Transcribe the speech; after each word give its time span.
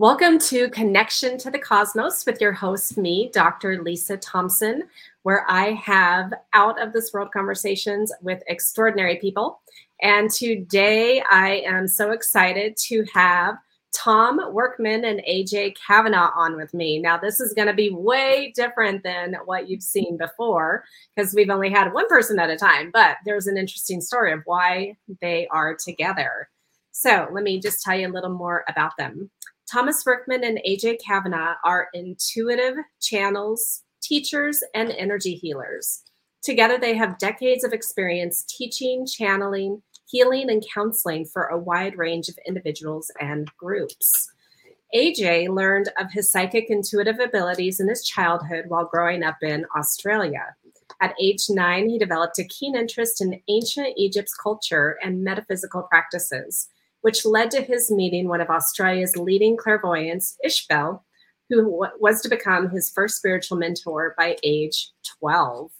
Welcome 0.00 0.38
to 0.38 0.70
Connection 0.70 1.38
to 1.38 1.50
the 1.50 1.58
Cosmos 1.58 2.24
with 2.24 2.40
your 2.40 2.52
host, 2.52 2.96
me, 2.96 3.30
Dr. 3.32 3.82
Lisa 3.82 4.16
Thompson, 4.16 4.84
where 5.24 5.44
I 5.50 5.72
have 5.72 6.32
out 6.52 6.80
of 6.80 6.92
this 6.92 7.12
world 7.12 7.32
conversations 7.32 8.12
with 8.22 8.40
extraordinary 8.46 9.16
people. 9.16 9.60
And 10.00 10.30
today 10.30 11.20
I 11.28 11.64
am 11.66 11.88
so 11.88 12.12
excited 12.12 12.76
to 12.76 13.04
have 13.12 13.56
Tom 13.92 14.40
Workman 14.52 15.04
and 15.04 15.20
AJ 15.28 15.74
Cavanagh 15.84 16.30
on 16.36 16.54
with 16.54 16.72
me. 16.74 17.00
Now, 17.00 17.18
this 17.18 17.40
is 17.40 17.52
going 17.52 17.66
to 17.66 17.74
be 17.74 17.90
way 17.90 18.52
different 18.54 19.02
than 19.02 19.34
what 19.46 19.68
you've 19.68 19.82
seen 19.82 20.16
before 20.16 20.84
because 21.16 21.34
we've 21.34 21.50
only 21.50 21.70
had 21.70 21.92
one 21.92 22.06
person 22.06 22.38
at 22.38 22.50
a 22.50 22.56
time, 22.56 22.92
but 22.92 23.16
there's 23.24 23.48
an 23.48 23.58
interesting 23.58 24.00
story 24.00 24.30
of 24.30 24.42
why 24.44 24.96
they 25.20 25.48
are 25.48 25.74
together. 25.74 26.48
So, 26.92 27.26
let 27.32 27.42
me 27.42 27.58
just 27.58 27.82
tell 27.82 27.98
you 27.98 28.06
a 28.06 28.14
little 28.14 28.30
more 28.30 28.64
about 28.68 28.96
them. 28.96 29.28
Thomas 29.70 30.06
Workman 30.06 30.44
and 30.44 30.58
AJ 30.66 30.98
Cavanagh 31.04 31.56
are 31.62 31.88
intuitive 31.92 32.76
channels, 33.02 33.82
teachers, 34.00 34.62
and 34.74 34.90
energy 34.92 35.34
healers. 35.34 36.04
Together, 36.42 36.78
they 36.78 36.96
have 36.96 37.18
decades 37.18 37.64
of 37.64 37.74
experience 37.74 38.44
teaching, 38.44 39.06
channeling, 39.06 39.82
healing, 40.06 40.48
and 40.48 40.64
counseling 40.72 41.26
for 41.26 41.44
a 41.44 41.58
wide 41.58 41.98
range 41.98 42.30
of 42.30 42.38
individuals 42.46 43.10
and 43.20 43.50
groups. 43.58 44.30
AJ 44.94 45.50
learned 45.50 45.90
of 45.98 46.10
his 46.12 46.30
psychic 46.30 46.70
intuitive 46.70 47.18
abilities 47.18 47.78
in 47.78 47.90
his 47.90 48.04
childhood 48.04 48.64
while 48.68 48.86
growing 48.86 49.22
up 49.22 49.36
in 49.42 49.66
Australia. 49.76 50.56
At 51.02 51.14
age 51.20 51.50
nine, 51.50 51.90
he 51.90 51.98
developed 51.98 52.38
a 52.38 52.44
keen 52.44 52.74
interest 52.74 53.20
in 53.20 53.42
ancient 53.48 53.88
Egypt's 53.98 54.32
culture 54.32 54.96
and 55.02 55.22
metaphysical 55.22 55.82
practices 55.82 56.70
which 57.08 57.24
led 57.24 57.50
to 57.50 57.62
his 57.62 57.90
meeting 57.90 58.28
one 58.28 58.42
of 58.42 58.50
Australia's 58.50 59.16
leading 59.16 59.56
clairvoyants, 59.56 60.36
Ishbel, 60.44 61.00
who 61.48 61.86
was 61.98 62.20
to 62.20 62.28
become 62.28 62.68
his 62.68 62.90
first 62.90 63.16
spiritual 63.16 63.56
mentor 63.56 64.14
by 64.18 64.36
age 64.42 64.90
12. 65.18 65.70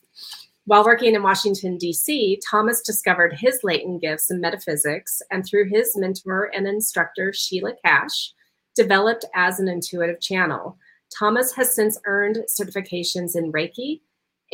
While 0.65 0.87
working 0.87 1.15
in 1.15 1.23
Washington, 1.23 1.77
D.C., 1.77 2.41
Thomas 2.51 2.81
discovered 2.81 3.35
his 3.35 3.61
latent 3.63 4.01
gifts 4.01 4.31
in 4.31 4.41
metaphysics 4.41 5.21
and 5.31 5.45
through 5.45 5.69
his 5.69 5.95
mentor 5.99 6.51
and 6.55 6.67
instructor, 6.67 7.35
Sheila 7.35 7.75
Cash, 7.85 8.33
developed 8.75 9.27
as 9.35 9.61
an 9.61 9.69
intuitive 9.69 10.23
channel. 10.23 10.79
Thomas 11.15 11.53
has 11.53 11.75
since 11.75 12.01
earned 12.07 12.39
certifications 12.49 13.37
in 13.37 13.53
Reiki, 13.53 14.01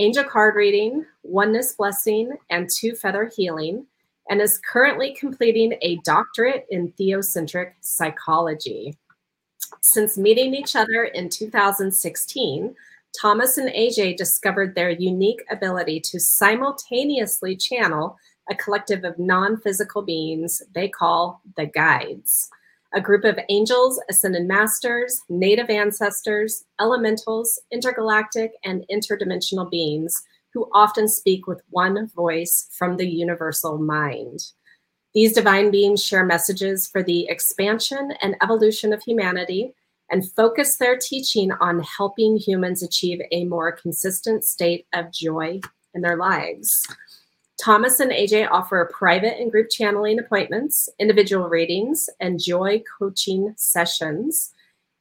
angel 0.00 0.24
card 0.24 0.56
reading, 0.56 1.06
oneness 1.22 1.74
blessing, 1.74 2.32
and 2.50 2.68
two 2.68 2.96
feather 2.96 3.30
healing, 3.36 3.86
and 4.28 4.40
is 4.40 4.60
currently 4.70 5.14
completing 5.14 5.74
a 5.82 5.96
doctorate 6.04 6.66
in 6.70 6.92
theocentric 6.92 7.72
psychology. 7.80 8.96
Since 9.82 10.16
meeting 10.16 10.54
each 10.54 10.76
other 10.76 11.04
in 11.04 11.28
2016, 11.28 12.74
Thomas 13.20 13.58
and 13.58 13.70
AJ 13.70 14.16
discovered 14.16 14.74
their 14.74 14.90
unique 14.90 15.44
ability 15.50 16.00
to 16.00 16.18
simultaneously 16.18 17.56
channel 17.56 18.16
a 18.50 18.54
collective 18.54 19.04
of 19.04 19.18
non 19.18 19.56
physical 19.58 20.02
beings 20.02 20.62
they 20.74 20.88
call 20.88 21.40
the 21.56 21.66
guides, 21.66 22.48
a 22.94 23.00
group 23.00 23.24
of 23.24 23.38
angels, 23.48 24.00
ascended 24.10 24.46
masters, 24.46 25.22
native 25.28 25.70
ancestors, 25.70 26.64
elementals, 26.80 27.60
intergalactic, 27.70 28.52
and 28.64 28.84
interdimensional 28.90 29.70
beings 29.70 30.22
who 30.54 30.70
often 30.72 31.08
speak 31.08 31.46
with 31.46 31.60
one 31.70 32.06
voice 32.08 32.68
from 32.72 32.96
the 32.96 33.08
universal 33.08 33.76
mind. 33.76 34.40
These 35.12 35.32
divine 35.32 35.70
beings 35.70 36.02
share 36.02 36.24
messages 36.24 36.86
for 36.86 37.02
the 37.02 37.26
expansion 37.28 38.14
and 38.22 38.36
evolution 38.42 38.92
of 38.92 39.02
humanity 39.02 39.74
and 40.10 40.30
focus 40.32 40.76
their 40.76 40.96
teaching 40.96 41.52
on 41.52 41.80
helping 41.82 42.36
humans 42.36 42.82
achieve 42.82 43.20
a 43.32 43.44
more 43.44 43.72
consistent 43.72 44.44
state 44.44 44.86
of 44.92 45.12
joy 45.12 45.60
in 45.94 46.02
their 46.02 46.16
lives. 46.16 46.86
Thomas 47.60 48.00
and 48.00 48.10
AJ 48.10 48.48
offer 48.50 48.90
private 48.92 49.40
and 49.40 49.50
group 49.50 49.70
channeling 49.70 50.18
appointments, 50.18 50.88
individual 50.98 51.48
readings, 51.48 52.08
and 52.20 52.42
joy 52.42 52.82
coaching 52.98 53.54
sessions 53.56 54.53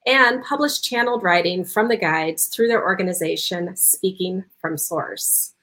and 0.05 0.43
publish 0.43 0.81
channeled 0.81 1.23
writing 1.23 1.63
from 1.63 1.87
the 1.87 1.97
guides 1.97 2.47
through 2.47 2.67
their 2.67 2.83
organization, 2.83 3.75
Speaking 3.75 4.43
from 4.59 4.77
Source. 4.77 5.53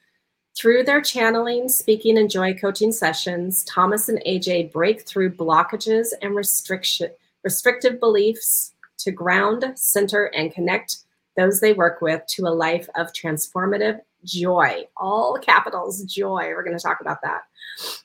Through 0.57 0.83
their 0.83 1.01
channeling, 1.01 1.69
speaking, 1.69 2.17
and 2.17 2.29
joy 2.29 2.53
coaching 2.53 2.91
sessions, 2.91 3.63
Thomas 3.63 4.09
and 4.09 4.21
AJ 4.27 4.71
break 4.71 5.07
through 5.07 5.35
blockages 5.35 6.07
and 6.21 6.35
restriction, 6.35 7.09
restrictive 7.43 7.99
beliefs 7.99 8.73
to 8.99 9.11
ground, 9.11 9.65
center, 9.75 10.25
and 10.35 10.53
connect 10.53 10.97
those 11.37 11.61
they 11.61 11.73
work 11.73 12.01
with 12.01 12.25
to 12.27 12.47
a 12.47 12.49
life 12.49 12.87
of 12.95 13.13
transformative 13.13 13.99
joy. 14.25 14.83
All 14.97 15.37
capitals, 15.41 16.03
joy. 16.03 16.49
We're 16.49 16.63
going 16.63 16.77
to 16.77 16.83
talk 16.83 17.01
about 17.01 17.21
that. 17.23 17.41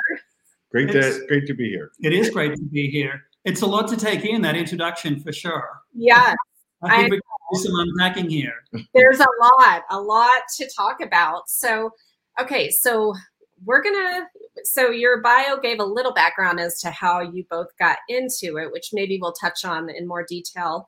Great 0.71 0.91
to 0.91 1.25
great 1.27 1.45
to 1.47 1.53
be 1.53 1.69
here. 1.69 1.91
It 2.03 2.13
is 2.13 2.29
great 2.29 2.55
to 2.55 2.61
be 2.61 2.89
here. 2.89 3.25
It's 3.45 3.61
a 3.61 3.65
lot 3.65 3.87
to 3.89 3.97
take 3.97 4.25
in 4.25 4.41
that 4.41 4.55
introduction 4.55 5.19
for 5.19 5.31
sure. 5.31 5.81
Yes. 5.93 6.35
I 6.83 6.97
think 6.97 6.99
I, 6.99 7.03
we 7.03 7.11
can 7.11 7.21
do 7.53 7.59
some 7.61 7.79
unpacking 7.79 8.29
here. 8.29 8.63
There's 8.93 9.19
a 9.19 9.27
lot, 9.41 9.83
a 9.89 9.99
lot 9.99 10.43
to 10.57 10.69
talk 10.75 11.01
about. 11.01 11.49
So, 11.49 11.91
okay, 12.39 12.69
so 12.69 13.15
we're 13.63 13.83
gonna 13.83 14.27
so 14.63 14.89
your 14.89 15.21
bio 15.21 15.57
gave 15.61 15.79
a 15.79 15.85
little 15.85 16.13
background 16.13 16.59
as 16.59 16.79
to 16.79 16.89
how 16.89 17.21
you 17.21 17.45
both 17.49 17.67
got 17.79 17.97
into 18.09 18.57
it 18.57 18.71
which 18.71 18.89
maybe 18.93 19.17
we'll 19.21 19.33
touch 19.33 19.63
on 19.63 19.89
in 19.89 20.07
more 20.07 20.25
detail 20.27 20.87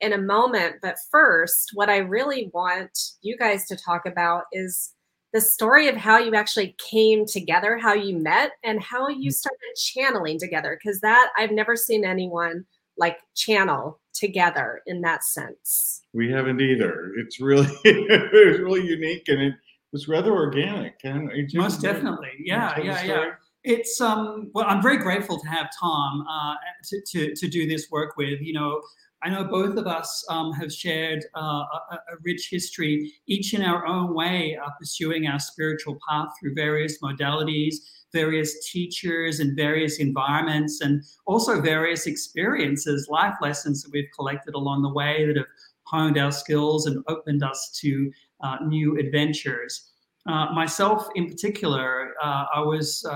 in 0.00 0.12
a 0.12 0.18
moment. 0.18 0.76
But 0.82 0.96
first 1.10 1.70
what 1.74 1.90
i 1.90 1.98
really 1.98 2.50
want 2.54 2.98
you 3.22 3.36
guys 3.36 3.66
to 3.66 3.76
talk 3.76 4.06
about 4.06 4.44
is 4.52 4.92
the 5.32 5.40
story 5.40 5.88
of 5.88 5.96
how 5.96 6.18
you 6.18 6.34
actually 6.34 6.74
came 6.78 7.26
together 7.26 7.76
how 7.76 7.92
you 7.92 8.16
met 8.16 8.52
and 8.64 8.82
how 8.82 9.08
you 9.08 9.16
mm-hmm. 9.16 9.30
started 9.30 9.76
channeling 9.76 10.38
together 10.38 10.78
because 10.80 11.00
that 11.00 11.30
i've 11.36 11.50
never 11.50 11.76
seen 11.76 12.04
anyone 12.04 12.64
like 12.98 13.18
channel 13.34 14.00
together 14.14 14.80
in 14.86 15.02
that 15.02 15.24
sense. 15.24 16.02
We 16.12 16.30
haven't 16.30 16.60
either. 16.60 17.12
It's 17.18 17.40
really 17.40 17.68
it's 17.84 18.60
really 18.60 18.86
unique 18.86 19.28
and 19.28 19.42
it 19.42 19.54
was 19.96 20.08
rather 20.08 20.32
organic. 20.32 20.98
Can 20.98 21.30
Most 21.54 21.80
definitely, 21.80 22.32
yeah, 22.38 22.78
yeah, 22.78 23.02
yeah. 23.02 23.30
It's 23.64 23.98
um. 24.00 24.50
Well, 24.54 24.66
I'm 24.68 24.82
very 24.82 24.98
grateful 24.98 25.40
to 25.40 25.48
have 25.48 25.68
Tom 25.80 26.24
uh, 26.28 26.54
to, 26.84 27.00
to 27.12 27.34
to 27.34 27.48
do 27.48 27.66
this 27.66 27.90
work 27.90 28.16
with. 28.18 28.40
You 28.42 28.52
know, 28.52 28.82
I 29.22 29.30
know 29.30 29.44
both 29.44 29.76
of 29.78 29.86
us 29.86 30.24
um, 30.28 30.52
have 30.52 30.70
shared 30.70 31.24
uh, 31.34 31.40
a, 31.40 31.94
a, 31.94 32.16
rich 32.22 32.48
history, 32.50 33.14
each 33.26 33.54
in 33.54 33.62
our 33.62 33.86
own 33.86 34.14
way, 34.14 34.58
uh, 34.62 34.68
pursuing 34.78 35.26
our 35.26 35.40
spiritual 35.40 35.98
path 36.06 36.28
through 36.38 36.54
various 36.54 36.98
modalities, 37.00 37.76
various 38.12 38.70
teachers, 38.70 39.40
and 39.40 39.56
various 39.56 39.98
environments, 39.98 40.82
and 40.82 41.02
also 41.24 41.60
various 41.60 42.06
experiences, 42.06 43.08
life 43.08 43.34
lessons 43.40 43.82
that 43.82 43.92
we've 43.92 44.10
collected 44.14 44.54
along 44.54 44.82
the 44.82 44.92
way 44.92 45.26
that 45.26 45.36
have 45.36 45.46
honed 45.86 46.18
our 46.18 46.32
skills 46.32 46.86
and 46.86 47.02
opened 47.08 47.42
us 47.42 47.76
to 47.80 48.12
uh, 48.40 48.56
new 48.64 48.98
adventures. 48.98 49.92
Uh, 50.28 50.52
myself, 50.52 51.08
in 51.14 51.28
particular, 51.28 52.14
uh, 52.22 52.44
I 52.54 52.60
was, 52.60 53.06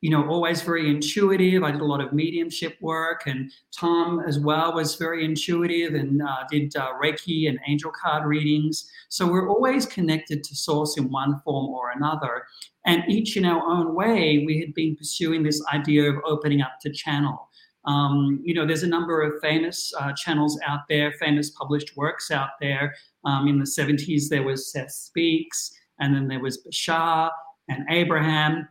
you 0.00 0.10
know, 0.10 0.28
always 0.28 0.62
very 0.62 0.90
intuitive. 0.90 1.62
I 1.62 1.70
did 1.70 1.80
a 1.80 1.84
lot 1.84 2.00
of 2.00 2.12
mediumship 2.12 2.76
work, 2.80 3.22
and 3.26 3.52
Tom 3.70 4.20
as 4.26 4.40
well 4.40 4.74
was 4.74 4.96
very 4.96 5.24
intuitive 5.24 5.94
and 5.94 6.20
did 6.50 6.72
Reiki 6.72 7.48
and 7.48 7.60
angel 7.68 7.92
card 7.92 8.26
readings. 8.26 8.90
So 9.08 9.30
we're 9.30 9.48
always 9.48 9.86
connected 9.86 10.42
to 10.42 10.56
Source 10.56 10.98
in 10.98 11.08
one 11.10 11.40
form 11.44 11.70
or 11.70 11.92
another. 11.92 12.44
And 12.84 13.04
each 13.08 13.36
in 13.36 13.44
our 13.44 13.64
own 13.64 13.94
way, 13.94 14.42
we 14.44 14.58
had 14.58 14.74
been 14.74 14.96
pursuing 14.96 15.44
this 15.44 15.62
idea 15.72 16.10
of 16.10 16.16
opening 16.26 16.62
up 16.62 16.80
to 16.80 16.90
channel. 16.90 17.48
Um, 17.84 18.40
you 18.44 18.54
know, 18.54 18.66
there's 18.66 18.84
a 18.84 18.88
number 18.88 19.22
of 19.22 19.40
famous 19.40 19.92
uh, 19.98 20.12
channels 20.12 20.58
out 20.66 20.80
there, 20.88 21.12
famous 21.12 21.50
published 21.50 21.96
works 21.96 22.30
out 22.30 22.50
there. 22.60 22.94
Um, 23.24 23.48
in 23.48 23.58
the 23.58 23.64
70s, 23.64 24.28
there 24.28 24.42
was 24.42 24.72
Seth 24.72 24.90
Speaks, 24.90 25.72
and 26.00 26.14
then 26.14 26.28
there 26.28 26.40
was 26.40 26.64
Bashar 26.66 27.30
and 27.68 27.84
Abraham, 27.90 28.68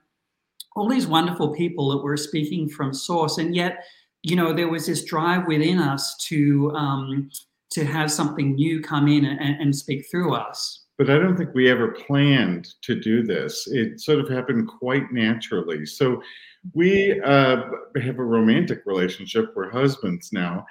all 0.76 0.90
these 0.90 1.08
wonderful 1.08 1.54
people 1.54 1.90
that 1.90 2.04
were 2.04 2.18
speaking 2.18 2.70
from 2.70 2.94
source. 2.94 3.38
And 3.38 3.56
yet, 3.56 3.84
you 4.24 4.36
know, 4.36 4.54
there 4.54 4.70
was 4.70 4.86
this 4.86 5.04
drive 5.04 5.48
within 5.48 5.80
us 5.80 6.18
to 6.28 6.72
um, 6.72 7.30
to 7.72 7.86
have 7.86 8.12
something 8.12 8.56
new 8.56 8.82
come 8.82 9.08
in 9.08 9.26
and, 9.26 9.62
and 9.62 9.76
speak 9.76 10.06
through 10.12 10.36
us. 10.36 10.86
But 10.98 11.10
I 11.10 11.18
don't 11.18 11.38
think 11.38 11.54
we 11.54 11.70
ever 11.70 11.94
planned 11.94 12.74
to 12.82 13.00
do 13.00 13.24
this. 13.24 13.68
It 13.68 14.02
sort 14.02 14.20
of 14.20 14.30
happened 14.30 14.68
quite 14.68 15.12
naturally. 15.12 15.86
So 15.86 16.22
we 16.74 17.20
uh, 17.22 17.64
have 18.04 18.20
a 18.20 18.24
romantic 18.24 18.82
relationship. 18.86 19.54
We're 19.56 19.72
husbands 19.72 20.32
now. 20.32 20.66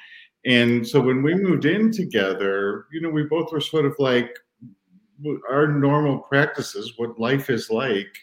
And 0.46 0.87
so 0.87 1.00
when 1.00 1.22
we 1.22 1.34
moved 1.34 1.66
in 1.66 1.90
together, 1.90 2.87
you 2.92 3.00
know, 3.00 3.10
we 3.10 3.25
both 3.25 3.52
were 3.52 3.60
sort 3.60 3.84
of 3.84 3.94
like 3.98 4.34
our 5.50 5.66
normal 5.69 6.19
practices, 6.19 6.94
what 6.96 7.19
life 7.19 7.50
is 7.50 7.69
like, 7.70 8.16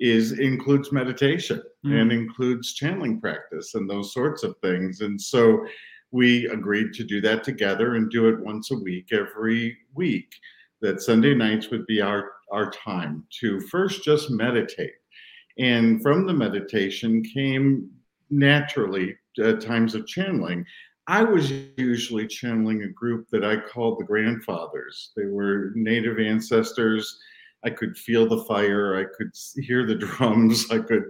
is 0.00 0.38
includes 0.40 0.90
meditation 0.90 1.62
mm. 1.86 2.00
and 2.00 2.10
includes 2.10 2.74
channeling 2.74 3.20
practice 3.20 3.74
and 3.74 3.88
those 3.88 4.12
sorts 4.12 4.42
of 4.42 4.56
things. 4.58 5.00
And 5.00 5.20
so 5.20 5.64
we 6.10 6.46
agreed 6.48 6.92
to 6.94 7.04
do 7.04 7.20
that 7.20 7.44
together 7.44 7.94
and 7.94 8.10
do 8.10 8.28
it 8.28 8.40
once 8.40 8.72
a 8.72 8.76
week, 8.76 9.12
every 9.12 9.78
week. 9.94 10.34
That 10.80 11.00
Sunday 11.00 11.32
nights 11.32 11.70
would 11.70 11.86
be 11.86 12.00
our, 12.00 12.32
our 12.50 12.68
time 12.72 13.24
to 13.38 13.60
first 13.60 14.02
just 14.02 14.32
meditate. 14.32 14.94
And 15.56 16.02
from 16.02 16.26
the 16.26 16.34
meditation 16.34 17.22
came 17.22 17.88
naturally 18.30 19.16
uh, 19.42 19.52
times 19.52 19.94
of 19.94 20.08
channeling. 20.08 20.66
I 21.08 21.24
was 21.24 21.50
usually 21.76 22.26
channeling 22.26 22.82
a 22.82 22.88
group 22.88 23.28
that 23.30 23.44
I 23.44 23.56
called 23.56 23.98
the 23.98 24.04
grandfathers. 24.04 25.10
They 25.16 25.26
were 25.26 25.72
native 25.74 26.18
ancestors. 26.18 27.18
I 27.64 27.70
could 27.70 27.96
feel 27.96 28.28
the 28.28 28.44
fire. 28.44 28.96
I 28.96 29.04
could 29.16 29.32
hear 29.56 29.86
the 29.86 29.94
drums. 30.06 30.70
I 30.70 30.78
could, 30.78 31.04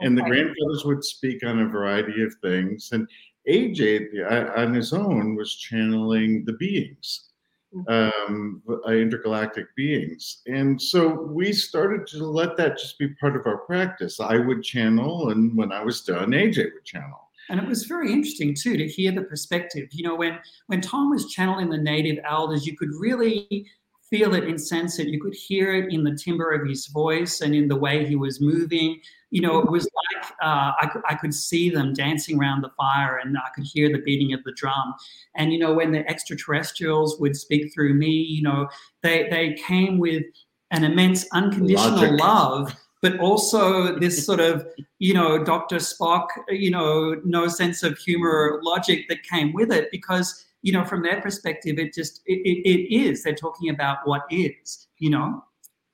and 0.00 0.16
the 0.16 0.22
grandfathers 0.22 0.84
would 0.84 1.04
speak 1.04 1.44
on 1.44 1.60
a 1.60 1.68
variety 1.68 2.22
of 2.22 2.34
things. 2.42 2.90
And 2.92 3.08
AJ, 3.48 4.58
on 4.58 4.74
his 4.74 4.92
own, 4.92 5.36
was 5.36 5.54
channeling 5.54 6.44
the 6.44 6.54
beings, 6.54 7.30
mm-hmm. 7.74 8.32
um, 8.32 8.62
uh, 8.68 8.90
intergalactic 8.90 9.66
beings. 9.76 10.42
And 10.46 10.80
so 10.80 11.22
we 11.22 11.52
started 11.52 12.06
to 12.08 12.24
let 12.24 12.56
that 12.56 12.78
just 12.78 12.98
be 12.98 13.08
part 13.20 13.36
of 13.36 13.46
our 13.46 13.58
practice. 13.58 14.18
I 14.18 14.38
would 14.38 14.64
channel, 14.64 15.30
and 15.30 15.56
when 15.56 15.70
I 15.70 15.84
was 15.84 16.00
done, 16.00 16.30
AJ 16.30 16.74
would 16.74 16.84
channel. 16.84 17.25
And 17.48 17.60
it 17.60 17.68
was 17.68 17.84
very 17.84 18.12
interesting 18.12 18.54
too 18.54 18.76
to 18.76 18.86
hear 18.86 19.12
the 19.12 19.22
perspective. 19.22 19.88
You 19.92 20.04
know, 20.04 20.14
when 20.14 20.38
when 20.66 20.80
Tom 20.80 21.10
was 21.10 21.30
channeling 21.30 21.70
the 21.70 21.78
native 21.78 22.18
elders, 22.28 22.66
you 22.66 22.76
could 22.76 22.90
really 22.98 23.66
feel 24.08 24.34
it 24.34 24.44
and 24.44 24.60
sense 24.60 24.98
it. 24.98 25.08
You 25.08 25.20
could 25.20 25.34
hear 25.34 25.74
it 25.74 25.92
in 25.92 26.04
the 26.04 26.14
timbre 26.14 26.52
of 26.52 26.68
his 26.68 26.86
voice 26.86 27.40
and 27.40 27.54
in 27.54 27.68
the 27.68 27.76
way 27.76 28.06
he 28.06 28.16
was 28.16 28.40
moving. 28.40 29.00
You 29.30 29.42
know, 29.42 29.58
it 29.58 29.70
was 29.70 29.84
like 29.84 30.24
uh, 30.42 30.72
I, 30.78 30.88
I 31.08 31.14
could 31.14 31.34
see 31.34 31.70
them 31.70 31.92
dancing 31.92 32.38
around 32.38 32.62
the 32.62 32.70
fire 32.76 33.18
and 33.18 33.36
I 33.36 33.48
could 33.54 33.64
hear 33.64 33.90
the 33.90 33.98
beating 33.98 34.32
of 34.32 34.44
the 34.44 34.52
drum. 34.52 34.94
And, 35.34 35.52
you 35.52 35.58
know, 35.58 35.74
when 35.74 35.90
the 35.90 36.08
extraterrestrials 36.08 37.18
would 37.18 37.36
speak 37.36 37.72
through 37.74 37.94
me, 37.94 38.10
you 38.10 38.42
know, 38.42 38.68
they, 39.02 39.28
they 39.28 39.54
came 39.54 39.98
with 39.98 40.22
an 40.70 40.84
immense 40.84 41.26
unconditional 41.32 41.96
Logic. 41.96 42.20
love 42.20 42.76
but 43.02 43.18
also 43.20 43.98
this 43.98 44.24
sort 44.24 44.40
of, 44.40 44.66
you 44.98 45.14
know, 45.14 45.42
Dr. 45.42 45.76
Spock, 45.76 46.26
you 46.48 46.70
know, 46.70 47.20
no 47.24 47.48
sense 47.48 47.82
of 47.82 47.98
humor 47.98 48.60
logic 48.62 49.08
that 49.08 49.22
came 49.22 49.52
with 49.52 49.72
it 49.72 49.88
because, 49.90 50.46
you 50.62 50.72
know, 50.72 50.84
from 50.84 51.02
their 51.02 51.20
perspective, 51.20 51.78
it 51.78 51.94
just, 51.94 52.22
it, 52.26 52.38
it, 52.44 52.68
it 52.68 52.94
is. 52.94 53.22
They're 53.22 53.34
talking 53.34 53.70
about 53.70 53.98
what 54.04 54.22
is, 54.30 54.88
you 54.98 55.10
know? 55.10 55.44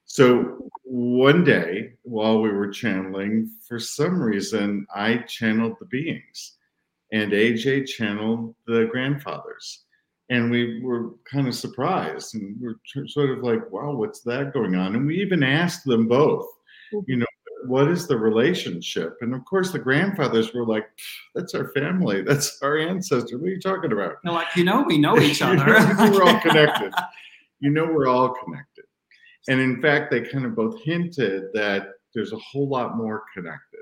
So 0.05 0.71
one 0.85 1.43
day 1.43 1.95
while 2.03 2.41
we 2.43 2.51
were 2.51 2.71
channeling, 2.71 3.51
for 3.67 3.79
some 3.79 4.21
reason, 4.21 4.87
I 4.95 5.19
channeled 5.19 5.77
the 5.81 5.87
beings 5.87 6.57
and 7.13 7.33
AJ 7.33 7.87
channeled 7.87 8.55
the 8.67 8.89
grandfathers. 8.91 9.85
And 10.29 10.51
we 10.51 10.81
were 10.83 11.11
kind 11.31 11.47
of 11.47 11.55
surprised 11.55 12.35
and 12.35 12.59
we 12.61 12.69
are 12.69 13.09
sort 13.09 13.31
of 13.31 13.45
like, 13.45 13.71
wow, 13.71 13.93
what's 13.93 14.21
that 14.21 14.55
going 14.55 14.75
on? 14.75 14.97
And 14.97 15.07
we 15.07 15.21
even 15.21 15.43
asked 15.43 15.85
them 15.85 16.09
both, 16.09 16.47
you 17.07 17.17
know 17.17 17.27
what 17.67 17.89
is 17.89 18.07
the 18.07 18.17
relationship? 18.17 19.17
And 19.21 19.35
of 19.35 19.45
course 19.45 19.71
the 19.71 19.79
grandfathers 19.79 20.53
were 20.53 20.67
like 20.67 20.87
that's 21.35 21.55
our 21.55 21.69
family. 21.69 22.23
That's 22.23 22.61
our 22.63 22.79
ancestor 22.79 23.39
what 23.39 23.49
are 23.49 23.51
you 23.51 23.61
talking 23.61 23.93
about? 23.93 24.17
They're 24.25 24.33
like 24.33 24.55
you 24.57 24.65
know 24.65 24.83
we 24.83 24.99
know 24.99 25.19
each 25.21 25.43
other. 25.43 25.65
we're 25.67 26.23
all 26.23 26.41
connected. 26.43 26.93
You 27.61 27.71
know 27.71 27.85
we're 27.85 28.09
all 28.09 28.35
connected. 28.45 28.85
And 29.49 29.61
in 29.61 29.81
fact 29.81 30.11
they 30.11 30.21
kind 30.21 30.45
of 30.45 30.57
both 30.57 30.83
hinted 30.83 31.45
that 31.55 31.89
there's 32.15 32.33
a 32.33 32.39
whole 32.39 32.69
lot 32.69 32.97
more 32.97 33.25
connected. 33.35 33.81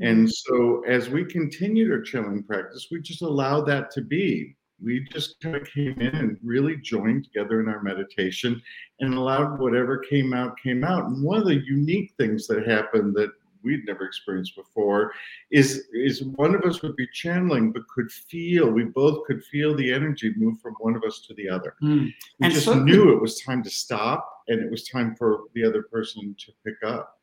And 0.00 0.26
mm-hmm. 0.26 0.54
so 0.56 0.82
as 0.88 1.08
we 1.08 1.24
continued 1.24 1.92
our 1.92 2.00
chilling 2.00 2.42
practice 2.42 2.88
we 2.90 3.00
just 3.00 3.22
allowed 3.22 3.66
that 3.66 3.90
to 3.92 4.02
be 4.02 4.56
we 4.84 5.06
just 5.12 5.40
kind 5.40 5.56
of 5.56 5.64
came 5.64 6.00
in 6.00 6.14
and 6.14 6.38
really 6.42 6.76
joined 6.76 7.24
together 7.24 7.60
in 7.60 7.68
our 7.68 7.82
meditation 7.82 8.60
and 9.00 9.14
allowed 9.14 9.58
whatever 9.58 9.98
came 9.98 10.32
out 10.32 10.56
came 10.62 10.84
out. 10.84 11.06
And 11.06 11.22
one 11.22 11.38
of 11.38 11.46
the 11.46 11.62
unique 11.64 12.12
things 12.18 12.46
that 12.48 12.66
happened 12.66 13.14
that 13.16 13.30
we'd 13.62 13.86
never 13.86 14.04
experienced 14.04 14.56
before 14.56 15.12
is 15.50 15.84
is 15.92 16.24
one 16.24 16.54
of 16.54 16.62
us 16.62 16.82
would 16.82 16.96
be 16.96 17.06
channeling 17.12 17.72
but 17.72 17.86
could 17.88 18.10
feel 18.10 18.68
we 18.68 18.84
both 18.84 19.24
could 19.26 19.42
feel 19.44 19.74
the 19.76 19.92
energy 19.92 20.32
move 20.36 20.58
from 20.60 20.74
one 20.80 20.96
of 20.96 21.04
us 21.04 21.20
to 21.26 21.34
the 21.34 21.48
other 21.48 21.76
mm. 21.82 22.04
we 22.06 22.14
and 22.40 22.52
just 22.52 22.66
so 22.66 22.74
knew 22.74 23.12
it 23.12 23.20
was 23.20 23.40
time 23.40 23.62
to 23.62 23.70
stop 23.70 24.28
and 24.48 24.60
it 24.60 24.70
was 24.70 24.88
time 24.88 25.14
for 25.14 25.42
the 25.54 25.64
other 25.64 25.82
person 25.82 26.34
to 26.38 26.52
pick 26.64 26.74
up 26.84 27.20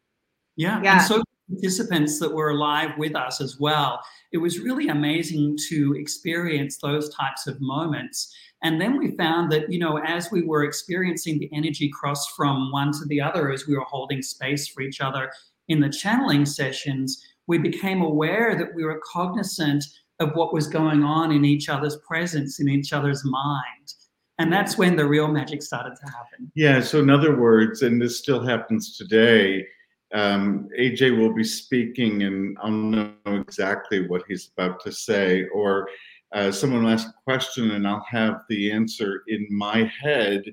yeah, 0.56 0.82
yeah. 0.82 0.94
and 0.94 1.02
so 1.02 1.24
participants 1.50 2.20
that 2.20 2.34
were 2.34 2.52
alive 2.52 2.92
with 2.98 3.16
us 3.16 3.42
as 3.42 3.60
well. 3.60 4.00
It 4.32 4.38
was 4.38 4.60
really 4.60 4.88
amazing 4.88 5.58
to 5.70 5.96
experience 5.96 6.78
those 6.78 7.14
types 7.14 7.48
of 7.48 7.60
moments. 7.60 8.34
And 8.62 8.80
then 8.80 8.98
we 8.98 9.16
found 9.16 9.52
that, 9.52 9.72
you 9.72 9.80
know, 9.80 9.98
as 10.00 10.32
we 10.32 10.44
were 10.44 10.64
experiencing 10.64 11.40
the 11.40 11.50
energy 11.54 11.90
cross 11.90 12.28
from 12.36 12.72
one 12.72 12.92
to 12.94 13.06
the 13.06 13.22
other, 13.22 13.52
as 13.52 13.68
we 13.68 13.76
were 13.76 13.86
holding 13.86 14.22
space 14.22 14.68
for 14.68 14.82
each 14.82 15.02
other 15.02 15.32
in 15.70 15.80
the 15.80 15.90
channeling 15.90 16.46
sessions, 16.46 17.24
we 17.48 17.58
became 17.58 18.02
aware 18.02 18.56
that 18.56 18.76
we 18.76 18.84
were 18.84 19.02
cognizant 19.12 19.84
of 20.20 20.32
what 20.34 20.54
was 20.54 20.68
going 20.68 21.04
on 21.04 21.32
in 21.32 21.46
each 21.46 21.70
other's 21.70 21.98
presence, 22.08 22.60
in 22.60 22.68
each 22.68 22.92
other's 22.92 23.24
mind. 23.24 23.94
And 24.38 24.52
that's 24.52 24.78
when 24.78 24.96
the 24.96 25.08
real 25.08 25.28
magic 25.28 25.62
started 25.62 25.96
to 25.96 26.12
happen. 26.12 26.52
Yeah. 26.56 26.82
So, 26.82 27.00
in 27.00 27.10
other 27.10 27.36
words, 27.36 27.82
and 27.82 28.02
this 28.02 28.18
still 28.20 28.46
happens 28.46 28.98
today, 28.98 29.66
um, 30.14 30.68
AJ 30.78 31.18
will 31.18 31.34
be 31.34 31.44
speaking 31.44 32.24
and 32.24 32.58
I'll 32.62 32.72
know 32.72 33.14
exactly 33.26 34.08
what 34.08 34.24
he's 34.28 34.52
about 34.56 34.84
to 34.84 34.92
say, 34.92 35.46
or 35.54 35.90
uh, 36.34 36.52
someone 36.52 36.84
will 36.84 36.92
ask 36.92 37.10
a 37.10 37.24
question 37.24 37.72
and 37.72 37.88
I'll 37.88 38.06
have 38.10 38.42
the 38.50 38.72
answer 38.72 39.24
in 39.28 39.48
my 39.50 39.92
head, 40.02 40.44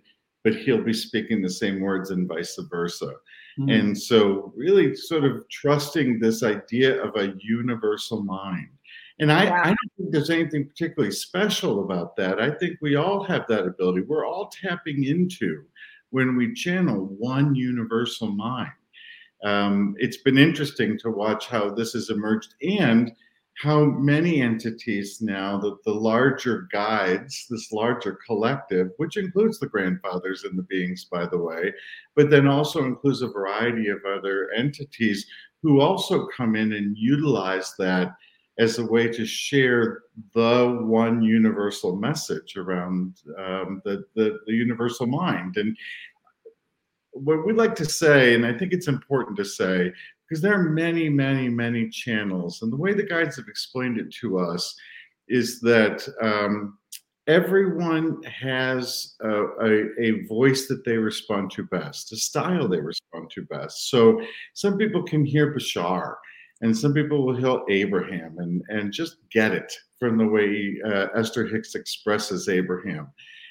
but 0.44 0.56
he'll 0.56 0.82
be 0.82 0.93
speaking 0.93 1.43
the 1.43 1.50
same 1.50 1.81
words 1.81 2.11
and 2.11 2.29
vice 2.29 2.58
versa. 2.70 3.12
Mm-hmm. 3.58 3.69
And 3.70 3.99
so, 3.99 4.53
really, 4.55 4.94
sort 4.94 5.25
of 5.25 5.49
trusting 5.49 6.19
this 6.19 6.43
idea 6.43 7.02
of 7.02 7.17
a 7.17 7.35
universal 7.38 8.23
mind. 8.23 8.69
And 9.19 9.32
I, 9.32 9.47
I, 9.49 9.64
don't 9.69 9.93
think 9.97 10.11
there's 10.12 10.29
anything 10.29 10.69
particularly 10.69 11.14
special 11.14 11.82
about 11.82 12.17
that. 12.17 12.38
I 12.38 12.50
think 12.50 12.76
we 12.82 12.97
all 12.97 13.25
have 13.25 13.47
that 13.49 13.64
ability. 13.64 14.02
We're 14.02 14.26
all 14.26 14.50
tapping 14.50 15.04
into 15.04 15.64
when 16.11 16.37
we 16.37 16.52
channel 16.52 17.07
one 17.19 17.54
universal 17.54 18.28
mind 18.31 18.73
um, 19.45 19.95
it's 19.99 20.19
been 20.19 20.38
interesting 20.38 20.99
to 20.99 21.11
watch 21.11 21.47
how 21.47 21.71
this 21.71 21.93
has 21.93 22.11
emerged 22.11 22.55
and 22.62 23.12
how 23.62 23.85
many 23.85 24.43
entities 24.43 25.23
now 25.23 25.59
that 25.59 25.83
the 25.85 25.93
larger 25.93 26.69
guides, 26.71 27.47
this 27.49 27.73
larger 27.73 28.19
collective, 28.26 28.88
which 28.99 29.16
includes 29.16 29.59
the 29.59 29.66
grandfathers 29.66 30.45
and 30.45 30.59
the 30.59 30.62
beings, 30.64 31.07
by 31.11 31.26
the 31.26 31.38
way, 31.38 31.73
but 32.14 32.28
then 32.28 32.47
also 32.47 32.85
includes 32.85 33.23
a 33.23 33.28
variety 33.28 33.88
of 33.88 33.99
other 34.07 34.50
entities 34.55 35.26
who 35.62 35.81
also 35.81 36.26
come 36.37 36.55
in 36.55 36.75
and 36.75 36.97
utilize 36.99 37.73
that 37.78 38.12
as 38.59 38.78
a 38.78 38.87
way 38.87 39.09
to 39.09 39.26
share 39.26 40.02
the 40.35 40.78
one 40.83 41.23
universal 41.23 41.97
message 41.97 42.57
around 42.57 43.16
um, 43.38 43.83
the, 43.85 44.05
the, 44.14 44.38
the 44.47 44.52
universal 44.52 45.07
mind. 45.07 45.57
And 45.57 45.76
what 47.25 47.46
we 47.46 47.52
like 47.52 47.75
to 47.76 47.85
say, 47.85 48.35
and 48.35 48.44
I 48.44 48.56
think 48.56 48.73
it's 48.73 48.88
important 48.88 49.37
to 49.38 49.44
say, 49.44 49.92
because 50.28 50.42
there 50.42 50.54
are 50.54 50.70
many, 50.70 51.08
many, 51.08 51.49
many 51.49 51.88
channels, 51.88 52.62
and 52.62 52.73
the 52.73 52.76
way 52.76 52.92
the 52.92 53.02
guides 53.02 53.37
have 53.37 53.49
explained 53.49 53.99
it 53.99 54.12
to 54.20 54.38
us 54.38 54.76
is 55.28 55.61
that 55.61 56.06
um, 56.20 56.78
everyone 57.26 58.23
has 58.23 59.14
a, 59.20 59.44
a, 59.62 60.00
a, 60.00 60.26
voice 60.26 60.66
that 60.68 60.85
they 60.85 60.96
respond 60.96 61.50
to 61.50 61.64
best, 61.64 62.12
a 62.12 62.16
style 62.16 62.68
they 62.68 62.80
respond 62.80 63.30
to 63.30 63.42
best. 63.42 63.90
So 63.90 64.20
some 64.54 64.78
people 64.78 65.02
can 65.02 65.25
hear 65.25 65.54
Bashar, 65.54 66.14
and 66.61 66.76
some 66.76 66.94
people 66.94 67.26
will 67.26 67.37
hear 67.37 67.61
Abraham, 67.68 68.38
and 68.38 68.62
and 68.68 68.92
just 68.92 69.16
get 69.30 69.52
it 69.52 69.73
from 69.99 70.18
the 70.18 70.26
way 70.26 70.76
uh, 70.85 71.06
Esther 71.14 71.46
Hicks 71.46 71.75
expresses 71.75 72.49
Abraham. 72.49 73.08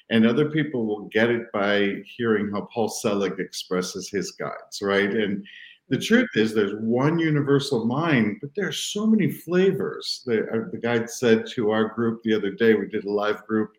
And 0.09 0.25
other 0.25 0.49
people 0.49 0.85
will 0.85 1.07
get 1.09 1.29
it 1.29 1.51
by 1.51 2.03
hearing 2.05 2.51
how 2.51 2.67
Paul 2.73 2.89
Selig 2.89 3.39
expresses 3.39 4.09
his 4.09 4.31
guides, 4.31 4.81
right? 4.81 5.09
And 5.09 5.43
the 5.89 5.99
truth 5.99 6.29
is, 6.35 6.53
there's 6.53 6.75
one 6.79 7.19
universal 7.19 7.85
mind, 7.85 8.37
but 8.41 8.51
there 8.55 8.67
are 8.67 8.71
so 8.71 9.05
many 9.05 9.31
flavors. 9.31 10.23
The, 10.25 10.43
uh, 10.43 10.69
the 10.71 10.77
guide 10.77 11.09
said 11.09 11.45
to 11.53 11.71
our 11.71 11.89
group 11.89 12.21
the 12.23 12.33
other 12.33 12.51
day, 12.51 12.73
we 12.73 12.87
did 12.87 13.05
a 13.05 13.11
live 13.11 13.45
group 13.45 13.71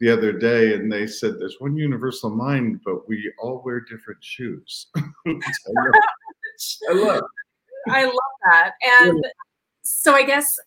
the 0.00 0.10
other 0.10 0.32
day, 0.32 0.74
and 0.74 0.90
they 0.90 1.06
said 1.06 1.34
there's 1.38 1.56
one 1.58 1.76
universal 1.76 2.30
mind, 2.30 2.80
but 2.84 3.08
we 3.08 3.32
all 3.40 3.62
wear 3.64 3.80
different 3.80 4.22
shoes. 4.22 4.86
I, 4.96 6.92
love, 6.92 7.22
I 7.88 8.04
love 8.04 8.12
that. 8.50 8.72
And 9.02 9.26
so 9.82 10.14
I 10.14 10.22
guess 10.22 10.58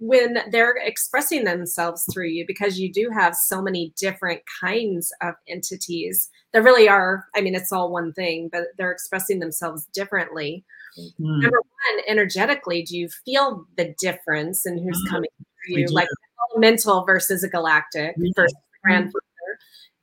when 0.00 0.38
they're 0.50 0.76
expressing 0.82 1.44
themselves 1.44 2.06
through 2.12 2.28
you, 2.28 2.44
because 2.46 2.80
you 2.80 2.90
do 2.90 3.10
have 3.10 3.34
so 3.34 3.60
many 3.60 3.92
different 3.98 4.40
kinds 4.60 5.12
of 5.20 5.34
entities 5.46 6.30
that 6.52 6.62
really 6.62 6.88
are, 6.88 7.26
I 7.36 7.42
mean, 7.42 7.54
it's 7.54 7.70
all 7.70 7.92
one 7.92 8.14
thing, 8.14 8.48
but 8.50 8.64
they're 8.78 8.90
expressing 8.90 9.40
themselves 9.40 9.86
differently. 9.92 10.64
Mm. 10.98 11.42
Number 11.42 11.60
one, 11.60 12.04
energetically, 12.08 12.82
do 12.82 12.96
you 12.96 13.08
feel 13.26 13.66
the 13.76 13.94
difference 14.00 14.64
in 14.64 14.78
who's 14.78 15.00
mm. 15.06 15.10
coming 15.10 15.30
through 15.38 15.76
you, 15.82 15.86
like 15.88 16.08
elemental 16.50 17.04
versus 17.04 17.44
a 17.44 17.48
galactic 17.48 18.16
versus 18.34 18.54
grandfather? 18.82 19.20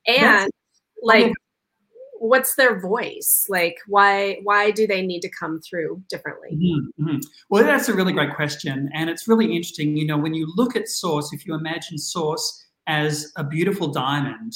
And 0.05 0.51
like, 1.01 1.33
what's 2.19 2.55
their 2.55 2.79
voice? 2.79 3.45
Like 3.49 3.77
why 3.87 4.39
why 4.43 4.71
do 4.71 4.87
they 4.87 5.01
need 5.01 5.21
to 5.21 5.29
come 5.29 5.59
through 5.61 6.01
differently? 6.09 6.49
Mm-hmm, 6.53 7.03
mm-hmm. 7.03 7.17
well 7.49 7.63
that's 7.63 7.89
a 7.89 7.93
really 7.93 8.13
great 8.13 8.35
question 8.35 8.89
and 8.93 9.09
it's 9.09 9.27
really 9.27 9.45
interesting 9.45 9.95
you 9.97 10.05
know 10.05 10.17
when 10.17 10.33
you 10.33 10.51
look 10.55 10.75
at 10.75 10.87
source 10.87 11.31
if 11.33 11.45
you 11.45 11.53
imagine 11.53 11.97
source 11.97 12.65
as 12.87 13.31
a 13.35 13.43
beautiful 13.43 13.87
diamond 13.89 14.53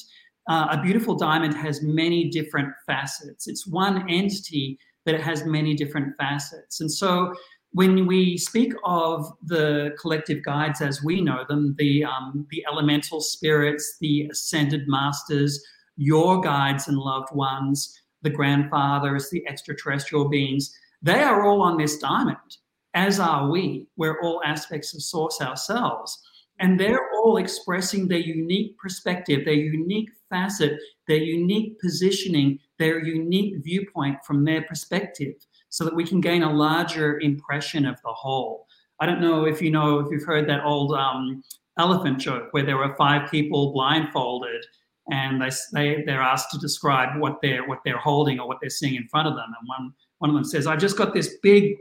uh, 0.50 0.68
a 0.72 0.82
beautiful 0.82 1.16
diamond 1.16 1.54
has 1.54 1.84
many 1.84 2.28
different 2.30 2.74
facets. 2.88 3.48
It's 3.48 3.68
one 3.68 4.10
entity 4.10 4.78
but 5.06 5.16
it 5.16 5.22
has 5.22 5.46
many 5.46 5.76
different 5.76 6.16
facets 6.18 6.82
and 6.82 6.92
so 6.92 7.34
when 7.74 8.06
we 8.06 8.38
speak 8.38 8.74
of 8.84 9.32
the 9.44 9.96
collective 10.00 10.44
guides 10.44 10.82
as 10.82 11.04
we 11.04 11.22
know 11.22 11.46
them 11.48 11.76
the 11.78 12.04
um, 12.04 12.46
the 12.50 12.64
elemental 12.70 13.22
spirits 13.22 13.98
the 14.02 14.28
ascended 14.32 14.88
masters 14.88 15.64
your 16.02 16.42
guides 16.42 16.88
and 16.88 16.98
loved 16.98 17.34
ones, 17.34 18.02
the 18.24 18.30
grandfathers, 18.30 19.30
the 19.30 19.48
extraterrestrial 19.48 20.28
beings, 20.28 20.76
they 21.04 21.22
are 21.22 21.44
all 21.46 21.62
on 21.62 21.78
this 21.78 22.00
diamond, 22.00 22.58
as 22.96 23.20
are 23.20 23.52
we. 23.52 23.88
We're 23.98 24.20
all 24.22 24.42
aspects 24.44 24.96
of 24.96 25.04
Source 25.04 25.42
ourselves. 25.42 26.20
And 26.60 26.80
they're 26.80 27.12
all 27.14 27.38
expressing 27.38 28.08
their 28.08 28.20
unique 28.20 28.78
perspective, 28.80 29.46
their 29.46 29.54
unique 29.54 30.10
facet, 30.30 30.80
their 31.08 31.18
unique 31.18 31.80
positioning, 31.80 32.58
their 32.80 33.04
unique 33.04 33.64
viewpoint 33.64 34.18
from 34.26 34.44
their 34.44 34.64
perspective, 34.64 35.36
so 35.70 35.86
that 35.86 35.96
we 35.96 36.04
can 36.04 36.20
gain 36.20 36.42
a 36.42 36.52
larger 36.52 37.20
impression 37.20 37.86
of 37.86 38.02
the 38.04 38.14
whole. 38.14 38.66
I 39.00 39.06
don't 39.06 39.22
know 39.22 39.46
if 39.46 39.62
you 39.62 39.70
know, 39.70 40.00
if 40.00 40.08
you've 40.12 40.26
heard 40.26 40.50
that 40.50 40.66
old 40.66 40.94
um, 40.94 41.44
elephant 41.78 42.20
joke 42.20 42.48
where 42.52 42.66
there 42.66 42.78
were 42.78 42.96
five 42.96 43.30
people 43.30 43.72
blindfolded 43.72 44.66
and 45.10 45.42
they, 45.42 45.50
they 45.74 46.04
they're 46.06 46.22
asked 46.22 46.52
to 46.52 46.60
describe 46.60 47.20
what 47.20 47.40
they're 47.42 47.68
what 47.68 47.80
they're 47.84 47.98
holding 47.98 48.40
or 48.40 48.48
what 48.48 48.58
they're 48.62 48.70
seeing 48.70 48.96
in 48.96 49.08
front 49.08 49.28
of 49.28 49.36
them. 49.36 49.54
And 49.60 49.68
one 49.68 49.94
one 50.20 50.30
of 50.30 50.36
them 50.36 50.46
says, 50.46 50.68
"I've 50.68 50.80
just 50.80 50.98
got 50.98 51.14
this 51.14 51.38
big 51.42 51.78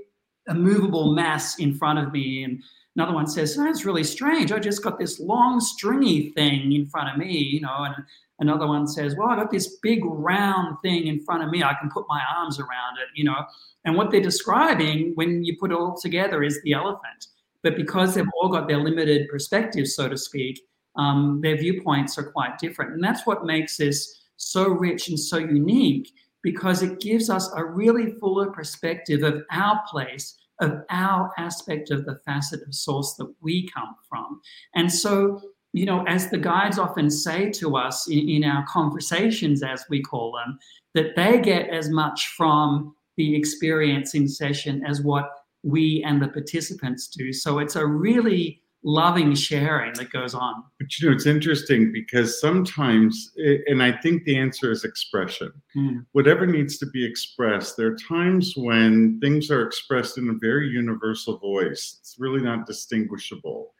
immovable 0.48 1.14
mass 1.14 1.58
in 1.58 1.74
front 1.74 1.98
of 1.98 2.12
me," 2.12 2.44
and 2.44 2.62
another 2.96 3.12
one 3.12 3.26
says, 3.26 3.56
"That's 3.56 3.84
really 3.84 4.04
strange. 4.04 4.52
I 4.52 4.58
just 4.58 4.82
got 4.82 4.98
this 4.98 5.20
long 5.20 5.60
stringy 5.60 6.30
thing 6.30 6.72
in 6.72 6.86
front 6.86 7.10
of 7.10 7.18
me," 7.18 7.36
you 7.36 7.60
know, 7.60 7.84
and 7.84 7.94
another 8.38 8.66
one 8.66 8.86
says, 8.86 9.14
"Well, 9.16 9.28
I 9.28 9.36
got 9.36 9.50
this 9.50 9.78
big 9.82 10.00
round 10.04 10.78
thing 10.82 11.06
in 11.06 11.20
front 11.20 11.42
of 11.42 11.50
me. 11.50 11.62
I 11.62 11.74
can 11.74 11.90
put 11.90 12.06
my 12.08 12.22
arms 12.36 12.58
around 12.58 12.98
it," 12.98 13.08
you 13.14 13.24
know. 13.24 13.44
And 13.84 13.96
what 13.96 14.10
they're 14.10 14.20
describing 14.20 15.12
when 15.14 15.44
you 15.44 15.56
put 15.58 15.72
it 15.72 15.74
all 15.74 15.96
together 15.96 16.42
is 16.42 16.60
the 16.62 16.72
elephant. 16.72 17.28
But 17.62 17.76
because 17.76 18.14
they've 18.14 18.26
all 18.40 18.48
got 18.48 18.68
their 18.68 18.78
limited 18.78 19.28
perspective, 19.28 19.86
so 19.86 20.08
to 20.08 20.16
speak, 20.16 20.60
um, 21.00 21.40
their 21.42 21.56
viewpoints 21.56 22.18
are 22.18 22.30
quite 22.30 22.58
different. 22.58 22.92
And 22.92 23.02
that's 23.02 23.26
what 23.26 23.46
makes 23.46 23.78
this 23.78 24.22
so 24.36 24.68
rich 24.68 25.08
and 25.08 25.18
so 25.18 25.38
unique 25.38 26.12
because 26.42 26.82
it 26.82 27.00
gives 27.00 27.30
us 27.30 27.50
a 27.56 27.64
really 27.64 28.12
fuller 28.12 28.50
perspective 28.50 29.22
of 29.22 29.42
our 29.50 29.80
place, 29.90 30.38
of 30.60 30.82
our 30.90 31.30
aspect 31.38 31.90
of 31.90 32.04
the 32.04 32.20
facet 32.26 32.60
of 32.66 32.74
source 32.74 33.14
that 33.14 33.32
we 33.40 33.68
come 33.68 33.94
from. 34.08 34.40
And 34.74 34.92
so, 34.92 35.40
you 35.72 35.86
know, 35.86 36.04
as 36.06 36.28
the 36.28 36.38
guides 36.38 36.78
often 36.78 37.10
say 37.10 37.50
to 37.52 37.76
us 37.76 38.08
in, 38.08 38.28
in 38.28 38.44
our 38.44 38.64
conversations, 38.68 39.62
as 39.62 39.84
we 39.88 40.02
call 40.02 40.32
them, 40.32 40.58
that 40.94 41.16
they 41.16 41.40
get 41.40 41.68
as 41.70 41.88
much 41.88 42.28
from 42.36 42.94
the 43.16 43.36
experience 43.36 44.14
in 44.14 44.28
session 44.28 44.84
as 44.86 45.00
what 45.02 45.30
we 45.62 46.02
and 46.06 46.20
the 46.22 46.28
participants 46.28 47.06
do. 47.08 47.32
So 47.32 47.58
it's 47.58 47.76
a 47.76 47.86
really 47.86 48.62
loving 48.82 49.34
sharing 49.34 49.92
that 49.94 50.10
goes 50.10 50.34
on. 50.34 50.64
But 50.78 50.98
you 50.98 51.08
know, 51.08 51.14
it's 51.14 51.26
interesting 51.26 51.92
because 51.92 52.40
sometimes, 52.40 53.32
and 53.66 53.82
I 53.82 53.92
think 53.92 54.24
the 54.24 54.36
answer 54.36 54.70
is 54.70 54.84
expression. 54.84 55.52
Mm. 55.76 56.06
Whatever 56.12 56.46
needs 56.46 56.78
to 56.78 56.86
be 56.86 57.04
expressed, 57.04 57.76
there 57.76 57.88
are 57.88 57.96
times 57.96 58.54
when 58.56 59.20
things 59.20 59.50
are 59.50 59.66
expressed 59.66 60.18
in 60.18 60.28
a 60.30 60.34
very 60.40 60.68
universal 60.68 61.38
voice. 61.38 61.98
It's 62.00 62.16
really 62.18 62.40
not 62.40 62.66
distinguishable. 62.66 63.74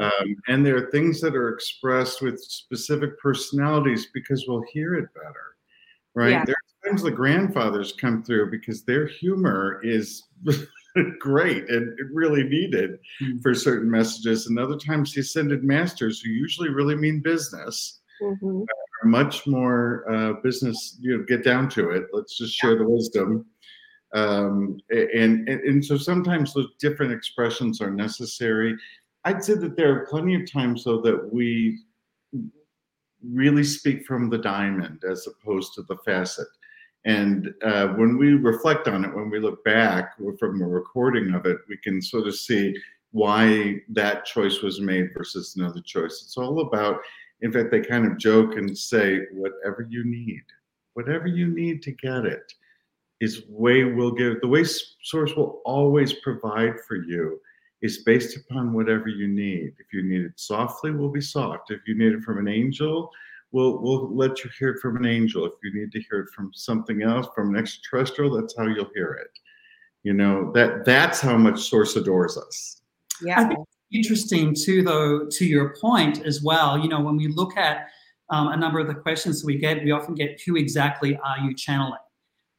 Um, 0.00 0.36
and 0.48 0.64
there 0.64 0.76
are 0.76 0.90
things 0.90 1.20
that 1.20 1.34
are 1.34 1.48
expressed 1.48 2.20
with 2.20 2.40
specific 2.40 3.18
personalities 3.18 4.08
because 4.12 4.44
we'll 4.46 4.64
hear 4.72 4.94
it 4.94 5.08
better, 5.14 5.56
right? 6.14 6.30
Yeah. 6.30 6.44
There 6.44 6.54
are 6.54 6.88
times 6.88 7.02
the 7.02 7.10
grandfathers 7.10 7.92
come 7.92 8.22
through 8.22 8.50
because 8.50 8.84
their 8.84 9.06
humor 9.06 9.80
is 9.82 10.24
great 11.18 11.68
and 11.68 11.96
really 12.12 12.44
needed 12.44 12.98
mm-hmm. 13.22 13.38
for 13.38 13.54
certain 13.54 13.90
messages. 13.90 14.46
And 14.46 14.58
other 14.58 14.76
times, 14.76 15.12
the 15.12 15.20
ascended 15.20 15.64
masters, 15.64 16.20
who 16.20 16.30
usually 16.30 16.70
really 16.70 16.96
mean 16.96 17.20
business, 17.20 18.00
mm-hmm. 18.22 18.62
are 18.62 19.08
much 19.08 19.46
more 19.46 20.04
uh, 20.10 20.32
business. 20.42 20.98
You 21.00 21.18
know, 21.18 21.24
get 21.24 21.44
down 21.44 21.68
to 21.70 21.90
it. 21.90 22.04
Let's 22.12 22.36
just 22.36 22.54
share 22.54 22.76
the 22.76 22.88
wisdom. 22.88 23.46
Um, 24.12 24.78
and, 24.90 25.48
and 25.48 25.60
and 25.60 25.84
so 25.84 25.96
sometimes 25.96 26.52
those 26.52 26.72
different 26.80 27.12
expressions 27.12 27.80
are 27.80 27.90
necessary. 27.90 28.76
I'd 29.24 29.44
say 29.44 29.54
that 29.54 29.76
there 29.76 29.94
are 29.94 30.06
plenty 30.06 30.34
of 30.34 30.50
times 30.50 30.84
though 30.84 31.00
that 31.02 31.32
we 31.32 31.78
really 33.22 33.64
speak 33.64 34.06
from 34.06 34.30
the 34.30 34.38
diamond 34.38 35.04
as 35.08 35.26
opposed 35.26 35.74
to 35.74 35.82
the 35.82 35.96
facet. 36.04 36.48
And 37.04 37.54
uh, 37.64 37.88
when 37.88 38.18
we 38.18 38.34
reflect 38.34 38.86
on 38.86 39.04
it, 39.04 39.14
when 39.14 39.30
we 39.30 39.40
look 39.40 39.64
back 39.64 40.16
from 40.38 40.60
a 40.60 40.68
recording 40.68 41.32
of 41.34 41.46
it, 41.46 41.58
we 41.68 41.78
can 41.78 42.02
sort 42.02 42.26
of 42.26 42.36
see 42.36 42.76
why 43.12 43.76
that 43.88 44.24
choice 44.24 44.60
was 44.60 44.80
made 44.80 45.08
versus 45.16 45.56
another 45.56 45.80
choice. 45.80 46.22
It's 46.24 46.36
all 46.36 46.60
about, 46.60 47.00
in 47.40 47.52
fact, 47.52 47.70
they 47.70 47.80
kind 47.80 48.06
of 48.06 48.18
joke 48.18 48.56
and 48.56 48.76
say, 48.76 49.20
whatever 49.32 49.86
you 49.88 50.04
need, 50.04 50.42
whatever 50.94 51.26
you 51.26 51.48
need 51.48 51.82
to 51.82 51.92
get 51.92 52.26
it 52.26 52.52
is 53.20 53.42
way 53.48 53.84
we'll 53.84 54.12
give. 54.12 54.40
The 54.40 54.48
way 54.48 54.64
Source 54.64 55.34
will 55.34 55.62
always 55.64 56.12
provide 56.12 56.74
for 56.86 56.96
you 56.96 57.40
is 57.82 58.04
based 58.04 58.36
upon 58.36 58.74
whatever 58.74 59.08
you 59.08 59.26
need. 59.26 59.72
If 59.78 59.92
you 59.92 60.02
need 60.02 60.20
it 60.20 60.32
softly, 60.36 60.90
will 60.90 61.10
be 61.10 61.20
soft. 61.20 61.70
If 61.70 61.80
you 61.86 61.96
need 61.96 62.12
it 62.12 62.22
from 62.22 62.38
an 62.38 62.48
angel, 62.48 63.10
we'll 63.52 63.78
we'll 63.80 64.14
let 64.14 64.44
you 64.44 64.50
hear 64.58 64.70
it 64.70 64.80
from 64.80 64.96
an 64.96 65.06
angel. 65.06 65.44
If 65.44 65.52
you 65.62 65.72
need 65.74 65.92
to 65.92 66.00
hear 66.00 66.20
it 66.20 66.30
from 66.34 66.52
something 66.54 67.02
else, 67.02 67.26
from 67.34 67.54
an 67.54 67.60
extraterrestrial, 67.60 68.38
that's 68.38 68.56
how 68.56 68.66
you'll 68.66 68.90
hear 68.94 69.12
it. 69.12 69.30
You 70.02 70.14
know 70.14 70.50
that 70.52 70.84
that's 70.84 71.20
how 71.20 71.36
much 71.36 71.68
Source 71.68 71.96
adores 71.96 72.36
us. 72.36 72.82
Yeah. 73.22 73.52
interesting 73.92 74.54
too, 74.54 74.82
though, 74.82 75.26
to 75.26 75.44
your 75.44 75.74
point 75.76 76.24
as 76.24 76.42
well. 76.42 76.78
You 76.78 76.88
know, 76.88 77.00
when 77.00 77.16
we 77.16 77.28
look 77.28 77.56
at 77.56 77.88
um, 78.30 78.48
a 78.48 78.56
number 78.56 78.78
of 78.78 78.86
the 78.86 78.94
questions 78.94 79.40
that 79.40 79.46
we 79.46 79.58
get, 79.58 79.84
we 79.84 79.90
often 79.90 80.14
get, 80.14 80.40
"Who 80.46 80.56
exactly 80.56 81.16
are 81.16 81.38
you 81.40 81.54
channeling?" 81.54 81.98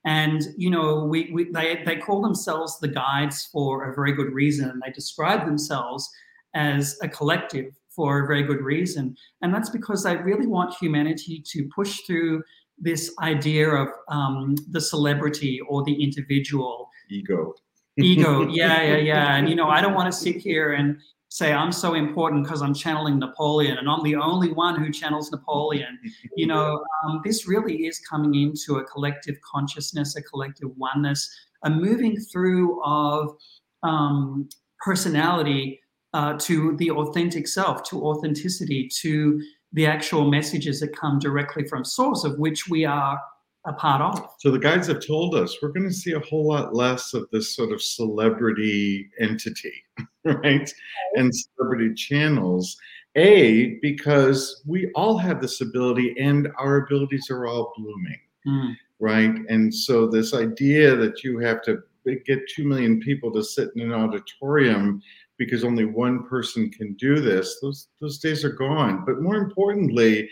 And 0.05 0.41
you 0.57 0.69
know, 0.69 1.05
we, 1.05 1.31
we 1.31 1.45
they 1.51 1.83
they 1.85 1.95
call 1.95 2.21
themselves 2.21 2.79
the 2.79 2.87
guides 2.87 3.47
for 3.51 3.91
a 3.91 3.95
very 3.95 4.13
good 4.13 4.33
reason, 4.33 4.69
and 4.69 4.81
they 4.85 4.91
describe 4.91 5.45
themselves 5.45 6.09
as 6.53 6.97
a 7.01 7.07
collective 7.07 7.73
for 7.95 8.23
a 8.23 8.27
very 8.27 8.43
good 8.43 8.61
reason. 8.61 9.15
And 9.41 9.53
that's 9.53 9.69
because 9.69 10.03
they 10.03 10.17
really 10.17 10.47
want 10.47 10.73
humanity 10.79 11.43
to 11.47 11.69
push 11.75 11.99
through 12.07 12.43
this 12.77 13.13
idea 13.21 13.69
of 13.69 13.89
um, 14.09 14.55
the 14.69 14.81
celebrity 14.81 15.59
or 15.69 15.83
the 15.83 16.03
individual. 16.03 16.89
Ego. 17.09 17.53
Ego, 17.97 18.47
yeah, 18.49 18.81
yeah, 18.81 18.97
yeah. 18.97 19.35
And, 19.35 19.49
you 19.49 19.55
know, 19.55 19.69
I 19.69 19.81
don't 19.81 19.93
want 19.93 20.11
to 20.11 20.17
sit 20.17 20.37
here 20.37 20.73
and 20.73 20.97
say 21.29 21.53
I'm 21.53 21.71
so 21.71 21.93
important 21.93 22.43
because 22.43 22.61
I'm 22.61 22.73
channeling 22.73 23.17
Napoleon 23.19 23.77
and 23.77 23.89
I'm 23.89 24.03
the 24.03 24.15
only 24.15 24.51
one 24.51 24.81
who 24.81 24.91
channels 24.91 25.31
Napoleon. 25.31 25.97
You 26.37 26.47
know, 26.47 26.83
um, 27.03 27.21
this 27.23 27.47
really 27.47 27.85
is 27.85 27.99
coming 27.99 28.33
into 28.35 28.77
a 28.77 28.83
collective 28.85 29.35
consciousness, 29.41 30.15
a 30.15 30.21
collective 30.23 30.69
oneness, 30.75 31.29
a 31.63 31.69
moving 31.69 32.17
through 32.17 32.81
of 32.83 33.35
um, 33.83 34.49
personality 34.79 35.80
uh, 36.13 36.33
to 36.39 36.75
the 36.77 36.91
authentic 36.91 37.47
self, 37.47 37.83
to 37.83 38.01
authenticity, 38.03 38.89
to 39.01 39.41
the 39.73 39.85
actual 39.85 40.29
messages 40.29 40.79
that 40.81 40.95
come 40.95 41.19
directly 41.19 41.67
from 41.67 41.85
source 41.85 42.23
of 42.23 42.37
which 42.37 42.67
we 42.67 42.85
are 42.85 43.19
a 43.65 43.73
part 43.73 44.01
of. 44.01 44.27
So 44.39 44.49
the 44.49 44.59
guides 44.59 44.87
have 44.87 45.05
told 45.05 45.35
us 45.35 45.57
we're 45.61 45.69
going 45.69 45.87
to 45.87 45.93
see 45.93 46.13
a 46.13 46.19
whole 46.19 46.47
lot 46.47 46.73
less 46.73 47.13
of 47.13 47.27
this 47.31 47.55
sort 47.55 47.71
of 47.71 47.81
celebrity 47.81 49.09
entity, 49.19 49.73
right? 50.23 50.71
And 51.15 51.31
celebrity 51.33 51.93
channels. 51.93 52.77
A, 53.15 53.77
because 53.81 54.63
we 54.65 54.89
all 54.95 55.17
have 55.17 55.41
this 55.41 55.59
ability 55.59 56.15
and 56.17 56.47
our 56.57 56.77
abilities 56.85 57.29
are 57.29 57.45
all 57.45 57.73
blooming, 57.77 58.19
mm. 58.47 58.75
right? 58.99 59.35
And 59.49 59.73
so 59.73 60.07
this 60.07 60.33
idea 60.33 60.95
that 60.95 61.21
you 61.23 61.37
have 61.39 61.61
to 61.63 61.83
get 62.25 62.39
2 62.55 62.65
million 62.65 63.01
people 63.01 63.31
to 63.33 63.43
sit 63.43 63.69
in 63.75 63.81
an 63.81 63.91
auditorium 63.91 65.01
because 65.41 65.63
only 65.63 65.85
one 65.85 66.23
person 66.25 66.69
can 66.69 66.93
do 66.99 67.19
this, 67.19 67.57
those, 67.63 67.87
those 67.99 68.19
days 68.19 68.45
are 68.45 68.51
gone. 68.51 69.03
But 69.07 69.23
more 69.23 69.37
importantly, 69.37 70.29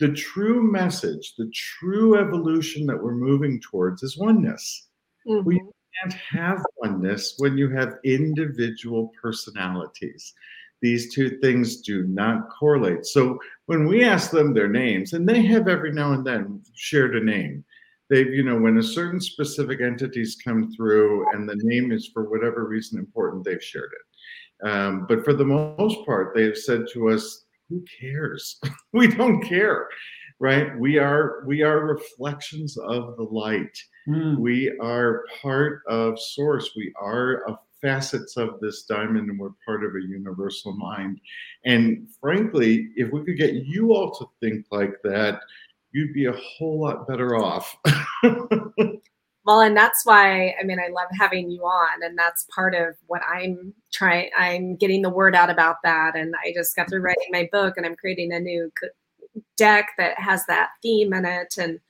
the 0.00 0.08
true 0.08 0.68
message, 0.68 1.34
the 1.38 1.48
true 1.54 2.18
evolution 2.18 2.84
that 2.86 3.00
we're 3.00 3.14
moving 3.14 3.60
towards 3.60 4.02
is 4.02 4.18
oneness. 4.18 4.88
Mm-hmm. 5.28 5.46
We 5.46 5.60
can't 5.60 6.20
have 6.32 6.60
oneness 6.78 7.34
when 7.38 7.56
you 7.56 7.70
have 7.70 7.98
individual 8.04 9.12
personalities. 9.22 10.34
These 10.82 11.14
two 11.14 11.38
things 11.38 11.82
do 11.82 12.02
not 12.08 12.48
correlate. 12.50 13.06
So 13.06 13.38
when 13.66 13.86
we 13.86 14.02
ask 14.02 14.32
them 14.32 14.54
their 14.54 14.68
names, 14.68 15.12
and 15.12 15.28
they 15.28 15.42
have 15.42 15.68
every 15.68 15.92
now 15.92 16.14
and 16.14 16.26
then 16.26 16.64
shared 16.74 17.14
a 17.14 17.22
name, 17.22 17.64
they've, 18.10 18.34
you 18.34 18.42
know, 18.42 18.58
when 18.58 18.78
a 18.78 18.82
certain 18.82 19.20
specific 19.20 19.80
entities 19.80 20.36
come 20.44 20.72
through 20.72 21.30
and 21.32 21.48
the 21.48 21.60
name 21.62 21.92
is 21.92 22.10
for 22.12 22.28
whatever 22.28 22.66
reason 22.66 22.98
important, 22.98 23.44
they've 23.44 23.62
shared 23.62 23.92
it. 23.92 24.07
Um, 24.64 25.06
but 25.08 25.24
for 25.24 25.32
the 25.32 25.44
most 25.44 26.04
part, 26.04 26.34
they 26.34 26.44
have 26.44 26.58
said 26.58 26.86
to 26.92 27.10
us, 27.10 27.44
who 27.68 27.84
cares? 28.00 28.58
we 28.92 29.08
don't 29.08 29.42
care, 29.42 29.88
right? 30.40 30.76
We 30.78 30.98
are 30.98 31.44
we 31.46 31.62
are 31.62 31.86
reflections 31.86 32.76
of 32.78 33.16
the 33.16 33.24
light. 33.24 33.76
Mm. 34.08 34.38
We 34.38 34.76
are 34.80 35.24
part 35.42 35.82
of 35.86 36.18
source. 36.18 36.70
We 36.76 36.92
are 37.00 37.48
a 37.48 37.58
facets 37.80 38.36
of 38.36 38.58
this 38.60 38.84
diamond 38.84 39.30
and 39.30 39.38
we're 39.38 39.50
part 39.64 39.84
of 39.84 39.94
a 39.94 40.06
universal 40.08 40.72
mind. 40.76 41.20
And 41.64 42.08
frankly, 42.20 42.88
if 42.96 43.12
we 43.12 43.24
could 43.24 43.38
get 43.38 43.54
you 43.54 43.94
all 43.94 44.10
to 44.16 44.26
think 44.40 44.66
like 44.70 44.94
that, 45.04 45.40
you'd 45.92 46.12
be 46.12 46.26
a 46.26 46.32
whole 46.32 46.80
lot 46.80 47.06
better 47.06 47.36
off. 47.36 47.76
well, 49.48 49.60
and 49.62 49.74
that's 49.74 50.04
why 50.04 50.54
I 50.60 50.62
mean 50.62 50.78
I 50.78 50.92
love 50.92 51.08
having 51.18 51.50
you 51.50 51.62
on, 51.62 52.02
and 52.02 52.18
that's 52.18 52.46
part 52.54 52.74
of 52.74 52.96
what 53.06 53.22
I'm 53.26 53.72
trying. 53.90 54.28
I'm 54.36 54.76
getting 54.76 55.00
the 55.00 55.08
word 55.08 55.34
out 55.34 55.48
about 55.48 55.76
that, 55.84 56.14
and 56.14 56.34
I 56.44 56.52
just 56.52 56.76
got 56.76 56.90
through 56.90 57.00
writing 57.00 57.30
my 57.30 57.48
book, 57.50 57.78
and 57.78 57.86
I'm 57.86 57.96
creating 57.96 58.30
a 58.30 58.40
new 58.40 58.70
deck 59.56 59.88
that 59.96 60.20
has 60.20 60.44
that 60.48 60.68
theme 60.82 61.14
in 61.14 61.24
it, 61.24 61.54
and 61.56 61.80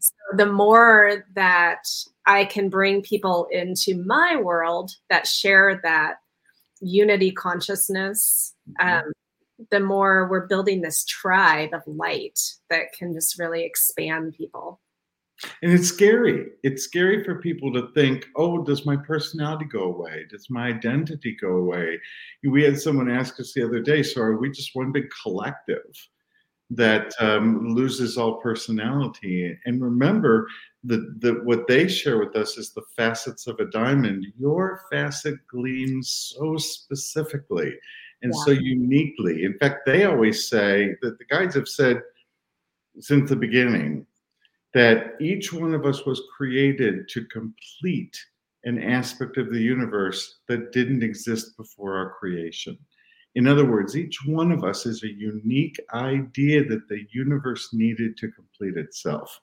so 0.00 0.12
the 0.36 0.46
more 0.46 1.24
that 1.36 1.84
I 2.26 2.46
can 2.46 2.68
bring 2.68 3.00
people 3.00 3.46
into 3.52 4.02
my 4.04 4.34
world 4.34 4.90
that 5.08 5.28
share 5.28 5.80
that 5.84 6.16
unity 6.80 7.30
consciousness. 7.30 8.56
Mm-hmm. 8.80 9.06
Um, 9.06 9.12
the 9.70 9.78
more 9.78 10.28
we're 10.28 10.48
building 10.48 10.80
this 10.82 11.04
tribe 11.04 11.70
of 11.74 11.82
light 11.86 12.40
that 12.70 12.92
can 12.98 13.12
just 13.12 13.38
really 13.38 13.62
expand 13.62 14.34
people. 14.36 14.80
And 15.62 15.72
it's 15.72 15.88
scary. 15.88 16.46
It's 16.62 16.84
scary 16.84 17.24
for 17.24 17.40
people 17.40 17.72
to 17.72 17.88
think, 17.94 18.26
oh, 18.36 18.62
does 18.62 18.86
my 18.86 18.96
personality 18.96 19.66
go 19.66 19.84
away? 19.84 20.26
Does 20.30 20.50
my 20.50 20.68
identity 20.68 21.36
go 21.40 21.56
away? 21.56 21.98
We 22.42 22.62
had 22.62 22.78
someone 22.78 23.10
ask 23.10 23.40
us 23.40 23.52
the 23.52 23.64
other 23.64 23.80
day, 23.80 24.02
so 24.02 24.20
are 24.20 24.36
we 24.36 24.50
just 24.50 24.74
one 24.74 24.92
big 24.92 25.08
collective 25.22 25.94
that 26.70 27.12
um, 27.20 27.74
loses 27.74 28.18
all 28.18 28.40
personality? 28.40 29.58
And 29.64 29.82
remember, 29.82 30.48
that 30.86 31.40
what 31.44 31.66
they 31.66 31.88
share 31.88 32.18
with 32.18 32.36
us 32.36 32.58
is 32.58 32.70
the 32.70 32.84
facets 32.96 33.46
of 33.46 33.58
a 33.58 33.66
diamond. 33.66 34.26
Your 34.38 34.82
facet 34.90 35.34
gleams 35.46 36.34
so 36.36 36.56
specifically 36.56 37.74
and 38.22 38.32
yeah. 38.34 38.44
so 38.44 38.50
uniquely. 38.50 39.44
In 39.44 39.58
fact, 39.58 39.86
they 39.86 40.04
always 40.04 40.48
say 40.48 40.94
that 41.02 41.18
the 41.18 41.24
guides 41.24 41.54
have 41.54 41.68
said 41.68 42.02
since 43.00 43.28
the 43.28 43.36
beginning 43.36 44.06
that 44.74 45.14
each 45.20 45.52
one 45.52 45.72
of 45.72 45.86
us 45.86 46.04
was 46.04 46.22
created 46.36 47.08
to 47.08 47.24
complete 47.26 48.18
an 48.64 48.82
aspect 48.82 49.36
of 49.36 49.52
the 49.52 49.60
universe 49.60 50.40
that 50.48 50.72
didn't 50.72 51.02
exist 51.02 51.56
before 51.56 51.96
our 51.96 52.14
creation. 52.18 52.76
In 53.36 53.46
other 53.46 53.64
words, 53.64 53.96
each 53.96 54.18
one 54.26 54.52
of 54.52 54.64
us 54.64 54.86
is 54.86 55.02
a 55.02 55.12
unique 55.12 55.78
idea 55.92 56.64
that 56.64 56.88
the 56.88 57.06
universe 57.12 57.70
needed 57.72 58.16
to 58.18 58.30
complete 58.30 58.76
itself. 58.76 59.40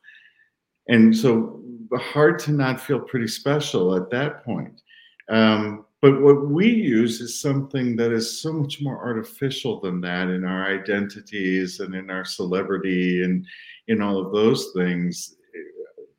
And 0.88 1.16
so 1.16 1.62
hard 1.94 2.40
to 2.40 2.52
not 2.52 2.82
feel 2.82 3.00
pretty 3.00 3.28
special 3.28 3.96
at 3.96 4.10
that 4.10 4.44
point. 4.44 4.82
Um, 5.30 5.86
but 6.02 6.22
what 6.22 6.50
we 6.50 6.68
use 6.68 7.22
is 7.22 7.40
something 7.40 7.96
that 7.98 8.12
is 8.12 8.42
so 8.42 8.52
much 8.52 8.82
more 8.82 8.98
artificial 8.98 9.80
than 9.80 10.02
that 10.02 10.30
in 10.30 10.44
our 10.44 10.66
identities 10.66 11.80
and 11.80 11.94
in 11.94 12.10
our 12.10 12.26
celebrity 12.26 13.24
and 13.24 13.46
in 13.88 14.02
all 14.02 14.18
of 14.18 14.34
those 14.34 14.72
things. 14.76 15.36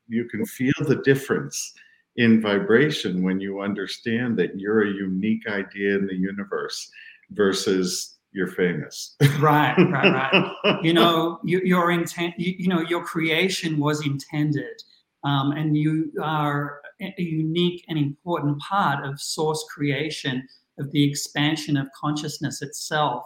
You 0.08 0.26
can 0.26 0.46
feel 0.46 0.72
the 0.80 1.02
difference 1.04 1.74
in 2.16 2.40
vibration 2.40 3.22
when 3.22 3.40
you 3.40 3.60
understand 3.60 4.38
that 4.38 4.60
you're 4.60 4.82
a 4.82 4.92
unique 4.92 5.46
idea 5.48 5.96
in 5.96 6.06
the 6.06 6.14
universe 6.14 6.90
versus 7.30 8.18
you're 8.32 8.48
famous. 8.48 9.16
right, 9.40 9.74
right, 9.76 10.32
right. 10.64 10.78
you 10.82 10.92
know, 10.92 11.38
you, 11.44 11.60
your 11.64 11.90
intent, 11.90 12.34
you, 12.38 12.54
you, 12.58 12.68
know, 12.68 12.80
your 12.80 13.04
creation 13.04 13.78
was 13.78 14.06
intended, 14.06 14.82
um, 15.24 15.52
and 15.52 15.76
you 15.76 16.12
are 16.22 16.80
a 17.00 17.22
unique 17.22 17.84
and 17.88 17.98
important 17.98 18.58
part 18.60 19.04
of 19.04 19.20
source 19.20 19.64
creation, 19.74 20.46
of 20.78 20.90
the 20.92 21.08
expansion 21.08 21.76
of 21.76 21.88
consciousness 21.98 22.62
itself. 22.62 23.24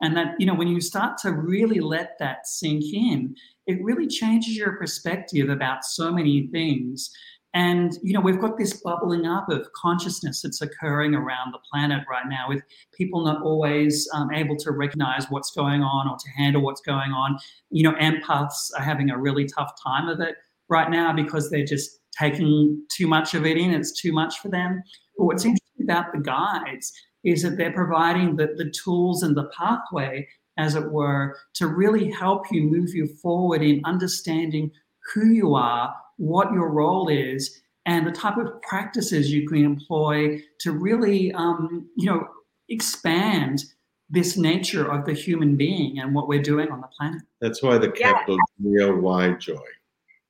And 0.00 0.16
that, 0.16 0.34
you 0.38 0.46
know, 0.46 0.54
when 0.54 0.68
you 0.68 0.80
start 0.80 1.18
to 1.18 1.32
really 1.32 1.80
let 1.80 2.18
that 2.18 2.46
sink 2.46 2.84
in, 2.92 3.34
it 3.66 3.82
really 3.82 4.06
changes 4.06 4.56
your 4.56 4.76
perspective 4.76 5.48
about 5.48 5.84
so 5.84 6.12
many 6.12 6.46
things. 6.48 7.10
And, 7.54 7.98
you 8.02 8.12
know, 8.12 8.20
we've 8.20 8.40
got 8.40 8.58
this 8.58 8.74
bubbling 8.82 9.26
up 9.26 9.48
of 9.48 9.66
consciousness 9.72 10.42
that's 10.42 10.60
occurring 10.60 11.14
around 11.14 11.52
the 11.52 11.58
planet 11.70 12.04
right 12.08 12.26
now 12.28 12.48
with 12.48 12.62
people 12.92 13.24
not 13.24 13.42
always 13.42 14.08
um, 14.14 14.32
able 14.32 14.56
to 14.56 14.70
recognize 14.70 15.26
what's 15.30 15.50
going 15.50 15.82
on 15.82 16.08
or 16.08 16.16
to 16.16 16.30
handle 16.36 16.62
what's 16.62 16.82
going 16.82 17.10
on. 17.10 17.38
You 17.70 17.84
know, 17.84 17.94
empaths 17.94 18.70
are 18.76 18.82
having 18.82 19.10
a 19.10 19.18
really 19.18 19.46
tough 19.46 19.72
time 19.82 20.08
of 20.08 20.20
it 20.20 20.36
right 20.68 20.90
now 20.90 21.12
because 21.12 21.50
they're 21.50 21.64
just 21.64 21.98
taking 22.18 22.82
too 22.90 23.06
much 23.06 23.34
of 23.34 23.46
it 23.46 23.56
in. 23.56 23.72
It's 23.72 24.00
too 24.00 24.12
much 24.12 24.38
for 24.40 24.48
them. 24.48 24.82
But 25.16 25.24
what's 25.24 25.44
interesting 25.44 25.84
about 25.84 26.12
the 26.12 26.20
guides 26.20 26.92
is 27.24 27.42
that 27.42 27.56
they're 27.56 27.72
providing 27.72 28.36
the, 28.36 28.48
the 28.56 28.70
tools 28.70 29.22
and 29.22 29.36
the 29.36 29.50
pathway, 29.56 30.28
as 30.56 30.74
it 30.74 30.90
were, 30.90 31.36
to 31.54 31.66
really 31.66 32.10
help 32.10 32.44
you 32.50 32.62
move 32.62 32.90
you 32.94 33.06
forward 33.22 33.62
in 33.62 33.80
understanding 33.84 34.70
who 35.14 35.26
you 35.26 35.54
are, 35.54 35.94
what 36.16 36.52
your 36.52 36.70
role 36.70 37.08
is, 37.08 37.60
and 37.86 38.06
the 38.06 38.12
type 38.12 38.36
of 38.36 38.60
practices 38.62 39.32
you 39.32 39.48
can 39.48 39.64
employ 39.64 40.40
to 40.60 40.72
really, 40.72 41.32
um, 41.32 41.88
you 41.96 42.06
know, 42.06 42.26
expand 42.68 43.64
this 44.10 44.36
nature 44.36 44.90
of 44.90 45.04
the 45.04 45.12
human 45.12 45.56
being 45.56 45.98
and 45.98 46.14
what 46.14 46.28
we're 46.28 46.42
doing 46.42 46.70
on 46.70 46.80
the 46.80 46.88
planet. 46.98 47.22
That's 47.40 47.62
why 47.62 47.78
the 47.78 47.90
capital 47.90 48.36
yeah. 48.58 48.90
Y 48.90 49.32
joy. 49.34 49.56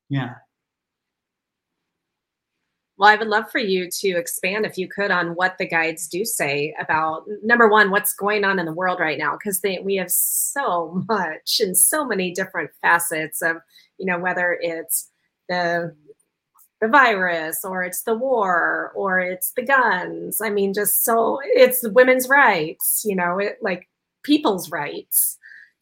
Yeah. 0.08 0.34
Well, 2.96 3.08
I 3.08 3.14
would 3.14 3.28
love 3.28 3.48
for 3.50 3.60
you 3.60 3.88
to 3.88 4.08
expand, 4.16 4.66
if 4.66 4.76
you 4.76 4.88
could, 4.88 5.12
on 5.12 5.36
what 5.36 5.56
the 5.58 5.68
guides 5.68 6.08
do 6.08 6.24
say 6.24 6.74
about 6.80 7.24
number 7.44 7.68
one, 7.68 7.90
what's 7.92 8.12
going 8.12 8.44
on 8.44 8.58
in 8.58 8.66
the 8.66 8.72
world 8.72 8.98
right 8.98 9.18
now, 9.18 9.36
because 9.36 9.60
we 9.84 9.94
have 9.96 10.10
so 10.10 11.04
much 11.08 11.60
and 11.60 11.76
so 11.76 12.04
many 12.04 12.32
different 12.32 12.70
facets 12.82 13.40
of, 13.40 13.58
you 13.98 14.06
know, 14.06 14.18
whether 14.18 14.58
it's 14.60 15.10
the 15.48 15.94
the 16.80 16.88
virus 16.88 17.64
or 17.64 17.82
it's 17.82 18.02
the 18.04 18.14
war 18.14 18.92
or 18.94 19.18
it's 19.20 19.52
the 19.56 19.62
guns. 19.62 20.40
I 20.40 20.50
mean, 20.50 20.72
just 20.74 21.04
so 21.04 21.40
it's 21.44 21.86
women's 21.88 22.28
rights, 22.28 23.02
you 23.04 23.16
know, 23.16 23.38
it 23.38 23.58
like 23.62 23.88
people's 24.24 24.70
rights. 24.70 25.38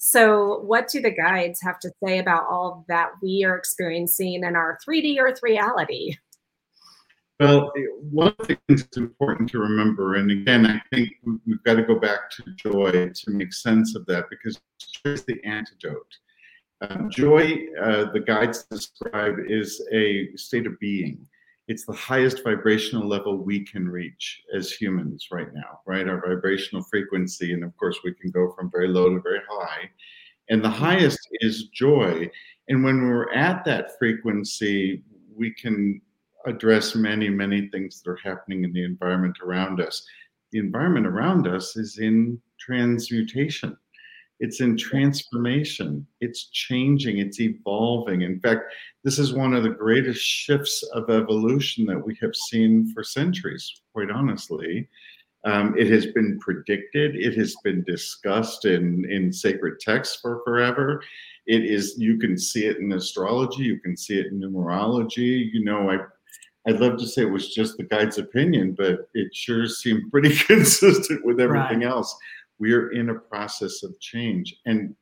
So, 0.09 0.61
what 0.61 0.87
do 0.87 1.01
the 1.01 1.11
guides 1.11 1.61
have 1.63 1.81
to 1.81 1.91
say 2.01 2.21
about 2.21 2.47
all 2.49 2.85
that 2.87 3.11
we 3.21 3.43
are 3.43 3.57
experiencing 3.57 4.35
in 4.35 4.55
our 4.55 4.79
3D 4.89 5.19
Earth 5.19 5.41
reality? 5.43 6.17
Well, 7.41 7.73
one 8.13 8.33
of 8.39 8.47
the 8.47 8.57
things 8.69 8.85
that's 8.85 8.99
important 8.99 9.51
to 9.51 9.59
remember, 9.59 10.15
and 10.15 10.31
again, 10.31 10.65
I 10.65 10.81
think 10.95 11.11
we've 11.45 11.61
got 11.65 11.75
to 11.75 11.83
go 11.83 11.99
back 11.99 12.31
to 12.31 12.45
joy 12.55 13.11
to 13.13 13.31
make 13.33 13.53
sense 13.53 13.97
of 13.97 14.07
that 14.07 14.27
because 14.31 14.61
joy 14.79 15.11
is 15.11 15.25
the 15.25 15.43
antidote. 15.43 16.15
Uh, 16.83 17.09
joy, 17.09 17.67
uh, 17.83 18.13
the 18.13 18.23
guides 18.25 18.63
describe, 18.71 19.39
is 19.49 19.85
a 19.93 20.29
state 20.37 20.69
of 20.69 20.79
being. 20.79 21.27
It's 21.69 21.85
the 21.85 21.93
highest 21.93 22.45
vibrational 22.45 23.09
level 23.09 23.39
we 23.39 23.65
can 23.65 23.89
reach 23.89 24.43
as 24.55 24.71
humans 24.71 25.29
right 25.33 25.53
now, 25.53 25.81
right? 25.85 26.09
Our 26.09 26.21
vibrational 26.21 26.85
frequency. 26.85 27.53
And 27.53 27.65
of 27.65 27.77
course, 27.77 27.99
we 28.05 28.15
can 28.15 28.31
go 28.31 28.53
from 28.53 28.71
very 28.71 28.89
low 28.89 29.13
to 29.13 29.21
very 29.21 29.41
high. 29.49 29.91
And 30.49 30.63
the 30.63 30.69
mm-hmm. 30.69 30.85
highest 30.85 31.29
is 31.41 31.69
joy. 31.69 32.31
And 32.69 32.85
when 32.85 33.09
we're 33.09 33.33
at 33.33 33.65
that 33.65 33.99
frequency, 33.99 35.03
we 35.35 35.53
can 35.53 36.01
address 36.47 36.95
many, 36.95 37.29
many 37.29 37.69
things 37.69 38.01
that 38.01 38.11
are 38.11 38.21
happening 38.23 38.65
in 38.65 38.73
the 38.73 38.85
environment 38.85 39.37
around 39.45 39.81
us. 39.81 40.07
The 40.53 40.61
environment 40.61 41.07
around 41.07 41.49
us 41.49 41.77
is 41.77 41.99
in 41.99 42.41
transmutation. 42.59 43.77
It's 44.39 44.61
in 44.61 44.77
transformation. 44.77 46.07
It's 46.21 46.49
changing. 46.51 47.19
It's 47.19 47.41
evolving. 47.41 48.23
In 48.23 48.39
fact, 48.41 48.73
this 49.03 49.19
is 49.19 49.33
one 49.33 49.55
of 49.55 49.63
the 49.63 49.71
greatest 49.71 50.21
shifts 50.21 50.83
of 50.93 51.09
evolution 51.09 51.87
that 51.87 52.05
we 52.05 52.17
have 52.21 52.35
seen 52.35 52.93
for 52.93 53.03
centuries, 53.03 53.81
quite 53.95 54.11
honestly. 54.11 54.89
Um, 55.45 55.79
it 55.79 55.89
has 55.91 56.07
been 56.07 56.39
predicted. 56.41 57.15
It 57.15 57.37
has 57.39 57.55
been 57.63 57.85
discussed 57.85 58.65
in, 58.65 59.09
in 59.11 59.33
sacred 59.33 59.79
texts 59.81 60.19
for 60.21 60.43
forever. 60.45 61.03
It 61.47 61.65
is, 61.65 61.95
you 61.97 62.19
can 62.19 62.37
see 62.37 62.67
it 62.67 62.79
in 62.79 62.93
astrology, 62.93 63.63
you 63.63 63.79
can 63.79 63.97
see 63.97 64.19
it 64.19 64.27
in 64.27 64.41
numerology. 64.41 65.49
You 65.53 65.65
know, 65.65 65.89
I, 65.89 65.99
I'd 66.69 66.81
love 66.81 66.99
to 66.99 67.07
say 67.07 67.23
it 67.23 67.31
was 67.31 67.55
just 67.55 67.77
the 67.77 67.85
guide's 67.85 68.19
opinion, 68.19 68.75
but 68.77 69.09
it 69.15 69.33
sure 69.33 69.69
seemed 69.69 70.11
pretty 70.11 70.35
consistent 70.47 71.25
with 71.25 71.41
everything 71.41 71.81
right. 71.81 71.89
else. 71.89 72.17
We 72.59 72.73
are 72.73 72.91
in 72.91 73.11
a 73.11 73.15
process 73.15 73.83
of 73.83 73.99
change. 74.01 74.57
And 74.65 74.95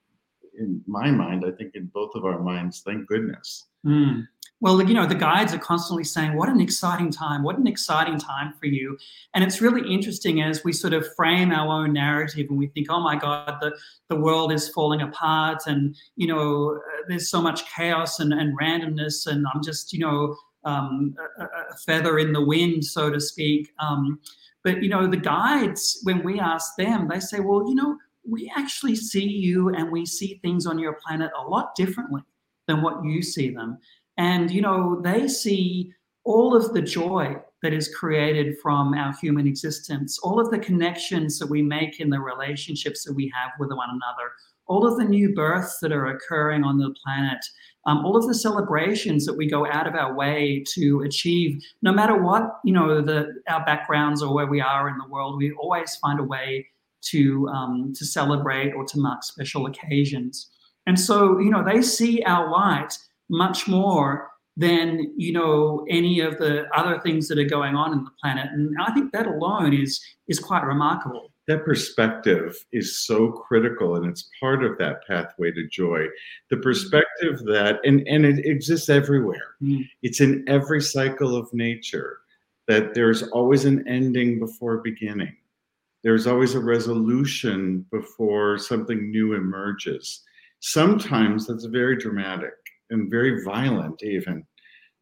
in 0.58 0.82
my 0.86 1.10
mind, 1.10 1.44
I 1.46 1.50
think 1.52 1.74
in 1.74 1.86
both 1.86 2.12
of 2.14 2.24
our 2.24 2.40
minds, 2.40 2.82
thank 2.84 3.06
goodness. 3.06 3.66
Mm. 3.86 4.26
Well, 4.60 4.82
you 4.82 4.94
know, 4.94 5.04
the 5.04 5.14
guides 5.14 5.52
are 5.52 5.58
constantly 5.58 6.04
saying, 6.04 6.36
What 6.36 6.48
an 6.48 6.60
exciting 6.60 7.10
time! 7.10 7.42
What 7.42 7.58
an 7.58 7.66
exciting 7.66 8.18
time 8.18 8.54
for 8.58 8.66
you. 8.66 8.96
And 9.34 9.44
it's 9.44 9.60
really 9.60 9.92
interesting 9.92 10.40
as 10.40 10.64
we 10.64 10.72
sort 10.72 10.94
of 10.94 11.06
frame 11.16 11.50
our 11.50 11.68
own 11.68 11.92
narrative 11.92 12.46
and 12.48 12.58
we 12.58 12.68
think, 12.68 12.86
Oh 12.88 13.00
my 13.00 13.16
God, 13.16 13.58
the, 13.60 13.76
the 14.08 14.16
world 14.16 14.52
is 14.52 14.68
falling 14.68 15.02
apart 15.02 15.66
and, 15.66 15.94
you 16.16 16.26
know, 16.26 16.80
there's 17.08 17.28
so 17.28 17.42
much 17.42 17.62
chaos 17.74 18.20
and, 18.20 18.32
and 18.32 18.58
randomness, 18.58 19.26
and 19.26 19.44
I'm 19.52 19.62
just, 19.62 19.92
you 19.92 19.98
know, 19.98 20.34
um, 20.64 21.14
a, 21.38 21.44
a, 21.44 21.76
feather 21.84 22.18
in 22.18 22.32
the 22.32 22.42
wind, 22.42 22.86
so 22.86 23.10
to 23.10 23.20
speak. 23.20 23.70
Um, 23.78 24.18
but, 24.64 24.82
you 24.82 24.88
know, 24.88 25.06
the 25.06 25.18
guides, 25.18 26.00
when 26.04 26.24
we 26.24 26.40
ask 26.40 26.72
them, 26.76 27.06
they 27.08 27.20
say, 27.20 27.40
Well, 27.40 27.68
you 27.68 27.74
know, 27.74 27.98
we 28.28 28.50
actually 28.56 28.96
see 28.96 29.24
you 29.26 29.68
and 29.68 29.92
we 29.92 30.06
see 30.06 30.40
things 30.42 30.66
on 30.66 30.78
your 30.78 30.98
planet 31.06 31.30
a 31.38 31.46
lot 31.46 31.74
differently 31.74 32.22
than 32.66 32.80
what 32.80 33.04
you 33.04 33.22
see 33.22 33.50
them. 33.50 33.78
And, 34.16 34.50
you 34.50 34.62
know, 34.62 35.00
they 35.02 35.28
see 35.28 35.92
all 36.24 36.56
of 36.56 36.72
the 36.72 36.80
joy 36.80 37.36
that 37.62 37.74
is 37.74 37.94
created 37.94 38.56
from 38.62 38.94
our 38.94 39.14
human 39.20 39.46
existence, 39.46 40.18
all 40.22 40.40
of 40.40 40.50
the 40.50 40.58
connections 40.58 41.38
that 41.38 41.48
we 41.48 41.60
make 41.60 42.00
in 42.00 42.08
the 42.08 42.20
relationships 42.20 43.04
that 43.04 43.12
we 43.12 43.30
have 43.34 43.50
with 43.58 43.70
one 43.70 43.90
another, 43.90 44.32
all 44.66 44.86
of 44.86 44.96
the 44.96 45.04
new 45.04 45.34
births 45.34 45.78
that 45.80 45.92
are 45.92 46.06
occurring 46.06 46.64
on 46.64 46.78
the 46.78 46.94
planet, 47.04 47.44
um, 47.86 48.04
all 48.04 48.16
of 48.16 48.26
the 48.26 48.34
celebrations 48.34 49.26
that 49.26 49.36
we 49.36 49.46
go 49.46 49.66
out 49.66 49.86
of 49.86 49.94
our 49.94 50.14
way 50.14 50.64
to 50.74 51.02
achieve, 51.02 51.62
no 51.82 51.92
matter 51.92 52.20
what, 52.20 52.60
you 52.64 52.72
know, 52.72 53.00
the, 53.02 53.34
our 53.48 53.64
backgrounds 53.64 54.22
or 54.22 54.34
where 54.34 54.46
we 54.46 54.60
are 54.60 54.88
in 54.88 54.96
the 54.98 55.08
world, 55.08 55.36
we 55.36 55.52
always 55.52 55.94
find 55.96 56.18
a 56.18 56.24
way 56.24 56.66
to, 57.02 57.46
um, 57.48 57.92
to 57.94 58.04
celebrate 58.04 58.72
or 58.72 58.84
to 58.84 58.98
mark 58.98 59.22
special 59.22 59.66
occasions. 59.66 60.50
And 60.86 60.98
so, 60.98 61.38
you 61.38 61.50
know, 61.50 61.64
they 61.64 61.82
see 61.82 62.22
our 62.22 62.50
light 62.50 62.96
much 63.28 63.68
more 63.68 64.30
than 64.56 65.12
you 65.16 65.32
know 65.32 65.84
any 65.88 66.20
of 66.20 66.38
the 66.38 66.64
other 66.74 67.00
things 67.00 67.26
that 67.28 67.38
are 67.38 67.44
going 67.44 67.74
on 67.74 67.92
in 67.92 68.04
the 68.04 68.10
planet 68.22 68.46
and 68.52 68.74
i 68.80 68.92
think 68.92 69.12
that 69.12 69.26
alone 69.26 69.74
is 69.74 70.00
is 70.28 70.38
quite 70.38 70.62
remarkable 70.64 71.32
that 71.46 71.64
perspective 71.64 72.56
is 72.72 72.98
so 72.98 73.30
critical 73.30 73.96
and 73.96 74.06
it's 74.06 74.30
part 74.40 74.64
of 74.64 74.78
that 74.78 75.06
pathway 75.06 75.50
to 75.52 75.66
joy. 75.68 76.06
The 76.50 76.56
perspective 76.58 77.40
that 77.46 77.80
and 77.84 78.06
and 78.08 78.24
it 78.24 78.44
exists 78.46 78.88
everywhere. 78.88 79.56
Mm. 79.62 79.88
it's 80.02 80.20
in 80.20 80.44
every 80.48 80.80
cycle 80.80 81.36
of 81.36 81.52
nature 81.52 82.18
that 82.66 82.94
there's 82.94 83.24
always 83.24 83.66
an 83.66 83.86
ending 83.86 84.38
before 84.38 84.78
beginning. 84.78 85.36
There's 86.02 86.26
always 86.26 86.54
a 86.54 86.60
resolution 86.60 87.86
before 87.90 88.58
something 88.58 89.10
new 89.10 89.34
emerges. 89.34 90.22
Sometimes 90.60 91.46
that's 91.46 91.64
very 91.66 91.96
dramatic 91.96 92.54
and 92.90 93.10
very 93.10 93.42
violent 93.44 94.02
even 94.02 94.46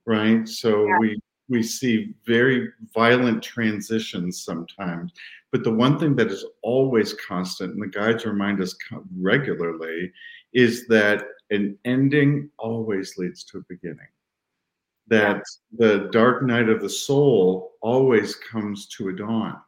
right? 0.06 0.48
So 0.48 0.86
yeah. 0.86 0.98
we 0.98 1.20
we 1.48 1.62
see 1.62 2.14
very 2.26 2.70
violent 2.94 3.42
transitions 3.42 4.42
sometimes 4.44 5.12
but 5.52 5.62
the 5.62 5.72
one 5.72 5.98
thing 5.98 6.16
that 6.16 6.32
is 6.32 6.44
always 6.62 7.14
constant 7.14 7.74
and 7.74 7.82
the 7.82 7.86
guides 7.86 8.24
remind 8.24 8.60
us 8.60 8.74
regularly 9.16 10.10
is 10.52 10.86
that 10.88 11.24
an 11.50 11.78
ending 11.84 12.50
always 12.58 13.16
leads 13.18 13.44
to 13.44 13.58
a 13.58 13.62
beginning 13.68 14.08
that 15.08 15.42
yeah. 15.78 15.86
the 15.86 16.08
dark 16.10 16.42
night 16.42 16.68
of 16.68 16.80
the 16.80 16.88
soul 16.88 17.72
always 17.82 18.34
comes 18.36 18.86
to 18.86 19.08
a 19.08 19.12
dawn 19.12 19.60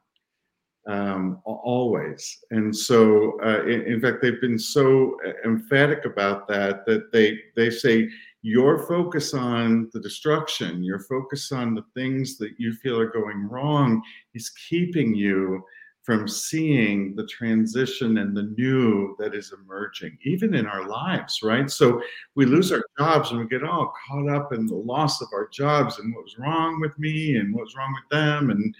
um, 0.86 1.40
always. 1.44 2.44
And 2.50 2.74
so, 2.74 3.40
uh, 3.42 3.62
in, 3.64 3.82
in, 3.82 4.00
fact, 4.00 4.20
they've 4.20 4.40
been 4.40 4.58
so 4.58 5.16
uh, 5.26 5.32
emphatic 5.44 6.04
about 6.04 6.46
that 6.48 6.84
that 6.86 7.10
they 7.12 7.38
they 7.56 7.70
say 7.70 8.08
your 8.44 8.86
focus 8.86 9.32
on 9.32 9.88
the 9.94 10.00
destruction, 10.00 10.84
your 10.84 10.98
focus 10.98 11.50
on 11.50 11.74
the 11.74 11.84
things 11.94 12.36
that 12.36 12.52
you 12.58 12.74
feel 12.74 13.00
are 13.00 13.10
going 13.10 13.48
wrong, 13.48 14.02
is 14.34 14.50
keeping 14.68 15.14
you 15.14 15.64
from 16.02 16.28
seeing 16.28 17.16
the 17.16 17.26
transition 17.26 18.18
and 18.18 18.36
the 18.36 18.54
new 18.58 19.16
that 19.18 19.34
is 19.34 19.54
emerging, 19.58 20.18
even 20.24 20.54
in 20.54 20.66
our 20.66 20.86
lives, 20.86 21.40
right? 21.42 21.70
So 21.70 22.02
we 22.34 22.44
lose 22.44 22.70
our 22.70 22.84
jobs 22.98 23.30
and 23.30 23.40
we 23.40 23.46
get 23.46 23.64
all 23.64 23.94
caught 24.06 24.28
up 24.28 24.52
in 24.52 24.66
the 24.66 24.74
loss 24.74 25.22
of 25.22 25.28
our 25.32 25.48
jobs 25.48 25.98
and 25.98 26.14
what 26.14 26.24
was 26.24 26.38
wrong 26.38 26.82
with 26.82 26.98
me 26.98 27.36
and 27.36 27.54
what 27.54 27.64
was 27.64 27.74
wrong 27.74 27.94
with 27.94 28.10
them 28.10 28.50
and 28.50 28.74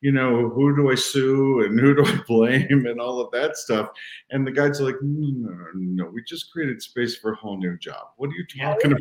you 0.00 0.12
know, 0.12 0.48
who 0.48 0.76
do 0.76 0.90
I 0.90 0.94
sue 0.94 1.64
and 1.64 1.78
who 1.78 1.94
do 1.94 2.04
I 2.04 2.20
blame 2.28 2.86
and 2.86 3.00
all 3.00 3.20
of 3.20 3.30
that 3.32 3.56
stuff. 3.56 3.90
And 4.30 4.46
the 4.46 4.52
guys 4.52 4.80
are 4.80 4.84
like, 4.84 5.02
no, 5.02 5.50
no, 5.50 5.66
no, 5.74 6.10
we 6.10 6.22
just 6.22 6.52
created 6.52 6.80
space 6.80 7.16
for 7.16 7.32
a 7.32 7.36
whole 7.36 7.58
new 7.58 7.76
job. 7.78 8.08
What 8.16 8.30
are 8.30 8.34
you 8.34 8.46
talking 8.46 8.94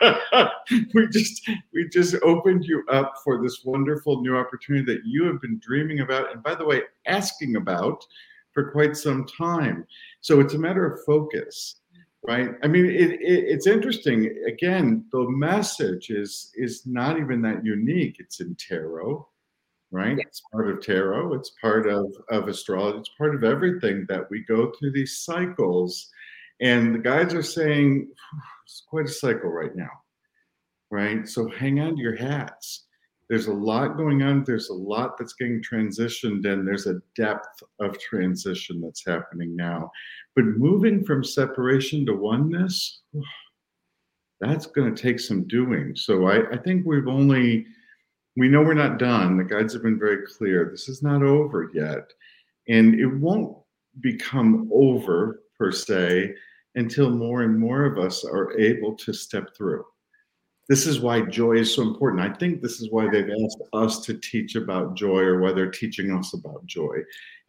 about? 0.00 0.52
we 0.94 1.08
just 1.08 1.48
we 1.72 1.88
just 1.88 2.16
opened 2.22 2.64
you 2.64 2.84
up 2.90 3.14
for 3.24 3.42
this 3.42 3.62
wonderful 3.64 4.20
new 4.20 4.36
opportunity 4.36 4.84
that 4.92 5.06
you 5.06 5.24
have 5.24 5.40
been 5.40 5.58
dreaming 5.62 6.00
about. 6.00 6.32
And 6.32 6.42
by 6.42 6.54
the 6.54 6.66
way, 6.66 6.82
asking 7.06 7.56
about 7.56 8.04
for 8.52 8.70
quite 8.70 8.96
some 8.96 9.24
time. 9.26 9.86
So 10.20 10.40
it's 10.40 10.54
a 10.54 10.58
matter 10.58 10.84
of 10.84 11.02
focus 11.04 11.76
right 12.24 12.50
i 12.62 12.68
mean 12.68 12.86
it, 12.86 13.12
it, 13.12 13.20
it's 13.20 13.66
interesting 13.66 14.32
again 14.46 15.04
the 15.10 15.28
message 15.28 16.10
is 16.10 16.52
is 16.54 16.86
not 16.86 17.18
even 17.18 17.42
that 17.42 17.64
unique 17.64 18.16
it's 18.20 18.40
in 18.40 18.54
tarot 18.54 19.26
right? 19.92 20.16
Yeah. 20.16 20.24
It's 20.26 20.42
part 20.50 20.68
of 20.70 20.80
tarot, 20.82 21.34
it's 21.34 21.52
part 21.60 21.86
of, 21.86 22.12
of 22.30 22.48
astrology, 22.48 22.98
it's 22.98 23.10
part 23.16 23.34
of 23.34 23.44
everything 23.44 24.06
that 24.08 24.28
we 24.30 24.44
go 24.44 24.72
through 24.72 24.92
these 24.92 25.18
cycles. 25.18 26.08
And 26.60 26.94
the 26.94 26.98
guides 26.98 27.34
are 27.34 27.42
saying 27.42 28.08
it's 28.64 28.84
quite 28.88 29.06
a 29.06 29.12
cycle 29.12 29.50
right 29.50 29.76
now, 29.76 29.90
right? 30.90 31.28
So 31.28 31.48
hang 31.50 31.80
on 31.80 31.96
to 31.96 32.02
your 32.02 32.16
hats. 32.16 32.86
There's 33.28 33.46
a 33.46 33.52
lot 33.52 33.96
going 33.96 34.22
on, 34.22 34.44
there's 34.44 34.70
a 34.70 34.74
lot 34.74 35.16
that's 35.16 35.34
getting 35.34 35.62
transitioned, 35.62 36.46
and 36.46 36.66
there's 36.66 36.86
a 36.86 37.00
depth 37.16 37.62
of 37.80 37.98
transition 37.98 38.80
that's 38.80 39.06
happening 39.06 39.56
now. 39.56 39.90
But 40.36 40.44
moving 40.44 41.04
from 41.04 41.24
separation 41.24 42.04
to 42.06 42.14
oneness, 42.14 43.00
that's 44.40 44.66
going 44.66 44.94
to 44.94 45.02
take 45.02 45.20
some 45.20 45.46
doing. 45.46 45.94
So 45.96 46.26
I, 46.26 46.50
I 46.50 46.56
think 46.58 46.84
we've 46.84 47.08
only 47.08 47.66
we 48.36 48.48
know 48.48 48.62
we're 48.62 48.74
not 48.74 48.98
done. 48.98 49.36
The 49.36 49.44
guides 49.44 49.72
have 49.74 49.82
been 49.82 49.98
very 49.98 50.26
clear. 50.26 50.68
This 50.70 50.88
is 50.88 51.02
not 51.02 51.22
over 51.22 51.70
yet. 51.74 52.12
And 52.68 52.98
it 52.98 53.06
won't 53.06 53.56
become 54.00 54.70
over 54.72 55.42
per 55.58 55.70
se 55.70 56.34
until 56.74 57.10
more 57.10 57.42
and 57.42 57.58
more 57.58 57.84
of 57.84 57.98
us 57.98 58.24
are 58.24 58.58
able 58.58 58.94
to 58.96 59.12
step 59.12 59.54
through. 59.56 59.84
This 60.68 60.86
is 60.86 61.00
why 61.00 61.20
joy 61.22 61.56
is 61.56 61.74
so 61.74 61.82
important. 61.82 62.22
I 62.22 62.32
think 62.34 62.62
this 62.62 62.80
is 62.80 62.90
why 62.90 63.10
they've 63.10 63.28
asked 63.28 63.62
us 63.72 64.00
to 64.06 64.14
teach 64.14 64.54
about 64.54 64.94
joy 64.96 65.18
or 65.18 65.40
why 65.40 65.52
they're 65.52 65.70
teaching 65.70 66.12
us 66.12 66.32
about 66.32 66.64
joy 66.66 66.98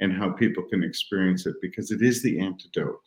and 0.02 0.12
how 0.12 0.32
people 0.32 0.64
can 0.64 0.84
experience 0.84 1.46
it 1.46 1.56
because 1.62 1.92
it 1.92 2.02
is 2.02 2.22
the 2.22 2.40
antidote 2.40 3.00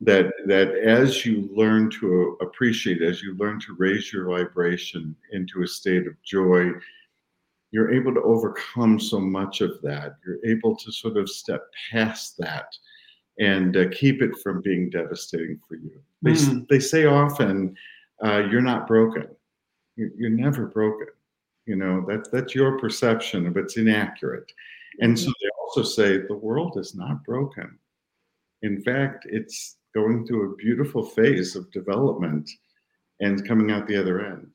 that 0.00 0.32
that 0.46 0.74
as 0.78 1.24
you 1.24 1.48
learn 1.54 1.88
to 1.88 2.36
appreciate 2.40 3.02
as 3.02 3.22
you 3.22 3.36
learn 3.36 3.60
to 3.60 3.76
raise 3.78 4.12
your 4.12 4.26
vibration 4.26 5.14
into 5.30 5.62
a 5.62 5.66
state 5.66 6.08
of 6.08 6.20
joy 6.24 6.72
you're 7.72 7.92
able 7.92 8.12
to 8.14 8.22
overcome 8.22 9.00
so 9.00 9.18
much 9.18 9.62
of 9.62 9.80
that. 9.82 10.16
You're 10.24 10.44
able 10.44 10.76
to 10.76 10.92
sort 10.92 11.16
of 11.16 11.28
step 11.28 11.66
past 11.90 12.36
that 12.38 12.66
and 13.38 13.76
uh, 13.76 13.88
keep 13.90 14.20
it 14.20 14.36
from 14.42 14.60
being 14.60 14.90
devastating 14.90 15.58
for 15.66 15.76
you. 15.76 16.00
They, 16.20 16.32
mm. 16.32 16.68
they 16.68 16.78
say 16.78 17.06
often, 17.06 17.74
uh, 18.22 18.42
you're 18.50 18.60
not 18.60 18.86
broken. 18.86 19.26
You're, 19.96 20.10
you're, 20.16 20.30
never 20.30 20.66
broken. 20.66 21.08
You 21.66 21.76
know, 21.76 22.04
that, 22.08 22.30
that's 22.30 22.54
your 22.54 22.78
perception, 22.78 23.50
but 23.52 23.64
it's 23.64 23.78
inaccurate. 23.78 24.52
And 25.00 25.18
so 25.18 25.32
they 25.40 25.48
also 25.60 25.82
say 25.82 26.18
the 26.18 26.36
world 26.36 26.76
is 26.76 26.94
not 26.94 27.24
broken. 27.24 27.78
In 28.60 28.82
fact, 28.82 29.26
it's 29.30 29.76
going 29.94 30.26
through 30.26 30.52
a 30.52 30.56
beautiful 30.56 31.02
phase 31.02 31.56
of 31.56 31.70
development 31.72 32.50
and 33.20 33.46
coming 33.48 33.70
out 33.70 33.86
the 33.86 33.98
other 33.98 34.26
end. 34.26 34.54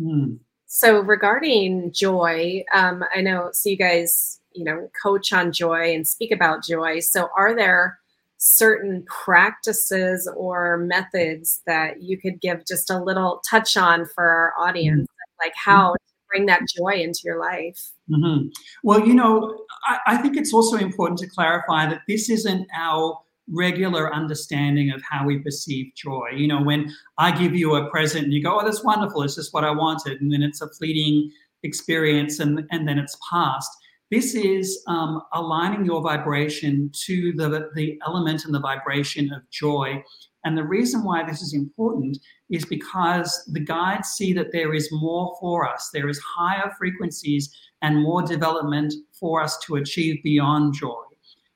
Mm. 0.00 0.38
So 0.76 0.98
regarding 1.02 1.92
joy, 1.92 2.64
um, 2.74 3.04
I 3.14 3.20
know 3.20 3.50
so 3.52 3.68
you 3.68 3.76
guys, 3.76 4.40
you 4.54 4.64
know, 4.64 4.90
coach 5.00 5.32
on 5.32 5.52
joy 5.52 5.94
and 5.94 6.04
speak 6.04 6.32
about 6.32 6.64
joy. 6.64 6.98
So 6.98 7.28
are 7.38 7.54
there 7.54 8.00
certain 8.38 9.04
practices 9.04 10.28
or 10.36 10.78
methods 10.78 11.62
that 11.68 12.02
you 12.02 12.18
could 12.18 12.40
give 12.40 12.66
just 12.66 12.90
a 12.90 12.98
little 12.98 13.40
touch 13.48 13.76
on 13.76 14.04
for 14.04 14.28
our 14.28 14.52
audience, 14.58 15.02
mm-hmm. 15.02 15.46
like 15.46 15.54
how 15.54 15.92
to 15.92 15.98
bring 16.28 16.46
that 16.46 16.62
joy 16.76 16.94
into 16.94 17.20
your 17.22 17.38
life? 17.38 17.92
Mm-hmm. 18.10 18.48
Well, 18.82 19.06
you 19.06 19.14
know, 19.14 19.56
I, 19.86 19.98
I 20.08 20.16
think 20.16 20.36
it's 20.36 20.52
also 20.52 20.76
important 20.76 21.20
to 21.20 21.28
clarify 21.28 21.86
that 21.88 22.02
this 22.08 22.28
isn't 22.28 22.66
our 22.76 23.20
regular 23.52 24.12
understanding 24.14 24.90
of 24.90 25.02
how 25.08 25.26
we 25.26 25.38
perceive 25.38 25.92
joy. 25.94 26.28
You 26.34 26.48
know, 26.48 26.62
when 26.62 26.92
I 27.18 27.36
give 27.36 27.54
you 27.54 27.74
a 27.76 27.90
present 27.90 28.24
and 28.24 28.32
you 28.32 28.42
go, 28.42 28.58
oh, 28.58 28.64
that's 28.64 28.84
wonderful, 28.84 29.22
it's 29.22 29.34
just 29.34 29.52
what 29.52 29.64
I 29.64 29.70
wanted, 29.70 30.20
and 30.20 30.32
then 30.32 30.42
it's 30.42 30.60
a 30.60 30.68
fleeting 30.70 31.30
experience 31.62 32.38
and, 32.40 32.64
and 32.70 32.86
then 32.86 32.98
it's 32.98 33.16
past. 33.30 33.70
This 34.10 34.34
is 34.34 34.82
um, 34.86 35.22
aligning 35.32 35.84
your 35.84 36.02
vibration 36.02 36.90
to 37.06 37.32
the, 37.36 37.70
the 37.74 37.98
element 38.06 38.44
and 38.44 38.54
the 38.54 38.60
vibration 38.60 39.32
of 39.32 39.48
joy. 39.50 40.02
And 40.44 40.56
the 40.56 40.64
reason 40.64 41.02
why 41.04 41.24
this 41.24 41.40
is 41.40 41.54
important 41.54 42.18
is 42.50 42.66
because 42.66 43.42
the 43.52 43.60
guides 43.60 44.10
see 44.10 44.34
that 44.34 44.52
there 44.52 44.74
is 44.74 44.88
more 44.92 45.34
for 45.40 45.66
us. 45.66 45.88
There 45.92 46.08
is 46.08 46.20
higher 46.20 46.70
frequencies 46.78 47.50
and 47.80 48.02
more 48.02 48.22
development 48.22 48.92
for 49.18 49.42
us 49.42 49.58
to 49.64 49.76
achieve 49.76 50.22
beyond 50.22 50.74
joy 50.74 51.03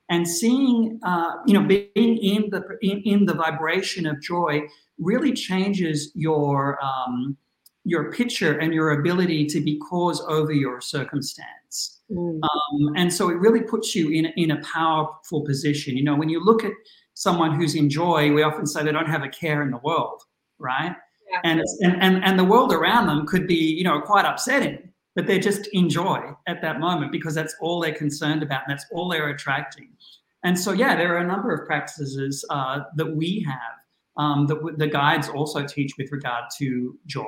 and 0.08 0.26
seeing 0.26 0.98
uh, 1.02 1.32
you 1.46 1.54
know 1.54 1.66
being 1.66 2.16
in 2.18 2.50
the 2.50 2.64
in, 2.82 3.02
in, 3.02 3.26
the 3.26 3.34
vibration 3.34 4.06
of 4.06 4.20
joy 4.20 4.62
really 4.98 5.32
changes 5.32 6.10
your 6.14 6.78
um, 6.82 7.36
your 7.84 8.12
picture 8.12 8.58
and 8.58 8.74
your 8.74 9.00
ability 9.00 9.46
to 9.46 9.60
be 9.60 9.78
cause 9.78 10.20
over 10.28 10.52
your 10.52 10.80
circumstance 10.80 12.00
mm. 12.10 12.40
um, 12.42 12.94
and 12.96 13.12
so 13.12 13.30
it 13.30 13.34
really 13.34 13.62
puts 13.62 13.94
you 13.94 14.10
in, 14.10 14.26
in 14.36 14.50
a 14.52 14.62
powerful 14.62 15.42
position 15.42 15.96
you 15.96 16.04
know 16.04 16.16
when 16.16 16.28
you 16.28 16.42
look 16.42 16.64
at 16.64 16.72
someone 17.14 17.54
who's 17.54 17.74
in 17.74 17.88
joy 17.88 18.32
we 18.32 18.42
often 18.42 18.66
say 18.66 18.82
they 18.82 18.92
don't 18.92 19.08
have 19.08 19.24
a 19.24 19.28
care 19.28 19.62
in 19.62 19.70
the 19.70 19.78
world 19.78 20.22
right 20.58 20.94
yeah. 21.30 21.40
and, 21.44 21.62
and 21.80 22.02
and 22.02 22.24
and 22.24 22.38
the 22.38 22.44
world 22.44 22.72
around 22.72 23.06
them 23.06 23.26
could 23.26 23.46
be 23.46 23.54
you 23.54 23.84
know 23.84 24.00
quite 24.00 24.24
upsetting 24.24 24.87
but 25.18 25.26
they 25.26 25.40
just 25.40 25.66
enjoy 25.72 26.30
at 26.46 26.62
that 26.62 26.78
moment 26.78 27.10
because 27.10 27.34
that's 27.34 27.52
all 27.60 27.80
they're 27.80 27.92
concerned 27.92 28.40
about 28.40 28.62
and 28.64 28.70
that's 28.70 28.86
all 28.92 29.08
they're 29.08 29.30
attracting. 29.30 29.88
And 30.44 30.56
so, 30.56 30.70
yeah, 30.70 30.94
there 30.94 31.12
are 31.12 31.18
a 31.18 31.26
number 31.26 31.52
of 31.52 31.66
practices 31.66 32.44
uh, 32.50 32.82
that 32.94 33.16
we 33.16 33.44
have 33.44 33.78
um, 34.16 34.46
that 34.46 34.76
the 34.78 34.86
guides 34.86 35.28
also 35.28 35.66
teach 35.66 35.90
with 35.98 36.12
regard 36.12 36.44
to 36.58 36.96
joy. 37.06 37.24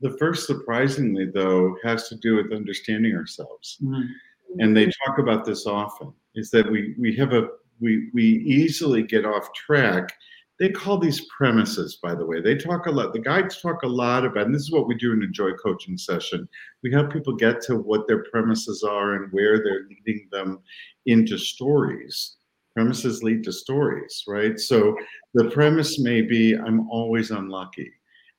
The 0.00 0.16
first, 0.16 0.46
surprisingly, 0.46 1.26
though, 1.34 1.76
has 1.84 2.08
to 2.08 2.16
do 2.16 2.36
with 2.36 2.50
understanding 2.50 3.14
ourselves. 3.14 3.76
Mm-hmm. 3.82 4.60
And 4.60 4.74
they 4.74 4.86
talk 5.06 5.18
about 5.18 5.44
this 5.44 5.66
often 5.66 6.14
is 6.34 6.50
that 6.52 6.70
we, 6.70 6.94
we 6.98 7.14
have 7.16 7.34
a, 7.34 7.48
we, 7.78 8.08
we 8.14 8.24
easily 8.24 9.02
get 9.02 9.26
off 9.26 9.52
track 9.52 10.14
they 10.60 10.70
call 10.70 10.98
these 10.98 11.26
premises, 11.36 11.98
by 12.02 12.14
the 12.14 12.24
way. 12.24 12.40
They 12.40 12.54
talk 12.54 12.86
a 12.86 12.90
lot, 12.90 13.12
the 13.12 13.18
guides 13.18 13.60
talk 13.60 13.82
a 13.82 13.88
lot 13.88 14.24
about, 14.24 14.46
and 14.46 14.54
this 14.54 14.62
is 14.62 14.72
what 14.72 14.86
we 14.86 14.94
do 14.94 15.12
in 15.12 15.22
a 15.22 15.28
joy 15.28 15.52
coaching 15.52 15.98
session. 15.98 16.48
We 16.82 16.92
help 16.92 17.12
people 17.12 17.34
get 17.34 17.60
to 17.62 17.76
what 17.76 18.06
their 18.06 18.24
premises 18.24 18.82
are 18.82 19.14
and 19.14 19.32
where 19.32 19.58
they're 19.58 19.88
leading 19.88 20.28
them 20.30 20.60
into 21.06 21.38
stories. 21.38 22.36
Premises 22.74 23.22
lead 23.22 23.44
to 23.44 23.52
stories, 23.52 24.24
right? 24.28 24.58
So 24.58 24.96
the 25.34 25.50
premise 25.50 25.98
may 25.98 26.22
be 26.22 26.54
I'm 26.54 26.88
always 26.88 27.30
unlucky. 27.30 27.90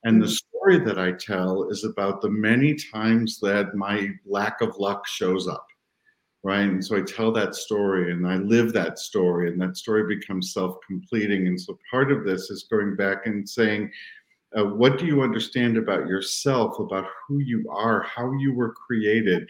And 0.04 0.21
the 0.21 0.28
mm. 0.28 0.38
story 0.38 0.80
that 0.86 0.99
I 0.99 1.13
tell 1.13 1.69
is 1.69 1.84
about 1.84 2.21
the 2.21 2.30
many 2.30 2.75
times 2.75 3.39
that 3.41 3.75
my 3.75 4.10
lack 4.25 4.62
of 4.62 4.78
luck 4.78 5.08
shows 5.08 5.47
up 5.47 5.65
right? 6.45 6.69
And 6.69 6.86
so 6.86 6.95
I 6.95 7.01
tell 7.01 7.31
that 7.31 7.55
story 7.55 8.12
and 8.12 8.27
I 8.27 8.36
live 8.36 8.71
that 8.73 8.99
story, 8.99 9.49
and 9.49 9.60
that 9.62 9.75
story 9.75 10.15
becomes 10.15 10.53
self 10.53 10.77
completing. 10.88 11.47
And 11.47 11.60
so 11.60 11.79
part 11.89 12.12
of 12.12 12.23
this 12.23 12.51
is 12.51 12.67
going 12.69 12.95
back 12.95 13.25
and 13.25 13.49
saying, 13.49 13.91
uh, 14.55 14.63
what 14.63 14.99
do 14.99 15.08
you 15.08 15.23
understand 15.23 15.75
about 15.75 16.08
yourself, 16.08 16.79
about 16.79 17.08
who 17.27 17.39
you 17.39 17.67
are, 17.71 18.03
how 18.03 18.31
you 18.34 18.53
were 18.53 18.73
created, 18.73 19.49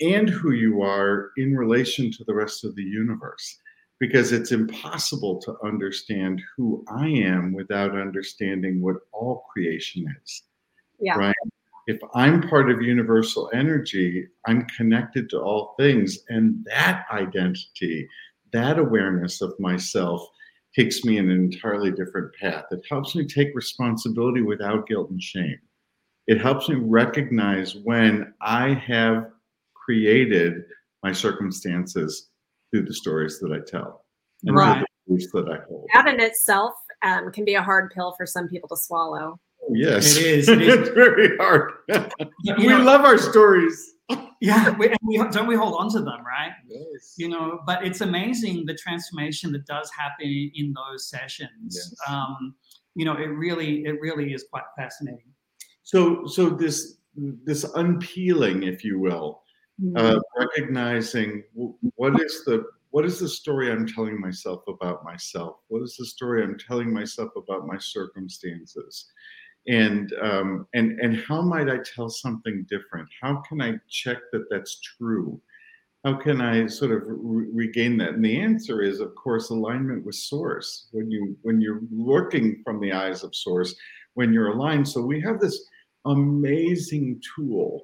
and 0.00 0.28
who 0.28 0.50
you 0.50 0.82
are 0.82 1.30
in 1.36 1.56
relation 1.56 2.10
to 2.10 2.24
the 2.24 2.34
rest 2.34 2.64
of 2.64 2.74
the 2.74 2.82
universe? 2.82 3.58
Because 4.00 4.32
it's 4.32 4.50
impossible 4.50 5.40
to 5.42 5.56
understand 5.64 6.42
who 6.56 6.84
I 6.88 7.06
am 7.06 7.52
without 7.52 7.96
understanding 7.96 8.82
what 8.82 8.96
all 9.12 9.46
creation 9.52 10.12
is. 10.24 10.42
Yeah. 10.98 11.16
Right 11.18 11.34
if 11.86 11.98
I'm 12.14 12.42
part 12.48 12.70
of 12.70 12.82
universal 12.82 13.50
energy, 13.54 14.26
I'm 14.46 14.66
connected 14.76 15.30
to 15.30 15.40
all 15.40 15.74
things. 15.78 16.18
And 16.28 16.64
that 16.64 17.06
identity, 17.12 18.08
that 18.52 18.78
awareness 18.78 19.40
of 19.40 19.54
myself 19.60 20.26
takes 20.74 21.04
me 21.04 21.18
in 21.18 21.30
an 21.30 21.44
entirely 21.52 21.90
different 21.90 22.34
path. 22.34 22.64
It 22.70 22.84
helps 22.90 23.14
me 23.14 23.24
take 23.24 23.54
responsibility 23.54 24.42
without 24.42 24.86
guilt 24.86 25.10
and 25.10 25.22
shame. 25.22 25.58
It 26.26 26.40
helps 26.40 26.68
me 26.68 26.74
recognize 26.74 27.76
when 27.76 28.34
I 28.40 28.74
have 28.74 29.30
created 29.74 30.64
my 31.04 31.12
circumstances 31.12 32.30
through 32.70 32.82
the 32.82 32.94
stories 32.94 33.38
that 33.38 33.52
I 33.52 33.60
tell 33.64 34.04
and 34.44 34.56
right. 34.56 34.80
the 34.80 34.86
beliefs 35.06 35.30
that 35.32 35.48
I 35.48 35.64
hold. 35.68 35.86
That 35.94 36.08
in 36.08 36.20
itself 36.20 36.74
um, 37.02 37.30
can 37.30 37.44
be 37.44 37.54
a 37.54 37.62
hard 37.62 37.92
pill 37.94 38.14
for 38.16 38.26
some 38.26 38.48
people 38.48 38.68
to 38.70 38.76
swallow. 38.76 39.38
Yes, 39.70 40.16
it 40.16 40.24
is. 40.24 40.48
It 40.48 40.62
is. 40.62 40.74
it's 40.74 40.88
very 40.90 41.36
hard. 41.38 41.72
we 42.58 42.66
know, 42.66 42.78
love 42.78 43.02
our 43.02 43.18
stories. 43.18 43.94
Yeah, 44.40 44.76
we, 44.76 44.88
and 44.88 44.98
we 45.02 45.16
don't 45.16 45.46
we 45.46 45.56
hold 45.56 45.74
on 45.78 45.90
to 45.92 46.00
them, 46.00 46.24
right? 46.24 46.52
Yes. 46.68 47.14
You 47.16 47.28
know, 47.28 47.60
but 47.66 47.84
it's 47.84 48.02
amazing 48.02 48.66
the 48.66 48.74
transformation 48.74 49.50
that 49.52 49.66
does 49.66 49.90
happen 49.98 50.50
in 50.54 50.74
those 50.74 51.08
sessions. 51.08 51.74
Yes. 51.74 51.94
Um, 52.08 52.54
you 52.94 53.04
know, 53.04 53.14
it 53.14 53.26
really, 53.26 53.84
it 53.84 54.00
really 54.00 54.32
is 54.32 54.44
quite 54.50 54.64
fascinating. 54.76 55.32
So, 55.82 56.26
so 56.26 56.50
this 56.50 56.98
this 57.16 57.64
unpeeling, 57.74 58.64
if 58.64 58.84
you 58.84 58.98
will, 58.98 59.42
mm-hmm. 59.82 59.96
uh, 59.96 60.18
recognizing 60.38 61.42
what 61.54 62.20
is 62.20 62.44
the 62.44 62.64
what 62.90 63.04
is 63.04 63.18
the 63.18 63.28
story 63.28 63.70
I'm 63.70 63.86
telling 63.86 64.20
myself 64.20 64.62
about 64.68 65.04
myself? 65.04 65.56
What 65.68 65.82
is 65.82 65.96
the 65.96 66.06
story 66.06 66.42
I'm 66.42 66.58
telling 66.58 66.92
myself 66.92 67.30
about 67.36 67.66
my 67.66 67.78
circumstances? 67.78 69.06
And 69.68 70.12
um, 70.22 70.66
and 70.74 70.98
and 71.00 71.16
how 71.16 71.42
might 71.42 71.68
I 71.68 71.78
tell 71.78 72.08
something 72.08 72.66
different? 72.68 73.08
How 73.20 73.42
can 73.48 73.60
I 73.60 73.74
check 73.88 74.18
that 74.32 74.46
that's 74.50 74.80
true? 74.80 75.40
How 76.04 76.14
can 76.14 76.40
I 76.40 76.66
sort 76.66 76.92
of 76.92 77.02
re- 77.06 77.48
regain 77.52 77.96
that? 77.98 78.10
And 78.10 78.24
the 78.24 78.40
answer 78.40 78.82
is, 78.82 79.00
of 79.00 79.14
course, 79.16 79.50
alignment 79.50 80.04
with 80.04 80.14
source. 80.14 80.88
When 80.92 81.10
you 81.10 81.36
when 81.42 81.60
you're 81.60 81.80
looking 81.90 82.62
from 82.64 82.80
the 82.80 82.92
eyes 82.92 83.24
of 83.24 83.34
source, 83.34 83.74
when 84.14 84.32
you're 84.32 84.52
aligned. 84.52 84.88
So 84.88 85.02
we 85.02 85.20
have 85.22 85.40
this 85.40 85.68
amazing 86.04 87.20
tool 87.34 87.82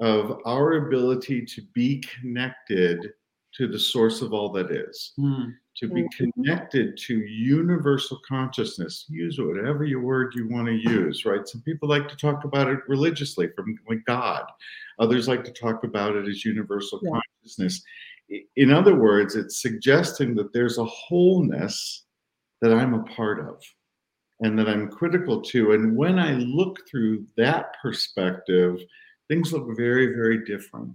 of 0.00 0.40
our 0.44 0.86
ability 0.86 1.44
to 1.44 1.62
be 1.74 2.02
connected 2.02 3.12
to 3.56 3.66
the 3.66 3.78
source 3.78 4.20
of 4.22 4.32
all 4.32 4.50
that 4.52 4.70
is. 4.70 5.12
Mm 5.18 5.54
to 5.78 5.86
be 5.86 6.02
mm-hmm. 6.02 6.30
connected 6.34 6.96
to 6.96 7.18
universal 7.18 8.18
consciousness. 8.28 9.04
Use 9.08 9.38
whatever 9.38 9.84
your 9.84 10.00
word 10.00 10.32
you 10.34 10.48
want 10.48 10.66
to 10.66 10.74
use, 10.74 11.24
right? 11.24 11.46
Some 11.46 11.62
people 11.62 11.88
like 11.88 12.08
to 12.08 12.16
talk 12.16 12.44
about 12.44 12.68
it 12.68 12.80
religiously 12.88 13.48
from 13.54 13.78
like 13.88 14.04
God. 14.04 14.44
Others 14.98 15.28
like 15.28 15.44
to 15.44 15.52
talk 15.52 15.84
about 15.84 16.16
it 16.16 16.28
as 16.28 16.44
universal 16.44 17.00
yeah. 17.02 17.12
consciousness. 17.12 17.82
In 18.56 18.72
other 18.72 18.96
words, 18.96 19.36
it's 19.36 19.62
suggesting 19.62 20.34
that 20.34 20.52
there's 20.52 20.78
a 20.78 20.84
wholeness 20.84 22.04
that 22.60 22.72
I'm 22.72 22.94
a 22.94 23.04
part 23.04 23.38
of 23.38 23.62
and 24.40 24.58
that 24.58 24.68
I'm 24.68 24.90
critical 24.90 25.40
to. 25.42 25.72
And 25.72 25.96
when 25.96 26.18
I 26.18 26.32
look 26.32 26.88
through 26.90 27.24
that 27.36 27.76
perspective, 27.80 28.80
things 29.28 29.52
look 29.52 29.76
very, 29.76 30.06
very 30.06 30.44
different 30.44 30.90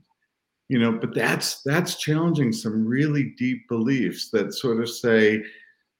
you 0.70 0.80
know 0.80 0.92
but 0.92 1.14
that's 1.14 1.62
that's 1.64 1.96
challenging 1.96 2.52
some 2.52 2.86
really 2.86 3.34
deep 3.38 3.68
beliefs 3.68 4.30
that 4.32 4.54
sort 4.54 4.82
of 4.82 4.90
say 4.90 5.42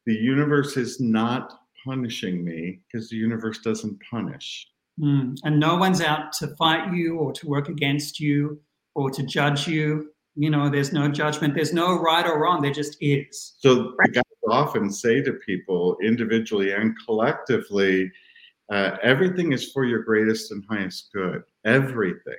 the 0.06 0.14
universe 0.14 0.78
is 0.78 1.00
not 1.00 1.60
punishing 1.86 2.44
me 2.44 2.80
because 2.92 3.10
the 3.10 3.16
universe 3.16 3.60
doesn't 3.60 4.00
punish. 4.10 4.68
Mm. 5.02 5.36
and 5.44 5.60
no 5.60 5.76
one's 5.76 6.02
out 6.02 6.32
to 6.34 6.56
fight 6.56 6.94
you 6.94 7.18
or 7.18 7.34
to 7.34 7.48
work 7.48 7.68
against 7.68 8.20
you 8.20 8.62
or 8.94 9.10
to 9.10 9.24
judge 9.24 9.68
you. 9.68 10.12
You 10.36 10.52
know 10.52 10.70
there's 10.70 10.94
no 10.94 11.08
judgment 11.08 11.56
there's 11.56 11.74
no 11.74 12.00
right 12.00 12.26
or 12.26 12.40
wrong 12.40 12.62
there 12.62 12.72
just 12.72 12.98
is. 13.02 13.56
So 13.58 13.76
the 13.76 14.12
guys 14.12 14.24
often 14.50 14.92
say 14.92 15.22
to 15.22 15.34
people 15.34 15.98
individually 16.04 16.74
and 16.74 16.96
collectively 17.06 18.12
uh, 18.72 18.98
everything 19.02 19.52
is 19.52 19.72
for 19.72 19.86
your 19.86 20.04
greatest 20.04 20.52
and 20.52 20.64
highest 20.70 21.10
good. 21.14 21.44
Everything 21.66 22.36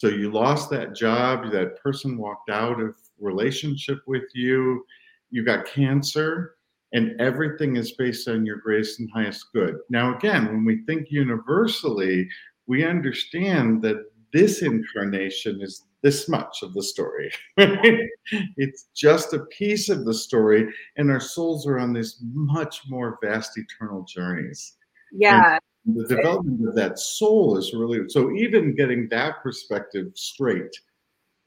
so 0.00 0.08
you 0.08 0.30
lost 0.30 0.70
that 0.70 0.94
job, 0.94 1.52
that 1.52 1.76
person 1.76 2.16
walked 2.16 2.48
out 2.48 2.80
of 2.80 2.94
relationship 3.18 3.98
with 4.06 4.22
you, 4.32 4.82
you 5.28 5.44
got 5.44 5.66
cancer, 5.66 6.54
and 6.94 7.20
everything 7.20 7.76
is 7.76 7.92
based 7.92 8.26
on 8.26 8.46
your 8.46 8.56
greatest 8.56 8.98
and 8.98 9.10
highest 9.12 9.52
good. 9.52 9.76
Now, 9.90 10.16
again, 10.16 10.46
when 10.46 10.64
we 10.64 10.82
think 10.86 11.08
universally, 11.10 12.26
we 12.66 12.82
understand 12.82 13.82
that 13.82 14.02
this 14.32 14.62
incarnation 14.62 15.60
is 15.60 15.84
this 16.02 16.30
much 16.30 16.62
of 16.62 16.72
the 16.72 16.82
story. 16.82 17.30
it's 17.58 18.86
just 18.96 19.34
a 19.34 19.44
piece 19.50 19.90
of 19.90 20.06
the 20.06 20.14
story, 20.14 20.66
and 20.96 21.10
our 21.10 21.20
souls 21.20 21.66
are 21.66 21.78
on 21.78 21.92
these 21.92 22.22
much 22.32 22.80
more 22.88 23.18
vast 23.22 23.58
eternal 23.58 24.06
journeys. 24.08 24.78
Yeah. 25.12 25.58
The 25.86 26.06
development 26.06 26.68
of 26.68 26.74
that 26.74 26.98
soul 26.98 27.56
is 27.56 27.72
really 27.72 28.08
so 28.08 28.32
even 28.32 28.76
getting 28.76 29.08
that 29.08 29.42
perspective 29.42 30.08
straight 30.14 30.74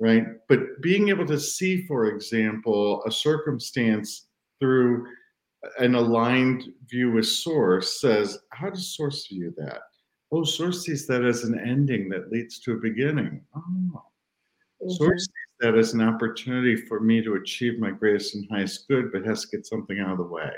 right? 0.03 0.25
But 0.49 0.81
being 0.81 1.09
able 1.09 1.25
to 1.27 1.39
see, 1.39 1.85
for 1.87 2.07
example, 2.07 3.03
a 3.05 3.11
circumstance 3.11 4.27
through 4.59 5.07
an 5.79 5.95
aligned 5.95 6.65
view 6.89 7.13
with 7.13 7.25
source 7.25 8.01
says, 8.01 8.37
how 8.51 8.69
does 8.69 8.95
source 8.95 9.27
view 9.27 9.53
that? 9.57 9.79
Oh, 10.31 10.43
source 10.43 10.83
sees 10.83 11.07
that 11.07 11.23
as 11.23 11.43
an 11.43 11.57
ending 11.57 12.09
that 12.09 12.31
leads 12.31 12.59
to 12.61 12.73
a 12.73 12.77
beginning. 12.77 13.41
Oh, 13.55 13.63
mm-hmm. 13.71 14.89
source 14.89 15.23
sees 15.23 15.55
that 15.61 15.77
as 15.77 15.93
an 15.93 16.01
opportunity 16.01 16.75
for 16.75 16.99
me 16.99 17.21
to 17.23 17.35
achieve 17.35 17.79
my 17.79 17.91
greatest 17.91 18.35
and 18.35 18.45
highest 18.51 18.87
good, 18.89 19.11
but 19.13 19.25
has 19.25 19.45
to 19.45 19.57
get 19.57 19.65
something 19.65 19.99
out 19.99 20.11
of 20.11 20.17
the 20.17 20.23
way. 20.25 20.51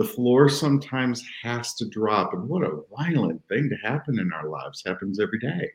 The 0.00 0.06
floor 0.06 0.48
sometimes 0.48 1.22
has 1.42 1.74
to 1.74 1.86
drop, 1.86 2.32
and 2.32 2.48
what 2.48 2.62
a 2.62 2.80
violent 2.96 3.46
thing 3.50 3.68
to 3.68 3.76
happen 3.86 4.18
in 4.18 4.32
our 4.32 4.48
lives 4.48 4.82
happens 4.86 5.20
every 5.20 5.38
day, 5.38 5.70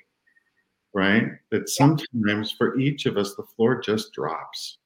right? 0.96 1.28
That 1.52 1.70
sometimes 1.70 2.52
for 2.58 2.76
each 2.80 3.06
of 3.06 3.18
us, 3.18 3.36
the 3.36 3.46
floor 3.56 3.80
just 3.80 4.14
drops, 4.14 4.80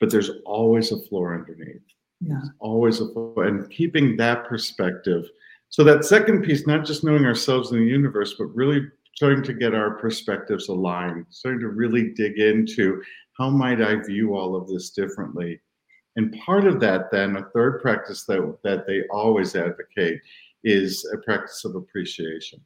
but 0.00 0.10
there's 0.10 0.30
always 0.46 0.90
a 0.90 1.02
floor 1.02 1.34
underneath. 1.34 1.82
Yeah. 2.22 2.36
There's 2.36 2.50
always 2.58 3.02
a 3.02 3.12
floor, 3.12 3.44
and 3.44 3.70
keeping 3.70 4.16
that 4.16 4.46
perspective. 4.46 5.28
So 5.68 5.84
that 5.84 6.06
second 6.06 6.42
piece, 6.42 6.66
not 6.66 6.86
just 6.86 7.04
knowing 7.04 7.26
ourselves 7.26 7.72
in 7.72 7.80
the 7.80 7.84
universe, 7.84 8.36
but 8.38 8.46
really 8.56 8.88
starting 9.16 9.42
to 9.42 9.52
get 9.52 9.74
our 9.74 9.98
perspectives 9.98 10.70
aligned, 10.70 11.26
starting 11.28 11.60
to 11.60 11.68
really 11.68 12.14
dig 12.14 12.38
into 12.38 13.02
how 13.36 13.50
might 13.50 13.82
I 13.82 13.96
view 13.96 14.34
all 14.34 14.56
of 14.56 14.66
this 14.66 14.88
differently 14.92 15.60
and 16.16 16.32
part 16.40 16.66
of 16.66 16.80
that, 16.80 17.10
then, 17.10 17.36
a 17.36 17.44
third 17.54 17.80
practice 17.82 18.24
that, 18.24 18.58
that 18.64 18.86
they 18.86 19.02
always 19.10 19.54
advocate 19.54 20.20
is 20.64 21.06
a 21.12 21.18
practice 21.18 21.64
of 21.64 21.76
appreciation. 21.76 22.60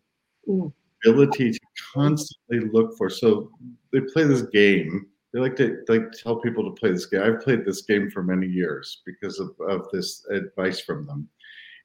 Mm. 0.49 0.73
Ability 1.05 1.53
to 1.53 1.61
constantly 1.93 2.71
look 2.73 2.97
for. 2.97 3.11
So 3.11 3.51
they 3.93 4.01
play 4.13 4.25
this 4.25 4.43
game. 4.43 5.07
They 5.33 5.41
like 5.41 5.57
to 5.57 5.83
like 5.89 6.13
tell 6.13 6.37
people 6.37 6.65
to 6.65 6.81
play 6.81 6.93
this 6.93 7.07
game. 7.07 7.23
I've 7.23 7.41
played 7.41 7.65
this 7.65 7.83
game 7.83 8.11
for 8.11 8.23
many 8.23 8.47
years 8.47 9.03
because 9.05 9.41
of, 9.41 9.51
of 9.69 9.89
this 9.93 10.25
advice 10.31 10.81
from 10.81 11.07
them. 11.07 11.29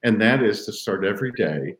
And 0.04 0.20
that 0.20 0.42
is 0.42 0.66
to 0.66 0.72
start 0.72 1.04
every 1.04 1.32
day 1.32 1.76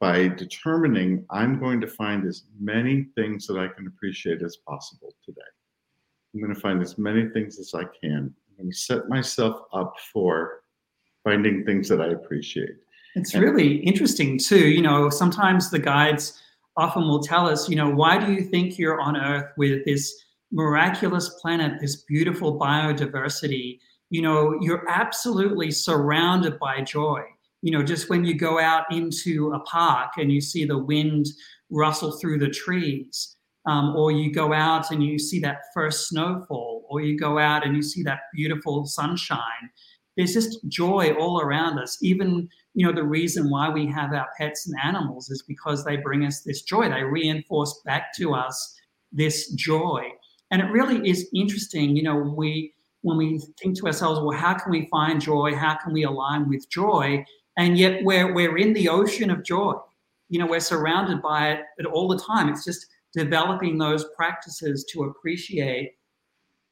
by 0.00 0.28
determining 0.28 1.24
I'm 1.30 1.58
going 1.58 1.80
to 1.80 1.86
find 1.86 2.26
as 2.26 2.44
many 2.58 3.08
things 3.16 3.46
that 3.48 3.58
I 3.58 3.68
can 3.68 3.88
appreciate 3.88 4.42
as 4.42 4.56
possible 4.56 5.14
today. 5.24 5.40
I'm 6.32 6.40
going 6.40 6.54
to 6.54 6.60
find 6.60 6.80
as 6.80 6.98
many 6.98 7.28
things 7.30 7.58
as 7.58 7.74
I 7.74 7.84
can 8.00 8.32
and 8.58 8.74
set 8.74 9.08
myself 9.08 9.62
up 9.72 9.94
for 10.12 10.60
finding 11.24 11.64
things 11.64 11.88
that 11.88 12.00
I 12.00 12.08
appreciate. 12.08 12.76
It's 13.14 13.34
and 13.34 13.42
really 13.42 13.76
interesting 13.76 14.38
too. 14.38 14.68
You 14.68 14.82
know, 14.82 15.10
sometimes 15.10 15.70
the 15.70 15.78
guides 15.78 16.40
often 16.76 17.08
will 17.08 17.22
tell 17.22 17.48
us, 17.48 17.68
you 17.68 17.76
know, 17.76 17.90
why 17.90 18.18
do 18.24 18.32
you 18.32 18.42
think 18.42 18.78
you're 18.78 19.00
on 19.00 19.16
Earth 19.16 19.52
with 19.56 19.84
this 19.84 20.24
miraculous 20.52 21.30
planet, 21.40 21.80
this 21.80 21.96
beautiful 22.02 22.58
biodiversity? 22.58 23.78
You 24.10 24.22
know, 24.22 24.58
you're 24.60 24.88
absolutely 24.88 25.70
surrounded 25.70 26.58
by 26.58 26.82
joy. 26.82 27.22
You 27.62 27.72
know, 27.72 27.82
just 27.82 28.08
when 28.08 28.24
you 28.24 28.34
go 28.34 28.60
out 28.60 28.84
into 28.92 29.52
a 29.52 29.60
park 29.60 30.12
and 30.16 30.30
you 30.30 30.40
see 30.40 30.64
the 30.64 30.78
wind 30.78 31.26
rustle 31.70 32.12
through 32.12 32.38
the 32.38 32.48
trees, 32.48 33.36
um, 33.66 33.94
or 33.96 34.12
you 34.12 34.32
go 34.32 34.52
out 34.52 34.90
and 34.90 35.02
you 35.02 35.18
see 35.18 35.40
that 35.40 35.62
first 35.74 36.08
snowfall, 36.08 36.86
or 36.88 37.00
you 37.00 37.18
go 37.18 37.38
out 37.38 37.66
and 37.66 37.76
you 37.76 37.82
see 37.82 38.02
that 38.02 38.20
beautiful 38.34 38.86
sunshine. 38.86 39.70
There's 40.16 40.34
just 40.34 40.66
joy 40.66 41.14
all 41.14 41.40
around 41.40 41.78
us. 41.78 41.96
Even, 42.02 42.48
you 42.74 42.84
know, 42.84 42.92
the 42.92 43.04
reason 43.04 43.50
why 43.50 43.68
we 43.68 43.86
have 43.86 44.12
our 44.12 44.28
pets 44.36 44.66
and 44.66 44.76
animals 44.82 45.30
is 45.30 45.44
because 45.46 45.84
they 45.84 45.96
bring 45.96 46.24
us 46.24 46.40
this 46.40 46.62
joy. 46.62 46.88
They 46.88 47.04
reinforce 47.04 47.80
back 47.84 48.12
to 48.16 48.34
us 48.34 48.74
this 49.12 49.52
joy. 49.52 50.08
And 50.50 50.60
it 50.60 50.70
really 50.72 51.08
is 51.08 51.28
interesting, 51.34 51.96
you 51.96 52.02
know, 52.02 52.16
when 52.16 52.34
we 52.34 52.72
when 53.02 53.16
we 53.16 53.40
think 53.60 53.78
to 53.78 53.86
ourselves, 53.86 54.20
well, 54.20 54.36
how 54.36 54.54
can 54.54 54.72
we 54.72 54.88
find 54.90 55.20
joy? 55.20 55.54
How 55.54 55.76
can 55.76 55.92
we 55.92 56.02
align 56.02 56.48
with 56.48 56.68
joy? 56.68 57.24
And 57.56 57.78
yet 57.78 58.02
we're 58.02 58.34
we're 58.34 58.58
in 58.58 58.72
the 58.72 58.88
ocean 58.88 59.30
of 59.30 59.44
joy. 59.44 59.74
You 60.30 60.38
know, 60.38 60.46
we're 60.46 60.60
surrounded 60.60 61.22
by 61.22 61.60
it 61.78 61.86
all 61.86 62.08
the 62.08 62.18
time. 62.18 62.48
It's 62.48 62.64
just 62.64 62.86
developing 63.18 63.76
those 63.76 64.06
practices 64.16 64.84
to 64.92 65.04
appreciate 65.04 65.92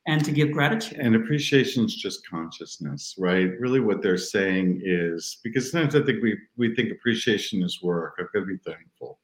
and 0.06 0.24
to 0.24 0.30
give 0.30 0.52
gratitude. 0.52 0.98
And 0.98 1.16
appreciation 1.16 1.84
is 1.84 1.96
just 1.96 2.28
consciousness, 2.28 3.16
right? 3.18 3.50
Really, 3.58 3.80
what 3.80 4.02
they're 4.02 4.16
saying 4.16 4.80
is 4.84 5.38
because 5.42 5.70
sometimes 5.70 5.96
I 5.96 6.02
think 6.02 6.22
we 6.22 6.38
we 6.56 6.74
think 6.74 6.92
appreciation 6.92 7.62
is 7.62 7.82
work. 7.82 8.14
I've 8.18 8.32
got 8.32 8.40
to 8.40 8.46
be 8.46 8.58
thankful, 8.64 9.18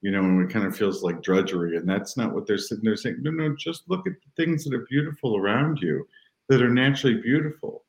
you 0.00 0.10
know, 0.10 0.20
and 0.20 0.42
it 0.42 0.52
kind 0.52 0.66
of 0.66 0.76
feels 0.76 1.02
like 1.02 1.22
drudgery, 1.22 1.76
and 1.76 1.88
that's 1.88 2.16
not 2.16 2.34
what 2.34 2.46
they're 2.46 2.58
sitting 2.58 2.84
there 2.84 2.96
saying. 2.96 3.18
No, 3.20 3.30
no, 3.30 3.54
just 3.56 3.88
look 3.88 4.06
at 4.08 4.14
the 4.14 4.44
things 4.44 4.64
that 4.64 4.74
are 4.74 4.86
beautiful 4.90 5.36
around 5.36 5.78
you, 5.80 6.04
that 6.48 6.62
are 6.62 6.70
naturally 6.70 7.20
beautiful, 7.20 7.84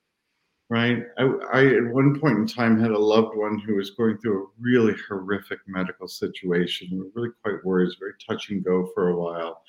right? 0.70 1.04
I, 1.18 1.24
I 1.54 1.66
at 1.66 1.94
one 1.94 2.20
point 2.20 2.38
in 2.38 2.48
time 2.48 2.80
had 2.80 2.92
a 2.92 2.98
loved 2.98 3.36
one 3.36 3.60
who 3.60 3.76
was 3.76 3.92
going 3.92 4.18
through 4.18 4.44
a 4.44 4.48
really 4.60 4.94
horrific 5.08 5.60
medical 5.68 6.08
situation. 6.08 6.90
We 6.92 7.00
were 7.00 7.12
really 7.16 7.34
quite 7.44 7.66
worried. 7.66 7.86
It 7.86 7.88
was 7.88 7.98
very 8.00 8.14
touch 8.28 8.50
and 8.50 8.64
go 8.64 8.90
for 8.94 9.10
a 9.10 9.20
while 9.20 9.62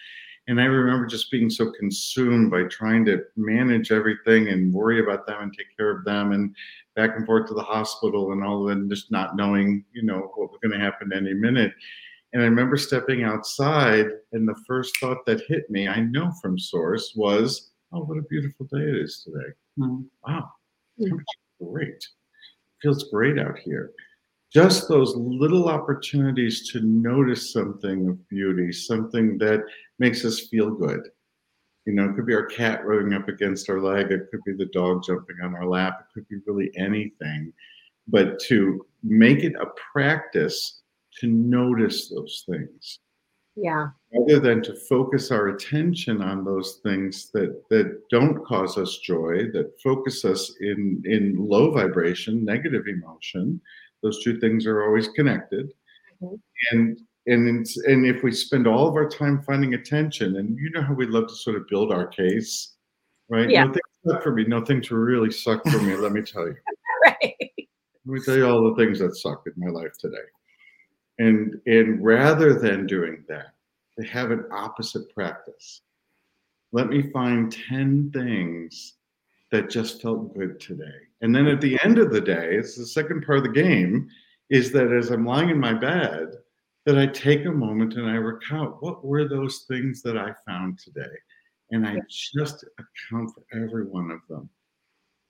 and 0.50 0.60
I 0.60 0.64
remember 0.64 1.06
just 1.06 1.30
being 1.30 1.48
so 1.48 1.70
consumed 1.70 2.50
by 2.50 2.64
trying 2.64 3.04
to 3.04 3.22
manage 3.36 3.92
everything 3.92 4.48
and 4.48 4.72
worry 4.74 5.00
about 5.00 5.24
them 5.26 5.42
and 5.42 5.54
take 5.56 5.76
care 5.76 5.90
of 5.90 6.04
them 6.04 6.32
and 6.32 6.54
back 6.96 7.10
and 7.16 7.24
forth 7.24 7.46
to 7.48 7.54
the 7.54 7.62
hospital 7.62 8.32
and 8.32 8.42
all 8.42 8.62
of 8.62 8.68
that, 8.68 8.78
and 8.80 8.90
just 8.90 9.12
not 9.12 9.36
knowing, 9.36 9.84
you 9.92 10.02
know, 10.02 10.32
what 10.34 10.50
was 10.50 10.58
going 10.60 10.72
to 10.76 10.84
happen 10.84 11.12
any 11.12 11.34
minute. 11.34 11.72
And 12.32 12.42
I 12.42 12.46
remember 12.46 12.76
stepping 12.76 13.22
outside, 13.22 14.06
and 14.32 14.48
the 14.48 14.60
first 14.66 14.96
thought 14.98 15.24
that 15.26 15.42
hit 15.46 15.70
me, 15.70 15.88
I 15.88 16.00
know 16.00 16.32
from 16.42 16.58
source, 16.58 17.12
was, 17.16 17.70
"Oh, 17.92 18.04
what 18.04 18.18
a 18.18 18.22
beautiful 18.22 18.66
day 18.66 18.82
it 18.82 18.96
is 18.96 19.22
today! 19.24 19.52
Mm. 19.78 20.06
Wow. 20.26 20.50
Hmm. 21.00 21.16
great! 21.62 22.06
Feels 22.82 23.04
great 23.04 23.38
out 23.38 23.58
here." 23.58 23.92
just 24.52 24.88
those 24.88 25.14
little 25.16 25.68
opportunities 25.68 26.70
to 26.70 26.80
notice 26.80 27.52
something 27.52 28.08
of 28.08 28.28
beauty, 28.28 28.72
something 28.72 29.38
that 29.38 29.62
makes 29.98 30.24
us 30.24 30.48
feel 30.48 30.70
good. 30.70 31.00
You 31.86 31.94
know, 31.94 32.10
it 32.10 32.16
could 32.16 32.26
be 32.26 32.34
our 32.34 32.46
cat 32.46 32.84
rubbing 32.84 33.14
up 33.14 33.28
against 33.28 33.70
our 33.70 33.80
leg, 33.80 34.10
it 34.10 34.28
could 34.30 34.42
be 34.44 34.52
the 34.52 34.66
dog 34.66 35.04
jumping 35.04 35.36
on 35.42 35.54
our 35.54 35.66
lap, 35.66 36.00
it 36.00 36.12
could 36.12 36.28
be 36.28 36.38
really 36.46 36.70
anything. 36.76 37.52
But 38.08 38.40
to 38.48 38.84
make 39.04 39.44
it 39.44 39.54
a 39.54 39.66
practice 39.92 40.82
to 41.20 41.28
notice 41.28 42.08
those 42.08 42.44
things. 42.48 42.98
Yeah. 43.54 43.88
Rather 44.12 44.40
than 44.40 44.60
to 44.62 44.74
focus 44.74 45.30
our 45.30 45.48
attention 45.48 46.20
on 46.20 46.44
those 46.44 46.80
things 46.82 47.30
that 47.32 47.68
that 47.68 48.08
don't 48.10 48.44
cause 48.44 48.76
us 48.76 48.98
joy, 48.98 49.44
that 49.52 49.80
focus 49.80 50.24
us 50.24 50.52
in 50.60 51.02
in 51.04 51.36
low 51.38 51.70
vibration, 51.70 52.44
negative 52.44 52.88
emotion, 52.88 53.60
those 54.02 54.22
two 54.24 54.40
things 54.40 54.66
are 54.66 54.84
always 54.84 55.08
connected. 55.08 55.72
Mm-hmm. 56.22 56.34
And 56.72 57.00
and 57.26 57.66
and 57.86 58.06
if 58.06 58.22
we 58.22 58.32
spend 58.32 58.66
all 58.66 58.88
of 58.88 58.94
our 58.94 59.08
time 59.08 59.42
finding 59.42 59.74
attention, 59.74 60.36
and 60.36 60.58
you 60.58 60.70
know 60.70 60.82
how 60.82 60.94
we 60.94 61.06
love 61.06 61.28
to 61.28 61.34
sort 61.34 61.56
of 61.56 61.68
build 61.68 61.92
our 61.92 62.06
case, 62.06 62.74
right? 63.28 63.48
Yeah. 63.48 63.64
Nothing 63.64 63.82
sucked 64.06 64.22
for 64.22 64.32
me. 64.32 64.44
Nothing 64.44 64.82
to 64.82 64.96
really 64.96 65.30
suck 65.30 65.62
for 65.68 65.80
me. 65.80 65.94
let 65.96 66.12
me 66.12 66.22
tell 66.22 66.46
you. 66.46 66.56
right. 67.04 67.34
Let 67.38 68.14
me 68.14 68.20
tell 68.24 68.36
you 68.36 68.48
all 68.48 68.74
the 68.74 68.82
things 68.82 68.98
that 69.00 69.14
suck 69.16 69.44
in 69.46 69.52
my 69.56 69.70
life 69.70 69.92
today. 69.98 70.16
And 71.18 71.60
and 71.66 72.02
rather 72.04 72.58
than 72.58 72.86
doing 72.86 73.24
that, 73.28 73.52
they 73.96 74.06
have 74.06 74.30
an 74.30 74.44
opposite 74.50 75.12
practice. 75.14 75.82
Let 76.72 76.88
me 76.88 77.10
find 77.10 77.52
10 77.52 78.10
things 78.12 78.94
that 79.50 79.70
just 79.70 80.00
felt 80.00 80.34
good 80.34 80.60
today. 80.60 80.84
And 81.20 81.34
then 81.34 81.46
at 81.46 81.60
the 81.60 81.78
end 81.84 81.98
of 81.98 82.12
the 82.12 82.20
day, 82.20 82.54
it's 82.54 82.76
the 82.76 82.86
second 82.86 83.26
part 83.26 83.38
of 83.38 83.44
the 83.44 83.50
game, 83.50 84.08
is 84.48 84.72
that 84.72 84.92
as 84.92 85.10
I'm 85.10 85.26
lying 85.26 85.50
in 85.50 85.58
my 85.58 85.74
bed, 85.74 86.34
that 86.86 86.98
I 86.98 87.06
take 87.06 87.44
a 87.44 87.50
moment 87.50 87.94
and 87.94 88.08
I 88.08 88.14
recount 88.14 88.82
what 88.82 89.04
were 89.04 89.28
those 89.28 89.64
things 89.68 90.02
that 90.02 90.16
I 90.16 90.32
found 90.46 90.78
today. 90.78 91.14
And 91.72 91.86
I 91.86 91.98
just 92.08 92.64
account 92.78 93.30
for 93.34 93.44
every 93.52 93.84
one 93.84 94.10
of 94.10 94.20
them. 94.28 94.48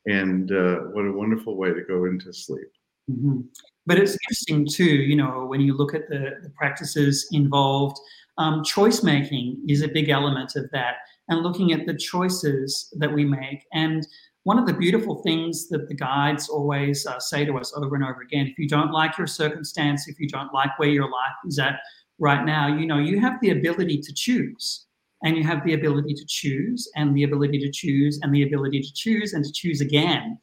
And 0.06 0.52
uh, 0.52 0.76
what 0.92 1.04
a 1.04 1.12
wonderful 1.12 1.56
way 1.56 1.74
to 1.74 1.82
go 1.82 2.04
into 2.04 2.32
sleep. 2.32 2.70
Mm-hmm. 3.10 3.40
But 3.86 3.98
it's 3.98 4.16
interesting 4.24 4.66
too, 4.66 4.84
you 4.84 5.16
know, 5.16 5.44
when 5.46 5.60
you 5.60 5.76
look 5.76 5.94
at 5.94 6.08
the, 6.08 6.38
the 6.42 6.50
practices 6.50 7.28
involved, 7.32 7.98
um, 8.40 8.64
choice 8.64 9.02
making 9.02 9.62
is 9.68 9.82
a 9.82 9.88
big 9.88 10.08
element 10.08 10.56
of 10.56 10.68
that, 10.72 10.94
and 11.28 11.42
looking 11.42 11.72
at 11.72 11.86
the 11.86 11.94
choices 11.94 12.92
that 12.96 13.12
we 13.12 13.24
make. 13.24 13.66
And 13.72 14.06
one 14.44 14.58
of 14.58 14.66
the 14.66 14.72
beautiful 14.72 15.22
things 15.22 15.68
that 15.68 15.88
the 15.88 15.94
guides 15.94 16.48
always 16.48 17.06
uh, 17.06 17.20
say 17.20 17.44
to 17.44 17.58
us 17.58 17.74
over 17.76 17.94
and 17.94 18.02
over 18.02 18.22
again 18.22 18.46
if 18.46 18.58
you 18.58 18.66
don't 18.66 18.92
like 18.92 19.18
your 19.18 19.26
circumstance, 19.26 20.08
if 20.08 20.18
you 20.18 20.26
don't 20.26 20.54
like 20.54 20.76
where 20.78 20.88
your 20.88 21.04
life 21.04 21.36
is 21.46 21.58
at 21.58 21.80
right 22.18 22.44
now, 22.44 22.66
you 22.66 22.86
know, 22.86 22.98
you 22.98 23.20
have 23.20 23.38
the 23.42 23.50
ability 23.50 23.98
to 23.98 24.12
choose. 24.14 24.86
And 25.22 25.36
you 25.36 25.44
have 25.44 25.62
the 25.66 25.74
ability 25.74 26.14
to 26.14 26.24
choose, 26.26 26.90
and 26.96 27.14
the 27.14 27.24
ability 27.24 27.58
to 27.58 27.70
choose, 27.70 28.18
and 28.22 28.34
the 28.34 28.42
ability 28.42 28.80
to 28.80 28.92
choose, 28.94 29.34
and 29.34 29.44
to 29.44 29.52
choose 29.52 29.82
again. 29.82 30.38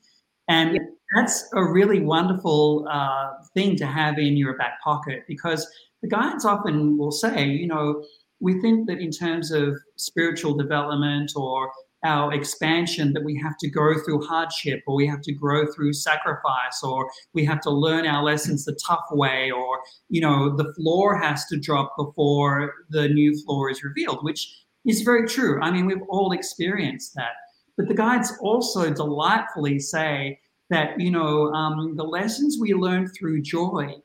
And 0.50 0.80
that's 1.16 1.50
a 1.56 1.64
really 1.64 2.02
wonderful 2.02 2.88
uh, 2.88 3.30
thing 3.56 3.76
to 3.78 3.88
have 3.88 4.20
in 4.20 4.38
your 4.38 4.56
back 4.56 4.80
pocket 4.84 5.24
because 5.28 5.68
the 6.02 6.08
guides 6.08 6.46
often 6.46 6.98
will 6.98 7.12
say, 7.12 7.46
you 7.46 7.68
know, 7.68 8.04
we 8.40 8.62
think 8.62 8.88
that 8.88 9.00
in 9.00 9.12
terms 9.12 9.52
of 9.52 9.76
spiritual 9.96 10.56
development 10.56 11.32
or 11.36 11.72
our 12.06 12.34
expansion 12.34 13.12
that 13.14 13.24
we 13.24 13.36
have 13.36 13.58
to 13.58 13.70
go 13.70 13.96
through 14.04 14.24
hardship 14.26 14.82
or 14.86 14.96
we 14.96 15.08
have 15.08 15.22
to 15.22 15.34
grow 15.34 15.66
through 15.74 15.92
sacrifice 15.94 16.84
or 16.84 17.10
we 17.34 17.44
have 17.44 17.60
to 17.62 17.72
learn 17.72 18.06
our 18.06 18.24
lessons 18.24 18.66
the 18.66 18.78
tough 18.86 19.06
way 19.12 19.50
or 19.50 19.80
you 20.08 20.22
know 20.22 20.56
the 20.56 20.72
floor 20.76 21.18
has 21.18 21.46
to 21.46 21.58
drop 21.58 21.96
before 21.98 22.72
the 22.90 23.10
new 23.10 23.36
floor 23.44 23.72
is 23.72 23.84
revealed 23.84 24.24
which 24.24 24.64
is 24.86 25.02
very 25.02 25.28
true. 25.28 25.60
I 25.62 25.72
mean 25.72 25.86
we've 25.86 26.08
all 26.10 26.32
experienced 26.32 27.14
that. 27.16 27.34
But 27.78 27.88
the 27.88 27.96
guides 27.96 28.32
also 28.42 28.94
delightfully 28.94 29.80
say 29.80 30.40
that 30.70 31.00
you 31.00 31.10
know 31.10 31.52
um, 31.54 31.96
the 31.96 32.04
lessons 32.04 32.58
we 32.60 32.74
learn 32.74 33.08
through 33.08 33.42
joy 33.42 33.96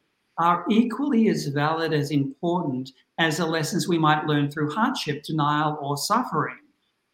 are 0.43 0.65
equally 0.69 1.29
as 1.29 1.47
valid 1.47 1.93
as 1.93 2.11
important 2.11 2.91
as 3.19 3.37
the 3.39 3.47
lessons 3.47 3.89
we 3.89 3.99
might 3.99 4.27
learn 4.27 4.51
through 4.51 4.71
hardship 4.71 5.23
denial 5.23 5.79
or 5.81 5.97
suffering 5.97 6.57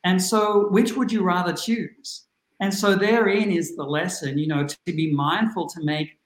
and 0.04 0.22
so, 0.22 0.68
which 0.70 0.94
would 0.96 1.10
you 1.10 1.22
rather 1.22 1.52
choose? 1.52 2.24
And 2.60 2.72
so, 2.72 2.94
therein 2.94 3.50
is 3.50 3.76
the 3.76 3.84
lesson, 3.84 4.38
you 4.38 4.46
know, 4.46 4.66
to 4.66 4.76
be 4.86 5.12
mindful 5.12 5.68
to 5.68 5.84
make 5.84 6.18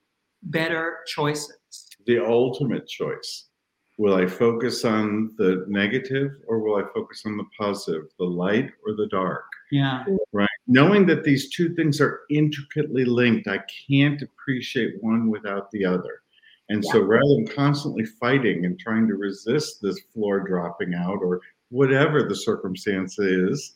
better 0.43 0.99
choices. 1.07 1.57
The 2.05 2.25
ultimate 2.25 2.87
choice. 2.87 3.49
Will 3.97 4.15
I 4.15 4.25
focus 4.25 4.85
on 4.85 5.33
the 5.37 5.65
negative 5.67 6.31
or 6.47 6.59
will 6.59 6.77
I 6.77 6.83
focus 6.93 7.23
on 7.25 7.37
the 7.37 7.45
positive, 7.59 8.05
the 8.17 8.25
light 8.25 8.71
or 8.85 8.95
the 8.95 9.07
dark? 9.07 9.45
Yeah. 9.71 10.03
Right. 10.31 10.49
Knowing 10.65 11.05
that 11.07 11.23
these 11.23 11.49
two 11.49 11.75
things 11.75 12.01
are 12.01 12.21
intricately 12.31 13.05
linked, 13.05 13.47
I 13.47 13.59
can't 13.87 14.21
appreciate 14.21 14.95
one 15.01 15.29
without 15.29 15.69
the 15.71 15.85
other. 15.85 16.22
And 16.69 16.83
yeah. 16.83 16.91
so 16.91 17.01
rather 17.01 17.35
than 17.35 17.47
constantly 17.47 18.05
fighting 18.05 18.65
and 18.65 18.79
trying 18.79 19.07
to 19.07 19.15
resist 19.15 19.81
this 19.81 19.99
floor 20.13 20.39
dropping 20.39 20.93
out 20.93 21.19
or 21.21 21.41
whatever 21.69 22.23
the 22.23 22.35
circumstance 22.35 23.19
is, 23.19 23.73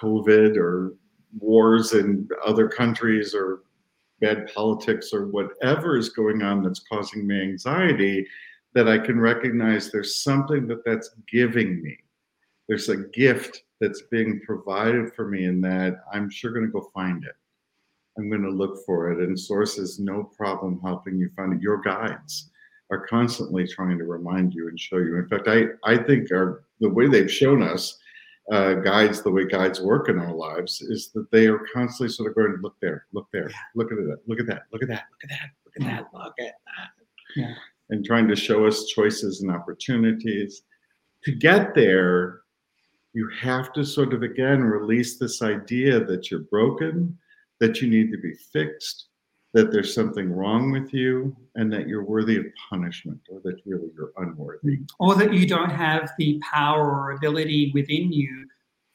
COVID 0.00 0.56
or 0.56 0.94
wars 1.38 1.92
in 1.94 2.28
other 2.44 2.68
countries 2.68 3.34
or 3.34 3.60
bad 4.20 4.50
politics 4.54 5.12
or 5.12 5.26
whatever 5.26 5.96
is 5.96 6.10
going 6.10 6.42
on 6.42 6.62
that's 6.62 6.84
causing 6.90 7.26
me 7.26 7.40
anxiety, 7.40 8.26
that 8.74 8.88
I 8.88 8.98
can 8.98 9.18
recognize 9.18 9.90
there's 9.90 10.22
something 10.22 10.66
that 10.68 10.84
that's 10.84 11.10
giving 11.30 11.82
me. 11.82 11.96
There's 12.68 12.88
a 12.88 12.96
gift 12.96 13.62
that's 13.80 14.02
being 14.10 14.40
provided 14.44 15.14
for 15.14 15.28
me, 15.28 15.44
and 15.44 15.62
that 15.64 15.96
I'm 16.12 16.28
sure 16.28 16.50
going 16.52 16.66
to 16.66 16.72
go 16.72 16.90
find 16.92 17.24
it. 17.24 17.34
I'm 18.18 18.28
going 18.30 18.42
to 18.42 18.50
look 18.50 18.84
for 18.86 19.10
it, 19.12 19.18
and 19.18 19.38
Source 19.38 19.78
is 19.78 19.98
no 19.98 20.24
problem 20.24 20.80
helping 20.82 21.18
you 21.18 21.30
find 21.36 21.52
it. 21.52 21.60
Your 21.60 21.80
guides 21.82 22.50
are 22.90 23.06
constantly 23.06 23.66
trying 23.66 23.98
to 23.98 24.04
remind 24.04 24.54
you 24.54 24.68
and 24.68 24.78
show 24.78 24.98
you. 24.98 25.18
In 25.18 25.28
fact, 25.28 25.48
I, 25.48 25.64
I 25.84 25.96
think 25.98 26.30
our, 26.32 26.64
the 26.80 26.88
way 26.88 27.08
they've 27.08 27.30
shown 27.30 27.62
us 27.62 27.98
uh, 28.52 28.74
guides, 28.74 29.22
the 29.22 29.30
way 29.30 29.44
guides 29.44 29.80
work 29.80 30.08
in 30.08 30.18
our 30.18 30.32
lives, 30.32 30.80
is 30.80 31.10
that 31.14 31.30
they 31.30 31.46
are 31.46 31.66
constantly 31.74 32.12
sort 32.12 32.30
of 32.30 32.36
going, 32.36 32.56
look 32.62 32.76
there, 32.80 33.06
look 33.12 33.26
there, 33.32 33.50
look 33.74 33.90
at 33.92 33.98
it, 33.98 34.18
look 34.26 34.40
at 34.40 34.46
that, 34.46 34.62
look 34.72 34.82
at 34.82 34.88
that, 34.88 35.02
look 35.12 35.22
at 35.24 35.28
that, 35.30 35.50
look 35.64 35.76
at 35.76 35.82
that, 35.82 36.08
look 36.12 36.34
at 36.38 36.46
that. 36.46 36.88
Yeah. 37.34 37.54
And 37.90 38.04
trying 38.04 38.28
to 38.28 38.36
show 38.36 38.66
us 38.66 38.86
choices 38.86 39.42
and 39.42 39.50
opportunities. 39.50 40.62
To 41.24 41.32
get 41.32 41.74
there, 41.74 42.42
you 43.14 43.28
have 43.40 43.72
to 43.72 43.84
sort 43.84 44.12
of 44.12 44.22
again 44.22 44.62
release 44.62 45.18
this 45.18 45.42
idea 45.42 46.04
that 46.04 46.30
you're 46.30 46.40
broken, 46.40 47.18
that 47.60 47.80
you 47.80 47.88
need 47.88 48.10
to 48.10 48.18
be 48.18 48.34
fixed, 48.52 49.08
that 49.54 49.72
there's 49.72 49.94
something 49.94 50.30
wrong 50.30 50.70
with 50.70 50.92
you 50.92 51.34
and 51.54 51.72
that 51.72 51.88
you're 51.88 52.04
worthy 52.04 52.36
of 52.36 52.44
punishment 52.68 53.20
or 53.30 53.40
that 53.44 53.56
really 53.64 53.88
you're 53.96 54.12
unworthy. 54.18 54.80
Or 55.00 55.14
that 55.14 55.32
you 55.32 55.46
don't 55.46 55.70
have 55.70 56.10
the 56.18 56.40
power 56.52 56.90
or 56.90 57.12
ability 57.12 57.72
within 57.74 58.12
you 58.12 58.46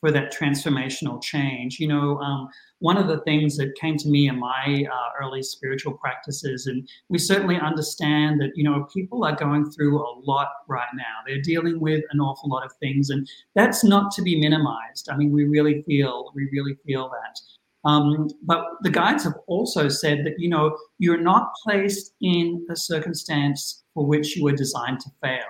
for 0.02 0.12
that 0.12 0.34
transformational 0.34 1.22
change. 1.22 1.80
You 1.80 1.88
know, 1.88 2.18
um, 2.20 2.50
one 2.80 2.98
of 2.98 3.08
the 3.08 3.22
things 3.22 3.56
that 3.58 3.76
came 3.80 3.98
to 3.98 4.10
me 4.10 4.28
in 4.28 4.40
my 4.40 4.86
uh, 4.92 5.24
early 5.24 5.44
spiritual 5.44 5.94
practices, 5.94 6.66
and 6.66 6.88
we 7.10 7.20
certainly 7.20 7.58
understand 7.58 8.42
that, 8.42 8.52
you 8.56 8.64
know, 8.64 8.88
people 8.92 9.24
are 9.24 9.36
going 9.36 9.70
through 9.72 10.00
a 10.00 10.20
lot 10.24 10.50
right 10.68 10.90
now. 10.96 11.22
They're 11.26 11.42
dealing 11.42 11.80
with 11.80 12.04
an 12.12 12.20
awful 12.20 12.50
lot 12.50 12.66
of 12.66 12.72
things, 12.80 13.12
and 13.12 13.30
that's 13.54 13.84
not 13.84 14.12
to 14.14 14.24
be 14.24 14.40
minimized. 14.40 15.10
I 15.10 15.16
mean, 15.16 15.32
we 15.32 15.46
really 15.46 15.84
feel, 15.84 16.32
we 16.34 16.50
really 16.52 16.76
feel 16.86 17.10
that. 17.10 17.40
Um, 17.84 18.30
but 18.44 18.64
the 18.82 18.92
guides 18.92 19.24
have 19.24 19.38
also 19.48 19.90
said 19.90 20.26
that, 20.26 20.36
you 20.38 20.50
know, 20.50 20.78
you're 21.00 21.22
not 21.22 21.54
placed 21.64 22.14
in 22.22 22.66
a 22.70 22.76
circumstance 22.76 23.84
for 23.94 24.06
which 24.06 24.36
you 24.36 24.44
were 24.44 24.52
designed 24.52 25.00
to 25.02 25.10
fail. 25.22 25.46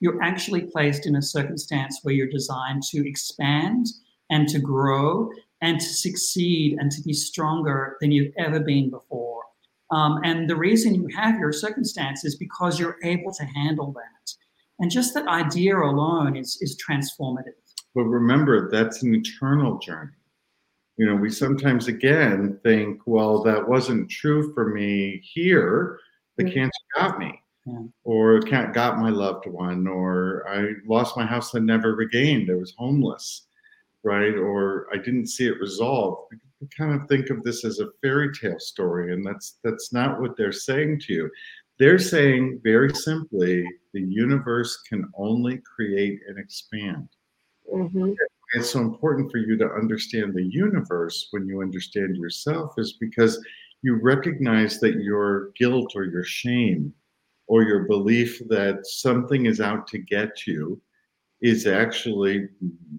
You're 0.00 0.22
actually 0.22 0.62
placed 0.62 1.06
in 1.06 1.16
a 1.16 1.22
circumstance 1.22 2.00
where 2.02 2.14
you're 2.14 2.28
designed 2.28 2.82
to 2.90 3.06
expand 3.06 3.86
and 4.30 4.48
to 4.48 4.58
grow 4.58 5.30
and 5.60 5.78
to 5.78 5.86
succeed 5.86 6.76
and 6.78 6.90
to 6.90 7.02
be 7.02 7.12
stronger 7.12 7.96
than 8.00 8.12
you've 8.12 8.32
ever 8.38 8.60
been 8.60 8.90
before. 8.90 9.42
Um, 9.90 10.20
and 10.24 10.48
the 10.48 10.56
reason 10.56 10.94
you 10.94 11.08
have 11.14 11.38
your 11.38 11.52
circumstance 11.52 12.24
is 12.24 12.36
because 12.36 12.80
you're 12.80 12.98
able 13.04 13.32
to 13.32 13.44
handle 13.44 13.92
that. 13.92 14.34
And 14.80 14.90
just 14.90 15.14
that 15.14 15.28
idea 15.28 15.78
alone 15.78 16.36
is, 16.36 16.58
is 16.60 16.76
transformative. 16.82 17.52
But 17.94 18.04
remember, 18.04 18.70
that's 18.70 19.02
an 19.02 19.14
eternal 19.14 19.78
journey 19.78 20.12
you 20.96 21.06
know, 21.06 21.16
we 21.16 21.30
sometimes 21.30 21.88
again 21.88 22.58
think, 22.62 23.00
well, 23.06 23.42
that 23.42 23.68
wasn't 23.68 24.10
true 24.10 24.52
for 24.54 24.68
me 24.68 25.20
here. 25.24 25.98
The 26.36 26.44
mm-hmm. 26.44 26.54
cancer 26.54 26.80
got 26.96 27.18
me, 27.18 27.40
yeah. 27.66 27.82
or 28.04 28.40
can't 28.42 28.72
got 28.72 28.98
my 28.98 29.10
loved 29.10 29.46
one, 29.46 29.86
or 29.86 30.48
I 30.48 30.72
lost 30.86 31.16
my 31.16 31.26
house 31.26 31.54
and 31.54 31.66
never 31.66 31.94
regained. 31.94 32.50
I 32.50 32.54
was 32.54 32.74
homeless, 32.78 33.46
right? 34.02 34.34
Or 34.34 34.86
I 34.92 34.96
didn't 34.98 35.28
see 35.28 35.46
it 35.46 35.60
resolved. 35.60 36.32
We 36.60 36.68
kind 36.68 37.00
of 37.00 37.08
think 37.08 37.30
of 37.30 37.42
this 37.42 37.64
as 37.64 37.80
a 37.80 37.90
fairy 38.00 38.32
tale 38.32 38.60
story, 38.60 39.12
and 39.12 39.26
that's 39.26 39.58
that's 39.64 39.92
not 39.92 40.20
what 40.20 40.36
they're 40.36 40.52
saying 40.52 41.00
to 41.00 41.12
you. 41.12 41.30
They're 41.78 41.98
saying 41.98 42.60
very 42.62 42.94
simply, 42.94 43.66
the 43.92 44.00
universe 44.00 44.80
can 44.88 45.10
only 45.16 45.58
create 45.58 46.20
and 46.28 46.38
expand. 46.38 47.08
Mm-hmm 47.72 48.12
it's 48.54 48.70
so 48.70 48.80
important 48.80 49.30
for 49.30 49.38
you 49.38 49.56
to 49.58 49.72
understand 49.72 50.32
the 50.32 50.44
universe 50.44 51.28
when 51.32 51.46
you 51.46 51.60
understand 51.60 52.16
yourself 52.16 52.74
is 52.78 52.96
because 53.00 53.44
you 53.82 53.96
recognize 53.96 54.80
that 54.80 54.94
your 55.00 55.50
guilt 55.58 55.92
or 55.94 56.04
your 56.04 56.24
shame 56.24 56.92
or 57.48 57.62
your 57.62 57.80
belief 57.80 58.40
that 58.48 58.86
something 58.86 59.46
is 59.46 59.60
out 59.60 59.86
to 59.88 59.98
get 59.98 60.46
you 60.46 60.80
is 61.42 61.66
actually 61.66 62.48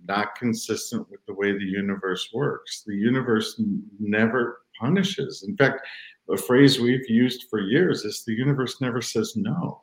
not 0.08 0.36
consistent 0.36 1.10
with 1.10 1.26
the 1.26 1.34
way 1.34 1.52
the 1.54 1.64
universe 1.64 2.30
works. 2.34 2.84
The 2.86 2.96
universe 2.96 3.60
never 4.00 4.62
punishes. 4.80 5.46
In 5.48 5.56
fact, 5.58 5.82
a 6.30 6.38
phrase 6.38 6.80
we've 6.80 7.10
used 7.10 7.46
for 7.50 7.60
years 7.60 8.04
is 8.04 8.24
the 8.24 8.34
universe 8.34 8.82
never 8.82 9.02
says 9.02 9.34
no. 9.36 9.82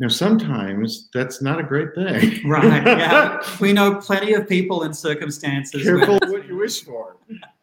Now, 0.00 0.08
sometimes 0.08 1.08
that's 1.12 1.42
not 1.42 1.58
a 1.58 1.62
great 1.64 1.92
thing. 1.94 2.48
right. 2.48 2.86
Yeah. 2.86 3.42
we 3.60 3.72
know 3.72 3.96
plenty 3.96 4.34
of 4.34 4.48
people 4.48 4.84
in 4.84 4.94
circumstances. 4.94 5.82
Careful 5.82 6.18
what 6.18 6.46
you 6.46 6.56
wish 6.56 6.84
for. 6.84 7.16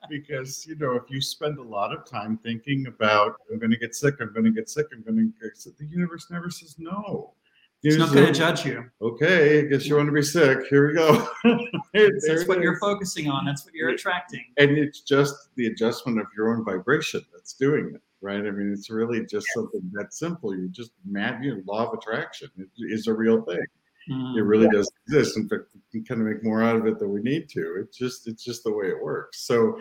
Because, 0.09 0.67
you 0.67 0.75
know, 0.75 0.95
if 0.95 1.09
you 1.09 1.21
spend 1.21 1.59
a 1.59 1.63
lot 1.63 1.93
of 1.93 2.05
time 2.05 2.37
thinking 2.43 2.87
about, 2.87 3.37
I'm 3.51 3.57
going 3.57 3.71
to 3.71 3.77
get 3.77 3.95
sick, 3.95 4.15
I'm 4.19 4.33
going 4.33 4.43
to 4.45 4.51
get 4.51 4.69
sick, 4.69 4.87
I'm 4.93 5.01
going 5.01 5.17
to 5.17 5.47
get 5.47 5.57
sick, 5.57 5.77
the 5.77 5.85
universe 5.85 6.27
never 6.29 6.49
says 6.49 6.75
no. 6.77 7.33
It's 7.81 7.97
not 7.97 8.13
going 8.13 8.25
to 8.25 8.33
judge 8.33 8.65
you. 8.65 8.83
Okay, 8.99 9.59
I 9.59 9.61
guess 9.65 9.85
you 9.85 9.95
want 9.95 10.07
to 10.07 10.11
be 10.11 10.23
sick. 10.23 10.65
Here 10.69 10.87
we 10.87 10.93
go. 10.93 11.29
that's 11.93 12.47
what 12.47 12.59
you're 12.59 12.79
focusing 12.79 13.29
on. 13.29 13.45
That's 13.45 13.63
what 13.63 13.75
you're 13.75 13.89
attracting. 13.89 14.43
And 14.57 14.71
it's 14.71 15.01
just 15.01 15.55
the 15.55 15.67
adjustment 15.67 16.19
of 16.19 16.25
your 16.35 16.55
own 16.55 16.65
vibration 16.65 17.23
that's 17.31 17.53
doing 17.53 17.93
it 17.93 18.01
right? 18.25 18.45
I 18.45 18.51
mean, 18.51 18.73
it's 18.73 18.89
really 18.89 19.23
just 19.25 19.45
something 19.53 19.81
that 19.93 20.13
simple. 20.13 20.55
You 20.55 20.67
just 20.67 20.91
mad, 21.05 21.43
you 21.43 21.55
know, 21.55 21.61
law 21.67 21.87
of 21.87 21.93
attraction 21.97 22.49
is 22.79 23.05
a 23.05 23.13
real 23.13 23.43
thing. 23.43 23.65
Mm, 24.09 24.37
it 24.37 24.41
really 24.41 24.65
yeah. 24.65 24.79
does 24.79 24.91
exist. 25.07 25.37
In 25.37 25.47
fact, 25.47 25.63
we 25.93 26.01
kind 26.01 26.21
of 26.21 26.27
make 26.27 26.43
more 26.43 26.63
out 26.63 26.75
of 26.75 26.87
it 26.87 26.99
than 26.99 27.11
we 27.11 27.21
need 27.21 27.47
to. 27.49 27.77
It's 27.79 27.97
just, 27.97 28.27
it's 28.27 28.43
just 28.43 28.63
the 28.63 28.73
way 28.73 28.87
it 28.87 29.01
works. 29.01 29.41
So, 29.47 29.79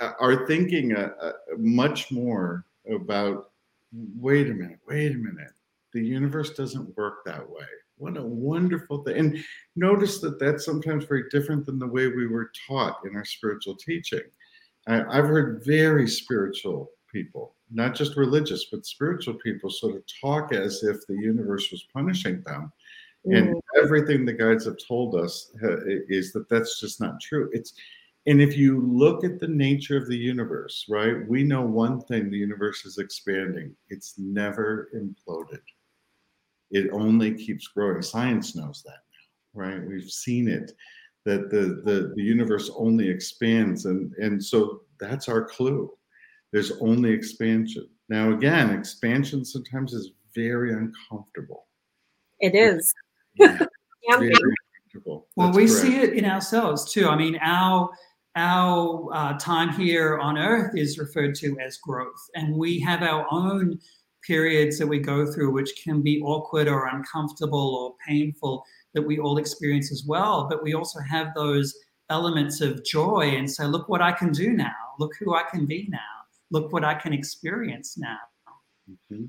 uh, 0.00 0.12
our 0.20 0.46
thinking 0.46 0.94
uh, 0.94 1.10
uh, 1.22 1.32
much 1.56 2.10
more 2.10 2.66
about, 2.92 3.52
wait 3.92 4.50
a 4.50 4.54
minute, 4.54 4.78
wait 4.86 5.12
a 5.12 5.18
minute, 5.18 5.52
the 5.92 6.04
universe 6.04 6.50
doesn't 6.50 6.96
work 6.96 7.24
that 7.24 7.48
way. 7.48 7.64
What 7.98 8.18
a 8.18 8.22
wonderful 8.22 9.02
thing! 9.04 9.16
And 9.16 9.44
notice 9.74 10.20
that 10.20 10.38
that's 10.38 10.66
sometimes 10.66 11.06
very 11.06 11.24
different 11.30 11.64
than 11.64 11.78
the 11.78 11.86
way 11.86 12.08
we 12.08 12.26
were 12.26 12.50
taught 12.68 13.00
in 13.06 13.16
our 13.16 13.24
spiritual 13.24 13.74
teaching. 13.74 14.20
I, 14.86 15.00
I've 15.04 15.28
heard 15.28 15.64
very 15.64 16.06
spiritual 16.06 16.90
people 17.16 17.54
not 17.70 17.94
just 17.94 18.16
religious, 18.16 18.66
but 18.70 18.86
spiritual 18.86 19.34
people 19.34 19.70
sort 19.70 19.96
of 19.96 20.02
talk 20.20 20.52
as 20.52 20.84
if 20.84 21.04
the 21.06 21.14
universe 21.14 21.70
was 21.72 21.86
punishing 21.92 22.40
them. 22.42 22.72
Mm. 23.26 23.38
And 23.38 23.62
everything 23.76 24.24
the 24.24 24.32
guides 24.32 24.66
have 24.66 24.78
told 24.78 25.16
us 25.16 25.50
is 26.08 26.32
that 26.32 26.48
that's 26.48 26.80
just 26.80 27.00
not 27.00 27.20
true. 27.20 27.50
It's 27.52 27.72
and 28.28 28.40
if 28.40 28.56
you 28.56 28.80
look 28.80 29.24
at 29.24 29.38
the 29.38 29.48
nature 29.48 29.96
of 29.96 30.08
the 30.08 30.16
universe, 30.16 30.86
right, 30.88 31.28
we 31.28 31.44
know 31.44 31.62
one 31.62 32.00
thing 32.00 32.28
the 32.28 32.36
universe 32.36 32.84
is 32.84 32.98
expanding. 32.98 33.76
It's 33.88 34.14
never 34.18 34.88
imploded. 34.96 35.62
It 36.72 36.90
only 36.92 37.34
keeps 37.34 37.68
growing. 37.68 38.02
Science 38.02 38.56
knows 38.56 38.82
that 38.84 39.06
right? 39.56 39.84
We've 39.84 40.10
seen 40.10 40.48
it 40.48 40.72
that 41.24 41.50
the, 41.50 41.82
the, 41.84 42.12
the 42.14 42.22
universe 42.22 42.70
only 42.76 43.08
expands. 43.08 43.86
And, 43.86 44.12
and 44.14 44.42
so 44.42 44.82
that's 45.00 45.28
our 45.28 45.44
clue. 45.44 45.90
There's 46.52 46.72
only 46.80 47.10
expansion. 47.10 47.88
Now, 48.08 48.32
again, 48.32 48.70
expansion 48.70 49.44
sometimes 49.44 49.92
is 49.92 50.12
very 50.34 50.72
uncomfortable. 50.72 51.66
It 52.40 52.54
is. 52.54 52.92
Yeah, 54.08 54.18
very 54.18 54.30
uncomfortable. 54.30 55.26
Well, 55.34 55.48
That's 55.48 55.56
we 55.56 55.66
correct. 55.66 55.80
see 55.80 55.96
it 55.96 56.12
in 56.12 56.24
ourselves 56.24 56.92
too. 56.92 57.08
I 57.08 57.16
mean, 57.16 57.36
our 57.42 57.90
our 58.36 59.08
uh, 59.12 59.38
time 59.38 59.70
here 59.70 60.18
on 60.18 60.38
Earth 60.38 60.76
is 60.76 60.96
referred 60.96 61.34
to 61.36 61.58
as 61.58 61.78
growth, 61.78 62.22
and 62.36 62.54
we 62.54 62.78
have 62.80 63.02
our 63.02 63.26
own 63.32 63.80
periods 64.26 64.78
that 64.78 64.86
we 64.86 64.98
go 64.98 65.26
through, 65.26 65.50
which 65.52 65.72
can 65.82 66.02
be 66.02 66.20
awkward 66.20 66.68
or 66.68 66.86
uncomfortable 66.86 67.74
or 67.74 67.94
painful 68.06 68.64
that 68.94 69.02
we 69.02 69.18
all 69.18 69.38
experience 69.38 69.90
as 69.90 70.04
well. 70.06 70.46
But 70.48 70.62
we 70.62 70.74
also 70.74 71.00
have 71.00 71.34
those 71.34 71.74
elements 72.10 72.60
of 72.60 72.84
joy 72.84 73.34
and 73.36 73.50
say, 73.50 73.64
look 73.64 73.88
what 73.88 74.02
I 74.02 74.12
can 74.12 74.32
do 74.32 74.52
now. 74.52 74.74
Look 74.98 75.12
who 75.18 75.34
I 75.34 75.42
can 75.50 75.66
be 75.66 75.88
now. 75.90 76.15
Look 76.50 76.72
what 76.72 76.84
I 76.84 76.94
can 76.94 77.12
experience 77.12 77.98
now. 77.98 78.18
Mhm. 79.10 79.28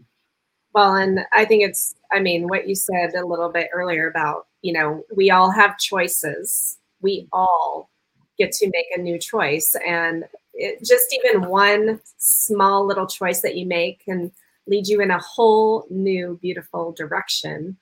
Well, 0.74 0.95
and 0.95 1.22
I 1.34 1.45
think 1.45 1.63
it's, 1.63 1.95
I 2.11 2.20
mean, 2.20 2.47
what 2.47 2.68
you 2.68 2.76
said 2.76 3.15
a 3.15 3.26
little 3.26 3.49
bit 3.49 3.70
earlier 3.74 4.07
about, 4.07 4.47
you 4.61 4.74
know, 4.74 5.03
we 5.15 5.32
all 5.32 5.49
have 5.49 5.80
choices. 5.80 6.78
We 7.01 7.28
all 7.34 7.89
get 8.38 8.51
to 8.53 8.70
make 8.70 8.86
a 8.95 9.01
new 9.01 9.18
choice. 9.18 9.76
And 9.86 10.26
it, 10.53 10.84
just 10.84 11.15
even 11.15 11.49
one 11.49 11.99
small 12.18 12.86
little 12.86 13.07
choice 13.07 13.41
that 13.41 13.55
you 13.55 13.65
make 13.65 14.05
can 14.05 14.32
lead 14.68 14.88
you 14.88 15.01
in 15.01 15.09
a 15.09 15.20
whole 15.20 15.88
new, 15.89 16.38
beautiful 16.41 16.91
direction. 16.91 17.78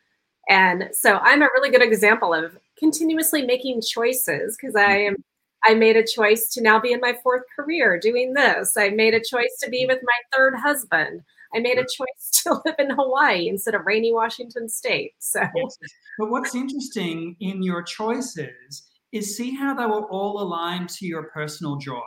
And 0.48 0.90
so 0.94 1.18
I'm 1.18 1.42
a 1.42 1.50
really 1.56 1.72
good 1.72 1.82
example 1.82 2.34
of 2.34 2.58
continuously 2.78 3.46
making 3.46 3.82
choices 3.82 4.56
because 4.56 4.76
I 4.76 4.98
am. 5.00 5.16
I 5.66 5.74
made 5.74 5.98
a 5.98 6.06
choice 6.06 6.50
to 6.50 6.62
now 6.62 6.80
be 6.80 6.92
in 6.92 7.00
my 7.00 7.18
fourth 7.24 7.44
career 7.56 8.00
doing 8.00 8.34
this. 8.34 8.78
I 8.78 8.90
made 8.90 9.14
a 9.14 9.20
choice 9.20 9.58
to 9.64 9.70
be 9.70 9.86
with 9.88 10.00
my 10.04 10.38
third 10.38 10.56
husband. 10.56 11.22
I 11.56 11.60
made 11.60 11.78
a 11.78 11.84
choice 11.84 12.44
to 12.44 12.62
live 12.66 12.76
in 12.78 12.92
Hawaii 12.92 13.48
instead 13.48 13.76
of 13.76 13.86
rainy 13.86 14.14
Washington 14.14 14.70
State. 14.70 15.14
So, 15.20 15.42
But 16.20 16.30
what's 16.30 16.56
interesting 16.56 17.36
in 17.40 17.64
your 17.64 17.84
choices 17.84 18.88
is 19.12 19.36
see 19.36 19.56
how 19.56 19.74
they 19.74 19.86
were 19.86 20.10
all 20.10 20.42
aligned 20.42 20.90
to 20.90 21.06
your 21.06 21.24
personal 21.24 21.78
joy. 21.78 22.02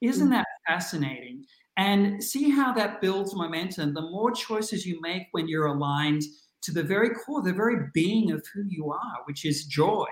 Isn't 0.00 0.28
mm. 0.28 0.32
that 0.32 0.46
fascinating? 0.66 1.44
And 1.76 2.22
see 2.22 2.50
how 2.50 2.72
that 2.74 3.00
builds 3.00 3.34
momentum. 3.34 3.94
The 3.94 4.02
more 4.02 4.32
choices 4.32 4.84
you 4.84 5.00
make 5.00 5.24
when 5.32 5.48
you're 5.48 5.66
aligned 5.66 6.22
to 6.62 6.72
the 6.72 6.82
very 6.82 7.10
core, 7.10 7.42
the 7.42 7.52
very 7.52 7.86
being 7.94 8.32
of 8.32 8.44
who 8.52 8.64
you 8.66 8.90
are, 8.90 9.22
which 9.26 9.44
is 9.44 9.64
joy, 9.64 10.06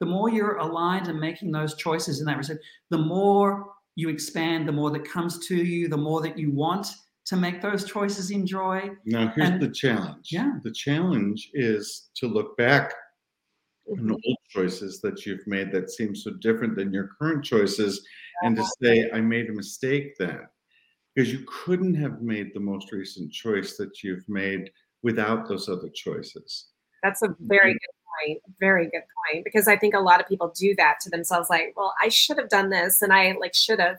the 0.00 0.06
more 0.06 0.30
you're 0.30 0.56
aligned 0.56 1.08
and 1.08 1.20
making 1.20 1.52
those 1.52 1.74
choices 1.76 2.20
in 2.20 2.26
that 2.26 2.38
respect, 2.38 2.60
the 2.90 2.98
more 2.98 3.72
you 3.96 4.08
expand, 4.08 4.66
the 4.66 4.72
more 4.72 4.90
that 4.90 5.04
comes 5.04 5.46
to 5.46 5.56
you, 5.56 5.88
the 5.88 5.96
more 5.96 6.20
that 6.22 6.38
you 6.38 6.50
want 6.50 6.86
to 7.26 7.36
make 7.36 7.60
those 7.60 7.84
choices 7.84 8.30
in 8.30 8.46
joy. 8.46 8.90
Now, 9.04 9.32
here's 9.36 9.50
And- 9.50 9.62
the 9.62 9.68
challenge. 9.70 10.28
Yeah. 10.32 10.54
The 10.64 10.72
challenge 10.72 11.50
is 11.52 12.10
to 12.16 12.26
look 12.26 12.56
back 12.56 12.92
on 13.90 13.98
mhm, 13.98 14.12
old 14.12 14.38
choices 14.48 15.00
that 15.02 15.26
you've 15.26 15.46
made 15.46 15.70
that 15.72 15.90
seem 15.90 16.14
so 16.14 16.30
different 16.40 16.76
than 16.76 16.92
your 16.92 17.08
current 17.18 17.44
choices 17.44 18.06
and 18.42 18.56
to 18.56 18.64
say, 18.82 19.10
I 19.12 19.20
made 19.20 19.50
a 19.50 19.52
mistake 19.52 20.16
then. 20.18 20.40
Because 21.14 21.32
you 21.32 21.44
couldn't 21.46 21.94
have 21.96 22.22
made 22.22 22.54
the 22.54 22.60
most 22.60 22.90
recent 22.92 23.32
choice 23.32 23.76
that 23.76 24.02
you've 24.02 24.26
made 24.28 24.70
without 25.02 25.46
those 25.48 25.68
other 25.68 25.88
choices. 25.94 26.68
that's 27.02 27.22
a 27.22 27.34
very 27.40 27.72
good 27.72 27.80
point. 28.20 28.40
Very 28.58 28.84
good 28.84 29.02
point. 29.32 29.44
Because 29.44 29.68
I 29.68 29.76
think 29.76 29.94
a 29.94 30.00
lot 30.00 30.20
of 30.20 30.26
people 30.26 30.52
do 30.56 30.74
that 30.76 30.96
to 31.02 31.10
themselves 31.10 31.48
like, 31.50 31.74
well, 31.76 31.94
I 32.02 32.08
should 32.08 32.38
have 32.38 32.48
done 32.48 32.70
this 32.70 33.02
and 33.02 33.12
I 33.12 33.34
like 33.40 33.54
should 33.54 33.80
have, 33.80 33.98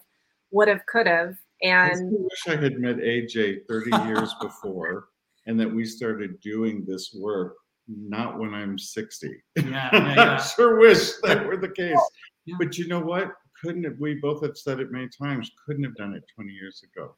would 0.51 0.67
have, 0.67 0.86
could 0.86 1.07
have. 1.07 1.38
I 1.63 1.67
And 1.67 2.11
wish 2.11 2.47
I 2.47 2.59
had 2.59 2.80
met 2.80 2.97
AJ 2.97 3.67
30 3.69 4.07
years 4.07 4.34
before 4.41 5.05
and 5.45 5.59
that 5.59 5.72
we 5.72 5.86
started 5.86 6.39
doing 6.41 6.86
this 6.88 7.15
work 7.17 7.55
not 7.88 8.39
when 8.39 8.53
I'm 8.53 8.78
60. 8.78 9.30
Yeah, 9.57 9.65
yeah, 9.65 10.38
I 10.39 10.41
sure 10.41 10.80
wish 10.80 11.13
that 11.24 11.45
were 11.45 11.57
the 11.57 11.69
case. 11.69 11.99
Yeah. 12.45 12.55
But 12.57 12.78
you 12.78 12.88
know 12.88 12.99
what? 12.99 13.32
Couldn't 13.61 13.84
have, 13.84 13.99
we 13.99 14.15
both 14.15 14.43
have 14.43 14.57
said 14.57 14.80
it 14.80 14.91
many 14.91 15.09
times, 15.22 15.51
couldn't 15.65 15.84
have 15.84 15.95
done 15.95 16.13
it 16.13 16.24
20 16.36 16.51
years 16.51 16.84
ago. 16.84 17.15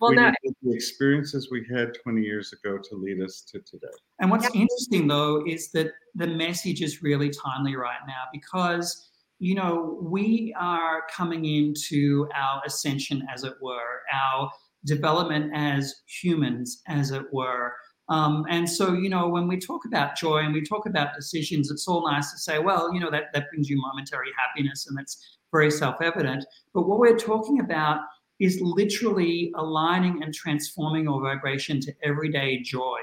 Well, 0.00 0.10
we 0.10 0.16
no, 0.16 0.32
needed 0.42 0.56
the 0.62 0.74
experiences 0.74 1.48
we 1.50 1.66
had 1.72 1.94
20 2.02 2.20
years 2.20 2.52
ago 2.52 2.78
to 2.78 2.96
lead 2.96 3.22
us 3.22 3.42
to 3.52 3.60
today. 3.60 3.86
And 4.20 4.30
what's 4.30 4.46
interesting 4.54 5.06
though 5.06 5.44
is 5.46 5.70
that 5.72 5.92
the 6.14 6.26
message 6.26 6.82
is 6.82 7.02
really 7.02 7.30
timely 7.30 7.76
right 7.76 8.00
now 8.06 8.24
because 8.32 9.10
you 9.38 9.54
know 9.54 9.98
we 10.02 10.54
are 10.58 11.02
coming 11.10 11.44
into 11.44 12.28
our 12.34 12.62
ascension, 12.66 13.26
as 13.32 13.44
it 13.44 13.54
were, 13.60 14.02
our 14.12 14.50
development 14.84 15.50
as 15.54 16.02
humans, 16.06 16.82
as 16.88 17.10
it 17.10 17.24
were. 17.32 17.72
Um, 18.08 18.44
and 18.50 18.68
so, 18.68 18.92
you 18.92 19.08
know, 19.08 19.28
when 19.28 19.48
we 19.48 19.58
talk 19.58 19.86
about 19.86 20.16
joy 20.16 20.38
and 20.38 20.52
we 20.52 20.62
talk 20.62 20.86
about 20.86 21.14
decisions, 21.14 21.70
it's 21.70 21.88
all 21.88 22.06
nice 22.06 22.30
to 22.32 22.38
say, 22.38 22.58
well, 22.58 22.92
you 22.92 23.00
know, 23.00 23.10
that, 23.10 23.32
that 23.32 23.48
brings 23.50 23.70
you 23.70 23.80
momentary 23.80 24.28
happiness 24.36 24.86
and 24.86 24.96
that's 24.96 25.38
very 25.52 25.70
self 25.70 26.02
evident. 26.02 26.44
But 26.74 26.86
what 26.86 26.98
we're 26.98 27.16
talking 27.16 27.60
about 27.60 28.00
is 28.44 28.60
literally 28.60 29.52
aligning 29.56 30.22
and 30.22 30.34
transforming 30.34 31.04
your 31.04 31.22
vibration 31.22 31.80
to 31.80 31.94
everyday 32.02 32.60
joy 32.60 32.98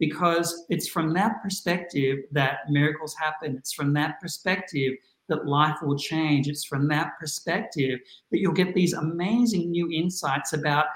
because 0.00 0.64
it's 0.68 0.88
from 0.88 1.12
that 1.12 1.42
perspective 1.42 2.18
that 2.32 2.58
miracles 2.70 3.14
happen. 3.14 3.56
It's 3.56 3.72
from 3.72 3.92
that 3.92 4.18
perspective 4.20 4.94
that 5.28 5.46
life 5.46 5.76
will 5.82 5.96
change. 5.96 6.48
It's 6.48 6.64
from 6.64 6.88
that 6.88 7.12
perspective 7.20 8.00
that 8.30 8.40
you'll 8.40 8.52
get 8.52 8.74
these 8.74 8.94
amazing 8.94 9.70
new 9.70 9.88
insights 9.92 10.54
about 10.54 10.86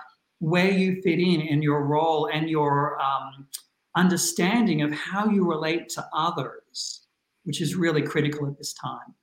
where 0.41 0.71
you 0.71 1.01
fit 1.03 1.21
in 1.21 1.43
and 1.43 1.63
your 1.63 1.85
role 1.85 2.29
and 2.33 2.51
your 2.51 3.01
um, 3.01 3.47
understanding 3.95 4.83
of 4.83 4.93
how 4.93 5.29
you 5.29 5.49
relate 5.49 5.89
to 5.91 6.05
others, 6.13 7.07
which 7.45 7.61
is 7.61 7.77
really 7.77 8.03
critical 8.03 8.49
at 8.49 8.59
this 8.59 8.73
time. 8.73 9.15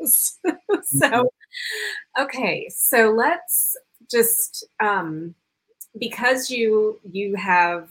Is. 0.00 0.38
so, 0.82 1.30
okay, 2.18 2.68
so 2.70 3.10
let's 3.10 3.76
just 4.10 4.66
um, 4.80 5.34
because 5.98 6.50
you 6.50 7.00
you 7.10 7.36
have 7.36 7.88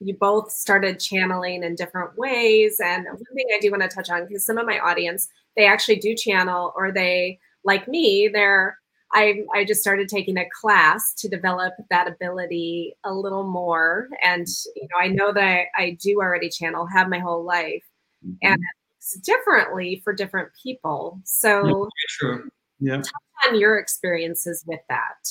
you 0.00 0.14
both 0.14 0.50
started 0.50 0.98
channeling 0.98 1.62
in 1.62 1.74
different 1.74 2.16
ways, 2.18 2.80
and 2.80 3.04
one 3.04 3.16
thing 3.34 3.46
I 3.54 3.60
do 3.60 3.70
want 3.70 3.82
to 3.82 3.88
touch 3.88 4.10
on 4.10 4.26
because 4.26 4.44
some 4.44 4.58
of 4.58 4.66
my 4.66 4.78
audience 4.78 5.28
they 5.56 5.66
actually 5.66 5.96
do 5.96 6.14
channel 6.14 6.72
or 6.76 6.92
they 6.92 7.38
like 7.64 7.88
me 7.88 8.28
they're 8.32 8.78
I, 9.14 9.42
I 9.54 9.66
just 9.66 9.82
started 9.82 10.08
taking 10.08 10.38
a 10.38 10.48
class 10.58 11.12
to 11.18 11.28
develop 11.28 11.74
that 11.90 12.08
ability 12.08 12.94
a 13.04 13.12
little 13.12 13.44
more 13.44 14.08
and 14.22 14.46
you 14.74 14.88
know 14.90 14.98
i 15.00 15.08
know 15.08 15.32
that 15.32 15.66
I, 15.76 15.82
I 15.82 15.98
do 16.00 16.18
already 16.20 16.48
channel 16.48 16.86
have 16.86 17.08
my 17.08 17.18
whole 17.18 17.44
life 17.44 17.84
and 18.42 18.54
it's 18.54 18.81
differently 19.22 20.00
for 20.04 20.12
different 20.12 20.48
people 20.62 21.20
so 21.24 21.88
True. 22.08 22.48
Yeah. 22.80 23.02
on 23.48 23.58
your 23.58 23.78
experiences 23.78 24.64
with 24.66 24.80
that. 24.88 25.28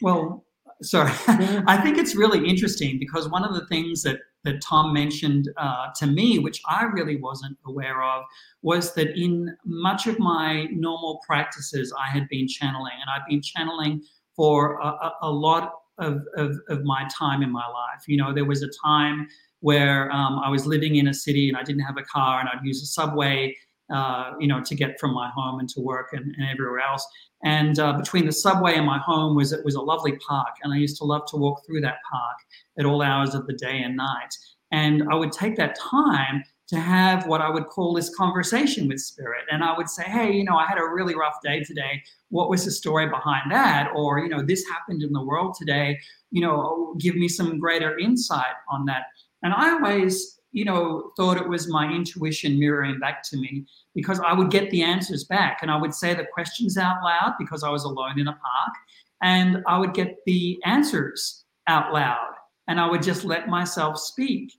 Well, 0.00 0.44
sorry. 0.82 1.12
I 1.28 1.80
think 1.82 1.98
it's 1.98 2.14
really 2.14 2.46
interesting 2.48 2.98
because 2.98 3.28
one 3.28 3.44
of 3.44 3.54
the 3.54 3.66
things 3.66 4.02
that 4.02 4.18
that 4.44 4.60
Tom 4.60 4.92
mentioned 4.92 5.48
uh, 5.56 5.86
to 5.96 6.06
me, 6.06 6.40
which 6.40 6.60
I 6.66 6.84
really 6.84 7.16
wasn't 7.16 7.56
aware 7.64 8.02
of, 8.02 8.24
was 8.62 8.92
that 8.94 9.16
in 9.16 9.56
much 9.64 10.08
of 10.08 10.18
my 10.18 10.66
normal 10.72 11.20
practices, 11.24 11.94
I 11.96 12.10
had 12.10 12.28
been 12.28 12.48
channeling, 12.48 12.94
and 13.00 13.08
I've 13.08 13.26
been 13.28 13.40
channeling 13.40 14.02
for 14.34 14.80
a, 14.80 14.86
a, 14.86 15.12
a 15.22 15.30
lot 15.30 15.74
of, 15.98 16.22
of, 16.36 16.56
of 16.68 16.82
my 16.82 17.06
time 17.16 17.42
in 17.42 17.52
my 17.52 17.66
life. 17.66 18.02
You 18.08 18.16
know, 18.16 18.34
there 18.34 18.44
was 18.44 18.62
a 18.62 18.68
time 18.84 19.28
where 19.62 20.12
um, 20.12 20.38
I 20.44 20.48
was 20.48 20.66
living 20.66 20.96
in 20.96 21.08
a 21.08 21.14
city 21.14 21.48
and 21.48 21.56
I 21.56 21.62
didn't 21.62 21.82
have 21.82 21.96
a 21.96 22.02
car, 22.04 22.38
and 22.40 22.48
I'd 22.48 22.64
use 22.64 22.82
a 22.82 22.86
subway. 22.86 23.56
Uh, 23.92 24.32
you 24.40 24.46
know, 24.46 24.62
to 24.62 24.74
get 24.74 24.98
from 24.98 25.12
my 25.12 25.28
home 25.34 25.60
and 25.60 25.68
to 25.68 25.78
work 25.78 26.14
and, 26.14 26.24
and 26.36 26.48
everywhere 26.50 26.80
else. 26.80 27.06
And 27.44 27.78
uh, 27.78 27.92
between 27.92 28.24
the 28.24 28.32
subway 28.32 28.74
and 28.76 28.86
my 28.86 28.96
home 28.96 29.36
was 29.36 29.52
it 29.52 29.62
was 29.66 29.74
a 29.74 29.82
lovely 29.82 30.16
park, 30.26 30.54
and 30.62 30.72
I 30.72 30.78
used 30.78 30.96
to 30.98 31.04
love 31.04 31.26
to 31.26 31.36
walk 31.36 31.66
through 31.66 31.82
that 31.82 31.98
park 32.10 32.38
at 32.78 32.86
all 32.86 33.02
hours 33.02 33.34
of 33.34 33.46
the 33.46 33.52
day 33.52 33.82
and 33.82 33.94
night. 33.94 34.34
And 34.70 35.02
I 35.10 35.14
would 35.14 35.32
take 35.32 35.56
that 35.56 35.76
time 35.78 36.42
to 36.68 36.80
have 36.80 37.26
what 37.26 37.42
I 37.42 37.50
would 37.50 37.66
call 37.66 37.92
this 37.92 38.14
conversation 38.16 38.88
with 38.88 38.98
spirit. 39.00 39.44
And 39.50 39.62
I 39.62 39.76
would 39.76 39.90
say, 39.90 40.04
hey, 40.04 40.32
you 40.32 40.44
know, 40.44 40.56
I 40.56 40.66
had 40.66 40.78
a 40.78 40.88
really 40.88 41.14
rough 41.14 41.36
day 41.44 41.62
today. 41.62 42.02
What 42.30 42.48
was 42.48 42.64
the 42.64 42.70
story 42.70 43.10
behind 43.10 43.50
that? 43.50 43.90
Or, 43.94 44.20
you 44.20 44.30
know, 44.30 44.42
this 44.42 44.64
happened 44.68 45.02
in 45.02 45.12
the 45.12 45.22
world 45.22 45.54
today. 45.58 45.98
You 46.30 46.40
know, 46.40 46.94
give 46.98 47.14
me 47.14 47.28
some 47.28 47.58
greater 47.58 47.98
insight 47.98 48.54
on 48.70 48.86
that. 48.86 49.02
And 49.42 49.52
I 49.52 49.72
always, 49.72 50.40
you 50.52 50.64
know, 50.64 51.12
thought 51.16 51.36
it 51.36 51.48
was 51.48 51.68
my 51.68 51.90
intuition 51.90 52.58
mirroring 52.58 52.98
back 52.98 53.22
to 53.24 53.36
me 53.36 53.66
because 53.94 54.20
I 54.20 54.32
would 54.32 54.50
get 54.50 54.70
the 54.70 54.82
answers 54.82 55.24
back 55.24 55.58
and 55.62 55.70
I 55.70 55.76
would 55.76 55.94
say 55.94 56.14
the 56.14 56.26
questions 56.32 56.76
out 56.76 57.02
loud 57.02 57.34
because 57.38 57.64
I 57.64 57.70
was 57.70 57.84
alone 57.84 58.18
in 58.18 58.28
a 58.28 58.32
park 58.32 58.74
and 59.22 59.62
I 59.66 59.78
would 59.78 59.94
get 59.94 60.16
the 60.26 60.60
answers 60.64 61.44
out 61.66 61.92
loud 61.92 62.34
and 62.68 62.80
I 62.80 62.88
would 62.88 63.02
just 63.02 63.24
let 63.24 63.48
myself 63.48 63.98
speak. 63.98 64.52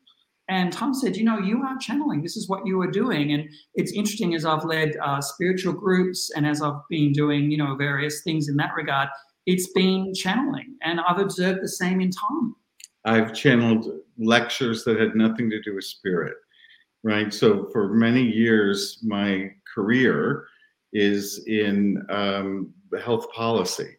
And 0.49 0.73
Tom 0.73 0.93
said, 0.93 1.15
you 1.15 1.23
know, 1.23 1.39
you 1.39 1.63
are 1.63 1.77
channeling. 1.77 2.21
This 2.21 2.36
is 2.36 2.49
what 2.49 2.65
you 2.65 2.81
are 2.81 2.91
doing. 2.91 3.31
And 3.31 3.49
it's 3.75 3.93
interesting 3.93 4.36
as 4.36 4.45
I've 4.45 4.65
led 4.65 4.97
uh, 4.97 5.21
spiritual 5.21 5.73
groups 5.73 6.31
and 6.36 6.45
as 6.45 6.61
I've 6.61 6.81
been 6.89 7.13
doing, 7.13 7.49
you 7.49 7.57
know, 7.57 7.75
various 7.75 8.23
things 8.23 8.49
in 8.49 8.57
that 8.57 8.73
regard, 8.75 9.07
it's 9.45 9.71
been 9.71 10.13
channeling. 10.13 10.75
And 10.81 10.99
I've 10.99 11.19
observed 11.19 11.61
the 11.63 11.69
same 11.69 12.01
in 12.01 12.11
Tom. 12.11 12.55
I've 13.06 13.34
channeled 13.34 13.88
lectures 14.18 14.84
that 14.84 14.99
had 14.99 15.16
nothing 15.16 15.49
to 15.49 15.62
do 15.62 15.76
with 15.76 15.84
spirit, 15.86 16.36
right? 17.04 17.34
So 17.34 17.70
for 17.72 17.93
many 17.93 18.24
years, 18.24 18.99
my 19.04 19.51
career 19.74 20.45
is 20.93 21.43
in 21.47 22.06
um, 22.10 22.74
health 23.04 23.30
policy. 23.32 23.89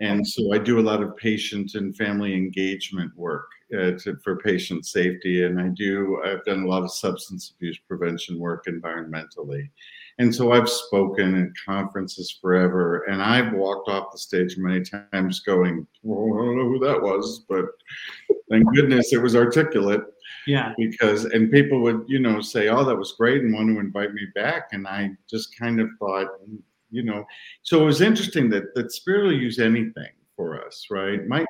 And 0.00 0.26
so 0.26 0.52
I 0.52 0.58
do 0.58 0.80
a 0.80 0.82
lot 0.82 1.02
of 1.02 1.16
patient 1.16 1.74
and 1.74 1.96
family 1.96 2.34
engagement 2.34 3.16
work 3.16 3.48
uh, 3.72 3.92
to, 3.92 4.16
for 4.22 4.36
patient 4.36 4.84
safety. 4.84 5.44
And 5.44 5.60
I 5.60 5.68
do, 5.68 6.20
I've 6.24 6.44
done 6.44 6.64
a 6.64 6.68
lot 6.68 6.82
of 6.82 6.92
substance 6.92 7.52
abuse 7.56 7.78
prevention 7.88 8.38
work 8.38 8.66
environmentally. 8.66 9.70
And 10.18 10.34
so 10.34 10.52
I've 10.52 10.68
spoken 10.68 11.42
at 11.42 11.48
conferences 11.64 12.38
forever. 12.40 13.04
And 13.04 13.22
I've 13.22 13.52
walked 13.52 13.88
off 13.88 14.12
the 14.12 14.18
stage 14.18 14.56
many 14.56 14.82
times 14.82 15.40
going, 15.40 15.86
well, 16.02 16.38
I 16.38 16.44
don't 16.44 16.56
know 16.56 16.68
who 16.68 16.78
that 16.86 17.02
was, 17.02 17.44
but 17.48 17.66
thank 18.50 18.64
goodness 18.74 19.12
it 19.12 19.20
was 19.22 19.36
articulate. 19.36 20.02
Yeah. 20.46 20.72
Because, 20.78 21.26
and 21.26 21.50
people 21.50 21.80
would, 21.82 22.04
you 22.06 22.18
know, 22.18 22.40
say, 22.40 22.68
oh, 22.68 22.84
that 22.84 22.96
was 22.96 23.14
great 23.18 23.42
and 23.42 23.52
want 23.52 23.68
to 23.68 23.78
invite 23.78 24.14
me 24.14 24.26
back. 24.34 24.68
And 24.72 24.86
I 24.86 25.10
just 25.28 25.58
kind 25.58 25.80
of 25.80 25.88
thought, 25.98 26.28
you 26.90 27.02
know 27.02 27.24
so 27.62 27.82
it 27.82 27.84
was 27.84 28.00
interesting 28.00 28.48
that 28.50 28.74
that 28.74 28.92
spirit 28.92 29.24
will 29.24 29.32
use 29.32 29.58
anything 29.58 30.10
for 30.34 30.64
us 30.64 30.86
right 30.90 31.26
my 31.26 31.44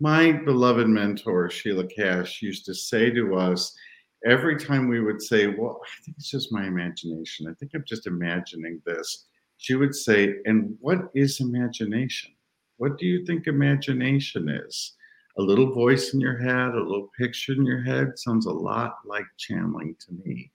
my 0.00 0.32
beloved 0.32 0.88
mentor 0.88 1.50
sheila 1.50 1.86
cash 1.86 2.42
used 2.42 2.64
to 2.64 2.74
say 2.74 3.10
to 3.10 3.36
us 3.36 3.76
every 4.24 4.56
time 4.56 4.88
we 4.88 5.00
would 5.00 5.20
say 5.20 5.46
well 5.46 5.80
i 5.82 6.02
think 6.04 6.16
it's 6.16 6.30
just 6.30 6.52
my 6.52 6.66
imagination. 6.66 7.46
I 7.48 7.54
think 7.54 7.72
i'm 7.74 7.84
just 7.86 8.06
imagining 8.06 8.80
this 8.84 9.26
she 9.58 9.74
would 9.74 9.94
say 9.94 10.36
and 10.44 10.76
what 10.80 11.10
is 11.14 11.40
imagination? 11.40 12.32
What 12.76 12.98
do 12.98 13.06
you 13.06 13.24
think 13.24 13.46
imagination 13.46 14.48
is? 14.48 14.94
A 15.38 15.42
little 15.42 15.72
voice 15.72 16.14
in 16.14 16.20
your 16.20 16.38
head 16.38 16.74
a 16.74 16.82
little 16.82 17.10
picture 17.18 17.52
in 17.52 17.64
your 17.64 17.82
head 17.82 18.18
sounds 18.18 18.46
a 18.46 18.52
lot 18.52 18.96
like 19.04 19.26
channeling 19.36 19.96
to 20.00 20.12
me 20.24 20.50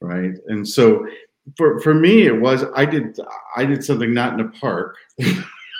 right? 0.00 0.34
And 0.46 0.66
so 0.66 1.06
for 1.56 1.80
for 1.80 1.94
me 1.94 2.26
it 2.26 2.38
was 2.38 2.64
i 2.76 2.84
did 2.84 3.18
i 3.56 3.64
did 3.64 3.82
something 3.82 4.12
not 4.12 4.34
in 4.34 4.40
a 4.40 4.48
park. 4.50 4.96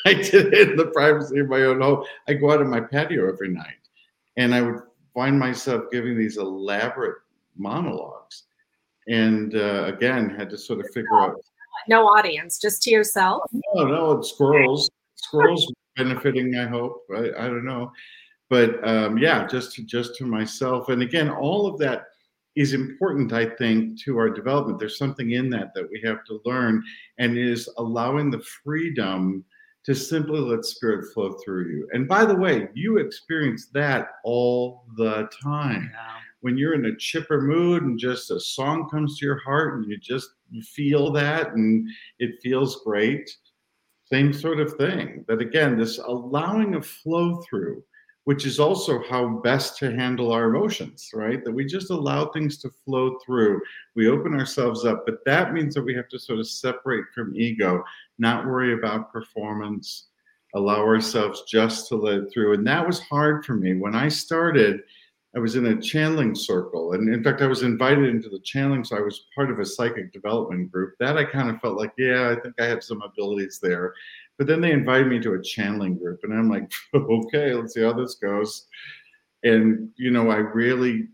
I 0.07 0.15
did 0.15 0.55
it 0.55 0.71
in 0.71 0.77
the 0.77 0.87
privacy 0.87 1.41
of 1.41 1.49
my 1.49 1.63
own 1.63 1.83
home. 1.83 2.05
I 2.27 2.33
go 2.33 2.53
out 2.53 2.61
on 2.61 2.71
my 2.71 2.81
patio 2.81 3.29
every 3.31 3.49
night 3.49 3.83
and 4.37 4.55
i 4.55 4.63
would 4.63 4.81
find 5.19 5.37
myself 5.37 5.83
giving 5.91 6.17
these 6.17 6.37
elaborate 6.37 7.17
monologues 7.57 8.45
and 9.09 9.57
uh, 9.57 9.83
again 9.87 10.31
had 10.31 10.49
to 10.49 10.57
sort 10.57 10.79
of 10.79 10.87
figure 10.95 11.19
out 11.19 11.35
no 11.89 12.07
audience 12.07 12.61
just 12.61 12.83
to 12.85 12.91
yourself? 12.91 13.43
No 13.75 13.85
no 13.85 14.23
squirrels. 14.23 14.89
Squirrels 15.17 15.73
benefiting 15.97 16.55
i 16.57 16.67
hope. 16.69 17.03
I, 17.13 17.25
I 17.37 17.47
don't 17.49 17.65
know. 17.65 17.91
But 18.49 18.71
um, 18.87 19.19
yeah 19.19 19.45
just 19.45 19.75
to, 19.75 19.83
just 19.83 20.15
to 20.19 20.25
myself. 20.25 20.89
And 20.89 21.03
again 21.03 21.31
all 21.31 21.67
of 21.67 21.79
that 21.79 22.05
is 22.55 22.73
important, 22.73 23.33
I 23.33 23.47
think, 23.47 24.01
to 24.03 24.19
our 24.19 24.31
development. 24.31 24.79
There's 24.79 24.99
something 24.99 25.33
in 25.33 25.51
that 25.51 25.75
that 25.75 25.89
we 25.91 26.01
have 26.05 26.25
to 26.27 26.41
learn, 26.45 26.83
and 27.19 27.37
is 27.37 27.69
allowing 27.77 28.31
the 28.31 28.45
freedom 28.65 29.45
to 29.89 29.95
simply 29.95 30.39
let 30.39 30.67
spirit 30.67 31.11
flow 31.15 31.33
through 31.43 31.67
you. 31.71 31.89
And 31.95 32.07
by 32.07 32.27
the 32.27 32.35
way, 32.35 32.69
you 32.75 32.99
experience 32.99 33.69
that 33.73 34.09
all 34.23 34.85
the 34.99 35.31
time. 35.43 35.91
Yeah. 35.95 36.17
When 36.41 36.59
you're 36.59 36.75
in 36.75 36.85
a 36.85 36.97
chipper 36.97 37.41
mood 37.41 37.83
and 37.83 37.99
just 37.99 38.31
a 38.31 38.39
song 38.39 38.91
comes 38.91 39.19
to 39.19 39.25
your 39.25 39.39
heart 39.39 39.79
and 39.79 39.91
you 39.91 39.97
just 39.97 40.29
you 40.51 40.61
feel 40.61 41.11
that 41.13 41.55
and 41.55 41.89
it 42.19 42.39
feels 42.43 42.83
great, 42.85 43.35
same 44.13 44.31
sort 44.31 44.61
of 44.61 44.75
thing. 44.75 45.25
That 45.27 45.41
again, 45.41 45.79
this 45.79 45.97
allowing 45.97 46.75
a 46.75 46.83
flow 46.83 47.43
through 47.49 47.83
which 48.29 48.45
is 48.45 48.61
also 48.61 49.03
how 49.09 49.27
best 49.27 49.79
to 49.79 49.91
handle 49.91 50.33
our 50.33 50.51
emotions, 50.51 51.09
right? 51.15 51.43
That 51.43 51.51
we 51.51 51.65
just 51.65 51.89
allow 51.89 52.27
things 52.27 52.59
to 52.59 52.69
flow 52.69 53.17
through. 53.25 53.59
We 53.97 54.11
open 54.11 54.35
ourselves 54.35 54.85
up, 54.85 55.07
but 55.07 55.25
that 55.25 55.55
means 55.55 55.75
that 55.75 55.83
we 55.83 55.95
have 55.95 56.11
to 56.11 56.19
sort 56.19 56.39
of 56.39 56.47
separate 56.47 57.07
from 57.15 57.35
ego, 57.35 57.83
not 58.19 58.45
worry 58.45 58.75
about 58.75 59.11
performance, 59.11 60.09
allow 60.55 60.81
ourselves 60.81 61.45
just 61.49 61.89
to 61.89 61.97
let 61.97 62.19
it 62.19 62.31
through. 62.31 62.53
And 62.53 62.67
that 62.67 62.87
was 62.87 63.01
hard 63.01 63.47
for 63.47 63.55
me. 63.55 63.77
When 63.77 63.95
I 63.95 64.09
started, 64.09 64.83
I 65.35 65.39
was 65.39 65.57
in 65.57 65.65
a 65.65 65.81
channeling 65.81 66.35
circle. 66.35 66.93
And 66.93 67.09
in 67.09 67.25
fact, 67.25 67.41
I 67.41 67.47
was 67.47 67.63
invited 67.63 68.11
into 68.11 68.29
the 68.29 68.41
channeling, 68.41 68.85
so 68.85 68.99
I 68.99 69.01
was 69.01 69.25
part 69.35 69.51
of 69.51 69.59
a 69.59 69.65
psychic 69.65 70.13
development 70.13 70.71
group. 70.71 70.97
That 71.01 71.17
I 71.17 71.25
kind 71.25 71.49
of 71.49 71.63
felt 71.63 71.79
like, 71.79 71.93
yeah, 71.97 72.29
I 72.29 72.39
think 72.39 72.61
I 72.61 72.67
have 72.67 72.85
some 72.85 73.01
abilities 73.01 73.59
there. 73.63 73.95
But 74.39 74.47
then 74.47 74.61
they 74.61 74.71
invited 74.71 75.09
me 75.09 75.19
to 75.21 75.35
a 75.35 75.43
channeling 75.43 75.99
group, 75.99 76.21
and 76.23 76.33
I'm 76.33 76.49
like, 76.49 76.71
okay, 76.95 77.53
let's 77.53 77.75
see 77.75 77.83
how 77.83 77.93
this 77.93 78.15
goes. 78.15 78.67
And 79.43 79.91
you 79.97 80.11
know, 80.11 80.31
I 80.31 80.37
really, 80.37 81.09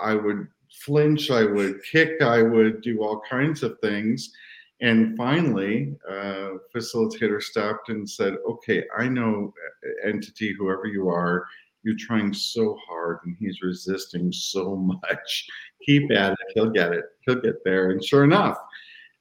I 0.00 0.14
would 0.14 0.46
flinch, 0.84 1.30
I 1.30 1.44
would 1.44 1.82
kick, 1.84 2.22
I 2.22 2.42
would 2.42 2.80
do 2.80 3.02
all 3.02 3.22
kinds 3.28 3.62
of 3.62 3.78
things. 3.80 4.32
And 4.80 5.16
finally, 5.16 5.94
uh, 6.08 6.54
facilitator 6.74 7.40
stopped 7.40 7.88
and 7.88 8.08
said, 8.08 8.34
"Okay, 8.48 8.84
I 8.98 9.08
know 9.08 9.54
entity, 10.04 10.52
whoever 10.52 10.86
you 10.86 11.08
are, 11.08 11.46
you're 11.84 11.96
trying 11.98 12.32
so 12.32 12.76
hard, 12.88 13.18
and 13.24 13.36
he's 13.38 13.62
resisting 13.62 14.32
so 14.32 14.76
much. 15.02 15.48
Keep 15.86 16.10
at 16.12 16.32
it; 16.32 16.38
he'll 16.54 16.70
get 16.70 16.92
it. 16.92 17.04
He'll 17.26 17.40
get 17.40 17.62
there." 17.64 17.90
And 17.90 18.04
sure 18.04 18.24
enough, 18.24 18.58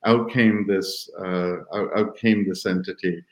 out 0.05 0.31
came 0.31 0.65
this 0.67 1.09
uh, 1.19 1.57
out, 1.73 2.17
came 2.17 2.47
this 2.47 2.65
entity. 2.65 3.23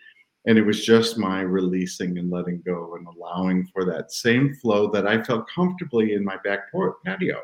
And 0.45 0.57
it 0.57 0.63
was 0.63 0.86
just 0.86 1.17
my 1.17 1.41
releasing 1.41 2.17
and 2.17 2.32
letting 2.32 2.61
go 2.65 2.95
and 2.95 3.07
allowing 3.07 3.67
for 3.67 3.86
that 3.86 4.11
same 4.11 4.55
flow 4.55 4.89
that 4.91 5.05
i 5.05 5.22
felt 5.22 5.49
comfortably 5.49 6.13
in 6.13 6.24
my 6.24 6.38
back 6.43 6.72
patio 7.05 7.41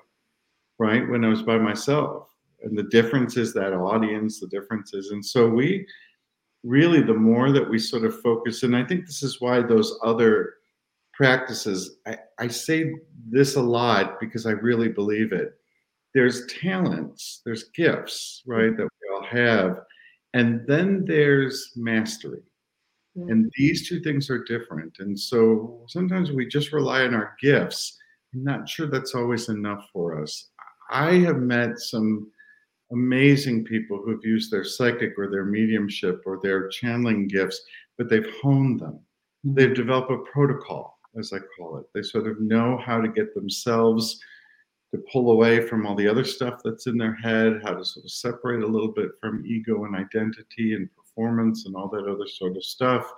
right 0.79 1.07
when 1.09 1.25
i 1.25 1.27
was 1.27 1.41
by 1.41 1.57
myself. 1.57 2.29
And 2.63 2.77
the 2.77 2.83
difference 2.83 3.37
is 3.37 3.53
that 3.53 3.73
audience 3.73 4.39
the 4.39 4.47
differences 4.47 5.11
and 5.11 5.23
so 5.23 5.47
we 5.47 5.85
really 6.63 7.01
the 7.01 7.13
more 7.13 7.51
that 7.51 7.69
we 7.69 7.77
sort 7.77 8.05
of 8.05 8.21
focus 8.21 8.63
and 8.63 8.75
i 8.75 8.83
think 8.83 9.05
this 9.05 9.21
is 9.21 9.39
why 9.39 9.61
those 9.61 9.99
other 10.03 10.55
practices 11.13 11.97
I, 12.07 12.17
I 12.39 12.47
say 12.47 12.95
this 13.29 13.55
a 13.55 13.61
lot 13.61 14.19
because 14.19 14.45
i 14.45 14.51
really 14.51 14.89
believe 14.89 15.31
it. 15.31 15.59
There's 16.15 16.45
talents, 16.45 17.41
there's 17.45 17.65
gifts, 17.75 18.41
right, 18.47 18.75
that 18.77 18.87
have. 19.31 19.79
And 20.33 20.65
then 20.67 21.05
there's 21.05 21.71
mastery. 21.75 22.43
Mm-hmm. 23.17 23.29
And 23.29 23.51
these 23.57 23.87
two 23.87 24.01
things 24.01 24.29
are 24.29 24.43
different. 24.43 24.97
And 24.99 25.17
so 25.17 25.85
sometimes 25.87 26.31
we 26.31 26.47
just 26.47 26.73
rely 26.73 27.03
on 27.03 27.13
our 27.13 27.35
gifts. 27.41 27.97
I'm 28.33 28.43
not 28.43 28.67
sure 28.67 28.87
that's 28.87 29.15
always 29.15 29.47
enough 29.49 29.87
for 29.93 30.21
us. 30.21 30.49
I 30.91 31.13
have 31.19 31.37
met 31.37 31.79
some 31.79 32.31
amazing 32.91 33.63
people 33.63 34.01
who've 34.03 34.23
used 34.23 34.51
their 34.51 34.65
psychic 34.65 35.13
or 35.17 35.29
their 35.29 35.45
mediumship 35.45 36.21
or 36.25 36.39
their 36.43 36.67
channeling 36.67 37.27
gifts, 37.27 37.61
but 37.97 38.09
they've 38.09 38.29
honed 38.41 38.81
them. 38.81 38.99
Mm-hmm. 39.45 39.53
They've 39.55 39.73
developed 39.73 40.11
a 40.11 40.17
protocol, 40.31 40.99
as 41.17 41.31
I 41.31 41.39
call 41.57 41.77
it. 41.77 41.85
They 41.93 42.01
sort 42.01 42.27
of 42.27 42.41
know 42.41 42.77
how 42.85 42.99
to 42.99 43.07
get 43.07 43.33
themselves 43.33 44.19
to 44.95 45.03
pull 45.11 45.31
away 45.31 45.65
from 45.67 45.85
all 45.85 45.95
the 45.95 46.07
other 46.07 46.23
stuff 46.23 46.61
that's 46.63 46.87
in 46.87 46.97
their 46.97 47.15
head, 47.15 47.61
how 47.63 47.73
to 47.73 47.83
sort 47.83 48.05
of 48.05 48.11
separate 48.11 48.63
a 48.63 48.67
little 48.67 48.91
bit 48.91 49.11
from 49.19 49.45
ego 49.45 49.85
and 49.85 49.95
identity 49.95 50.73
and 50.73 50.89
performance 50.95 51.65
and 51.65 51.75
all 51.75 51.89
that 51.89 52.07
other 52.07 52.27
sort 52.27 52.55
of 52.55 52.63
stuff. 52.63 53.11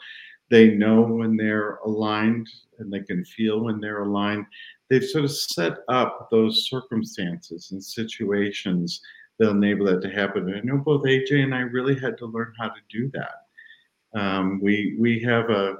They 0.49 0.69
know 0.71 1.01
when 1.01 1.36
they're 1.36 1.75
aligned 1.86 2.47
and 2.80 2.91
they 2.91 3.01
can 3.01 3.25
feel 3.25 3.61
when 3.61 3.80
they're 3.80 4.03
aligned. 4.03 4.45
They've 4.89 5.03
sort 5.03 5.25
of 5.25 5.32
set 5.32 5.80
up 5.89 6.30
those 6.32 6.69
circumstances 6.69 7.71
and 7.71 7.84
situations 7.84 9.01
that 9.39 9.49
enable 9.49 9.86
that 9.88 10.01
to 10.01 10.09
happen. 10.09 10.49
And 10.49 10.57
I 10.57 10.61
know 10.61 10.78
both 10.78 11.03
AJ 11.03 11.43
and 11.43 11.53
I 11.53 11.59
really 11.59 11.99
had 11.99 12.17
to 12.19 12.25
learn 12.25 12.53
how 12.57 12.69
to 12.69 12.80
do 12.89 13.11
that. 13.13 14.19
Um, 14.19 14.61
we 14.61 14.95
we 14.99 15.19
have 15.23 15.49
a 15.49 15.75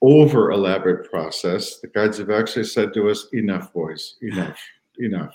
over 0.00 0.50
elaborate 0.50 1.10
process. 1.10 1.80
The 1.80 1.88
guides 1.88 2.18
have 2.18 2.30
actually 2.30 2.64
said 2.64 2.94
to 2.94 3.10
us, 3.10 3.28
"Enough, 3.32 3.72
boys, 3.72 4.16
enough." 4.22 4.58
Enough. 4.98 5.34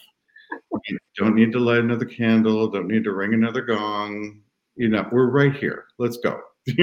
don't 1.18 1.36
need 1.36 1.51
to 1.53 1.60
light 1.60 1.80
another 1.80 2.05
candle. 2.05 2.68
Don't 2.70 2.88
need 2.88 3.03
to 3.03 3.14
ring 3.14 3.34
another 3.34 3.62
gong. 3.62 4.41
You 4.76 4.89
know, 4.89 5.07
we're 5.12 5.30
right 5.30 5.55
here. 5.55 5.86
Let's 5.97 6.18
go. 6.18 6.41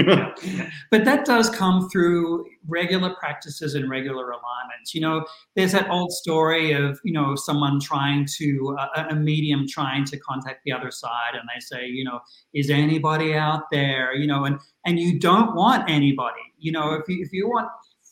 but 0.90 1.04
that 1.04 1.24
does 1.24 1.50
come 1.50 1.88
through 1.90 2.46
regular 2.66 3.14
practices 3.14 3.74
and 3.74 3.88
regular 3.88 4.30
alignments. 4.30 4.94
You 4.94 5.00
know, 5.00 5.26
there's 5.54 5.72
that 5.72 5.88
old 5.90 6.12
story 6.12 6.72
of 6.72 6.98
you 7.04 7.12
know 7.12 7.36
someone 7.36 7.80
trying 7.80 8.26
to 8.38 8.76
uh, 8.78 9.06
a 9.10 9.14
medium 9.14 9.66
trying 9.68 10.04
to 10.06 10.18
contact 10.18 10.62
the 10.64 10.72
other 10.72 10.90
side, 10.90 11.34
and 11.34 11.48
they 11.54 11.60
say, 11.60 11.86
you 11.86 12.04
know, 12.04 12.20
is 12.54 12.70
anybody 12.70 13.34
out 13.34 13.70
there? 13.70 14.14
You 14.14 14.26
know, 14.26 14.44
and 14.44 14.58
and 14.86 14.98
you 14.98 15.18
don't 15.18 15.54
want 15.54 15.88
anybody. 15.88 16.42
You 16.58 16.72
know, 16.72 16.94
if 16.94 17.08
you 17.08 17.22
if 17.22 17.32
you 17.32 17.48
want 17.48 17.68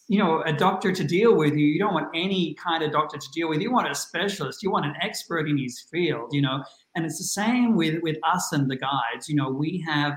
you 0.09 0.19
know 0.19 0.43
a 0.43 0.53
doctor 0.53 0.93
to 0.93 1.05
deal 1.05 1.35
with 1.37 1.55
you. 1.55 1.67
You 1.67 1.79
don't 1.79 1.95
want 1.95 2.09
any 2.15 2.55
kind 2.55 2.83
of 2.83 2.93
doctor 2.93 3.19
to 3.19 3.31
deal 3.33 3.49
with. 3.49 3.61
You 3.61 3.73
want 3.73 3.91
a 3.91 3.95
specialist. 3.95 4.63
You 4.63 4.71
want 4.71 4.87
an 4.87 4.95
expert 5.01 5.49
in 5.49 5.59
his 5.59 5.87
field 5.91 6.29
you 6.33 6.43
know? 6.43 6.63
And 6.95 7.05
it's 7.05 7.19
the 7.19 7.25
same 7.25 7.77
with 7.77 8.03
with 8.03 8.17
us 8.23 8.53
and 8.53 8.71
the 8.71 8.77
guides. 8.77 9.29
You 9.29 9.37
know 9.37 9.51
we 9.51 9.85
have 9.87 10.15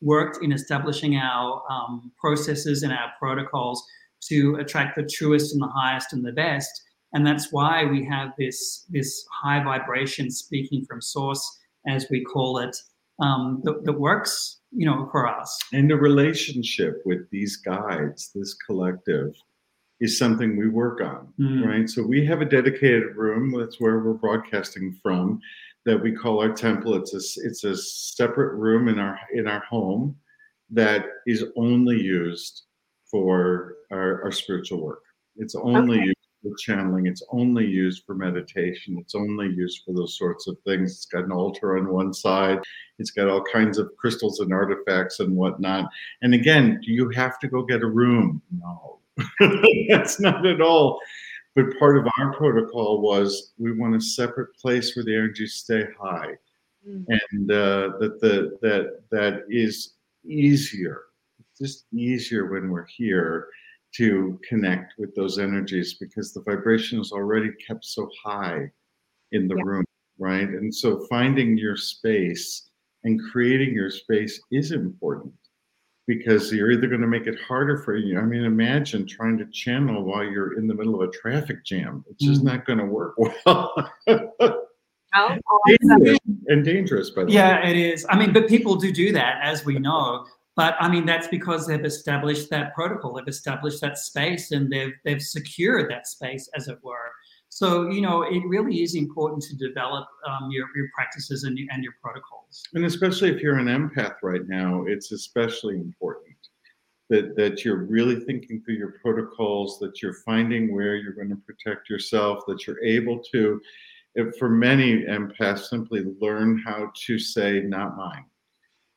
worked 0.00 0.42
in 0.42 0.52
establishing 0.52 1.16
our 1.16 1.62
um, 1.70 2.12
processes 2.18 2.82
and 2.82 2.92
our 2.92 3.12
protocols 3.18 3.84
to 4.28 4.56
attract 4.56 4.96
the 4.96 5.02
truest 5.02 5.52
and 5.52 5.62
the 5.62 5.68
highest 5.68 6.12
and 6.12 6.24
the 6.24 6.32
best. 6.32 6.70
And 7.12 7.26
that's 7.26 7.48
why 7.50 7.84
we 7.84 8.04
have 8.06 8.30
this 8.38 8.86
this 8.90 9.24
high 9.42 9.62
vibration 9.62 10.30
speaking 10.30 10.84
from 10.84 11.00
source 11.00 11.58
as 11.86 12.06
we 12.10 12.22
call 12.22 12.58
it 12.58 12.76
um, 13.20 13.60
that, 13.64 13.84
that 13.84 13.98
works 13.98 14.59
you 14.72 14.86
know, 14.86 15.08
for 15.10 15.26
us. 15.26 15.58
And 15.72 15.90
the 15.90 15.96
relationship 15.96 17.02
with 17.04 17.28
these 17.30 17.56
guides, 17.56 18.30
this 18.34 18.54
collective, 18.54 19.34
is 20.00 20.18
something 20.18 20.56
we 20.56 20.68
work 20.68 21.00
on, 21.00 21.32
mm. 21.38 21.66
right? 21.66 21.88
So 21.88 22.02
we 22.02 22.24
have 22.24 22.40
a 22.40 22.46
dedicated 22.46 23.16
room. 23.16 23.52
That's 23.58 23.80
where 23.80 23.98
we're 23.98 24.14
broadcasting 24.14 24.98
from. 25.02 25.40
That 25.86 26.02
we 26.02 26.12
call 26.12 26.40
our 26.40 26.52
temple. 26.52 26.94
It's 26.94 27.14
a 27.14 27.46
it's 27.46 27.64
a 27.64 27.76
separate 27.76 28.54
room 28.54 28.88
in 28.88 28.98
our 28.98 29.18
in 29.32 29.46
our 29.48 29.60
home 29.60 30.16
that 30.70 31.06
is 31.26 31.44
only 31.56 32.00
used 32.00 32.62
for 33.10 33.76
our, 33.90 34.22
our 34.22 34.32
spiritual 34.32 34.82
work. 34.82 35.02
It's 35.36 35.54
only 35.54 36.00
okay. 36.00 36.12
With 36.42 36.58
channeling. 36.58 37.06
It's 37.06 37.22
only 37.30 37.66
used 37.66 38.04
for 38.04 38.14
meditation. 38.14 38.96
It's 38.98 39.14
only 39.14 39.46
used 39.46 39.82
for 39.84 39.94
those 39.94 40.16
sorts 40.16 40.46
of 40.46 40.56
things. 40.64 40.92
It's 40.92 41.06
got 41.06 41.24
an 41.24 41.32
altar 41.32 41.78
on 41.78 41.92
one 41.92 42.14
side. 42.14 42.58
It's 42.98 43.10
got 43.10 43.28
all 43.28 43.42
kinds 43.42 43.78
of 43.78 43.90
crystals 43.96 44.40
and 44.40 44.52
artifacts 44.52 45.20
and 45.20 45.36
whatnot. 45.36 45.90
And 46.22 46.34
again, 46.34 46.80
do 46.84 46.92
you 46.92 47.10
have 47.10 47.38
to 47.40 47.48
go 47.48 47.62
get 47.62 47.82
a 47.82 47.86
room? 47.86 48.42
No, 48.50 49.00
that's 49.88 50.20
not 50.20 50.46
at 50.46 50.60
all. 50.60 51.00
But 51.56 51.78
part 51.78 51.98
of 51.98 52.06
our 52.18 52.32
protocol 52.34 53.02
was 53.02 53.52
we 53.58 53.72
want 53.72 53.96
a 53.96 54.00
separate 54.00 54.54
place 54.56 54.94
where 54.94 55.04
the 55.04 55.14
energies 55.14 55.54
stay 55.54 55.84
high, 56.00 56.34
mm. 56.88 57.04
and 57.08 57.50
uh, 57.50 57.98
that 57.98 58.18
the 58.20 58.56
that 58.62 59.00
that 59.10 59.42
is 59.48 59.94
easier. 60.24 61.02
It's 61.40 61.58
just 61.58 61.86
easier 61.92 62.46
when 62.46 62.70
we're 62.70 62.86
here 62.86 63.48
to 63.96 64.38
connect 64.48 64.94
with 64.98 65.14
those 65.14 65.38
energies 65.38 65.94
because 65.94 66.32
the 66.32 66.42
vibration 66.42 67.00
is 67.00 67.12
already 67.12 67.50
kept 67.66 67.84
so 67.84 68.08
high 68.24 68.70
in 69.32 69.48
the 69.48 69.56
yeah. 69.56 69.62
room, 69.64 69.84
right? 70.18 70.48
And 70.48 70.74
so 70.74 71.06
finding 71.08 71.58
your 71.58 71.76
space 71.76 72.70
and 73.04 73.20
creating 73.30 73.74
your 73.74 73.90
space 73.90 74.40
is 74.50 74.72
important 74.72 75.32
because 76.06 76.52
you're 76.52 76.72
either 76.72 76.88
going 76.88 77.00
to 77.00 77.06
make 77.06 77.26
it 77.26 77.38
harder 77.46 77.78
for 77.78 77.96
you. 77.96 78.18
I 78.18 78.22
mean, 78.22 78.44
imagine 78.44 79.06
trying 79.06 79.38
to 79.38 79.46
channel 79.46 80.02
while 80.02 80.24
you're 80.24 80.58
in 80.58 80.66
the 80.66 80.74
middle 80.74 81.00
of 81.00 81.08
a 81.08 81.12
traffic 81.12 81.64
jam. 81.64 82.04
It's 82.10 82.24
just 82.24 82.42
mm. 82.42 82.46
not 82.46 82.66
going 82.66 82.80
to 82.80 82.84
work 82.84 83.14
well. 83.46 83.72
dangerous, 85.66 86.18
and 86.48 86.64
dangerous, 86.64 87.10
by 87.10 87.24
the 87.24 87.32
yeah, 87.32 87.60
way. 87.60 87.62
Yeah, 87.62 87.70
it 87.70 87.76
is. 87.76 88.06
I 88.08 88.18
mean, 88.18 88.32
but 88.32 88.48
people 88.48 88.74
do 88.76 88.92
do 88.92 89.12
that, 89.12 89.40
as 89.42 89.64
we 89.64 89.78
know. 89.78 90.26
But 90.60 90.76
I 90.78 90.90
mean, 90.90 91.06
that's 91.06 91.26
because 91.26 91.66
they've 91.66 91.86
established 91.86 92.50
that 92.50 92.74
protocol, 92.74 93.14
they've 93.14 93.26
established 93.26 93.80
that 93.80 93.96
space, 93.96 94.50
and 94.50 94.70
they've 94.70 94.92
they've 95.06 95.22
secured 95.22 95.90
that 95.90 96.06
space, 96.06 96.50
as 96.54 96.68
it 96.68 96.76
were. 96.82 97.10
So 97.48 97.88
you 97.88 98.02
know, 98.02 98.24
it 98.24 98.42
really 98.46 98.82
is 98.82 98.94
important 98.94 99.42
to 99.44 99.56
develop 99.56 100.06
um, 100.28 100.50
your 100.50 100.66
your 100.76 100.88
practices 100.94 101.44
and, 101.44 101.56
your, 101.56 101.66
and 101.72 101.82
your 101.82 101.94
protocols. 102.02 102.62
And 102.74 102.84
especially 102.84 103.30
if 103.30 103.40
you're 103.40 103.56
an 103.56 103.68
empath 103.68 104.16
right 104.22 104.46
now, 104.46 104.84
it's 104.86 105.12
especially 105.12 105.76
important 105.76 106.36
that 107.08 107.36
that 107.36 107.64
you're 107.64 107.84
really 107.86 108.20
thinking 108.20 108.60
through 108.62 108.74
your 108.74 108.96
protocols, 109.00 109.78
that 109.78 110.02
you're 110.02 110.18
finding 110.26 110.74
where 110.74 110.96
you're 110.96 111.14
going 111.14 111.30
to 111.30 111.40
protect 111.46 111.88
yourself, 111.88 112.44
that 112.48 112.66
you're 112.66 112.84
able 112.84 113.18
to. 113.32 113.62
For 114.38 114.50
many 114.50 115.04
empaths, 115.04 115.70
simply 115.70 116.04
learn 116.20 116.58
how 116.58 116.92
to 117.06 117.18
say 117.18 117.62
"not 117.62 117.96
mine," 117.96 118.26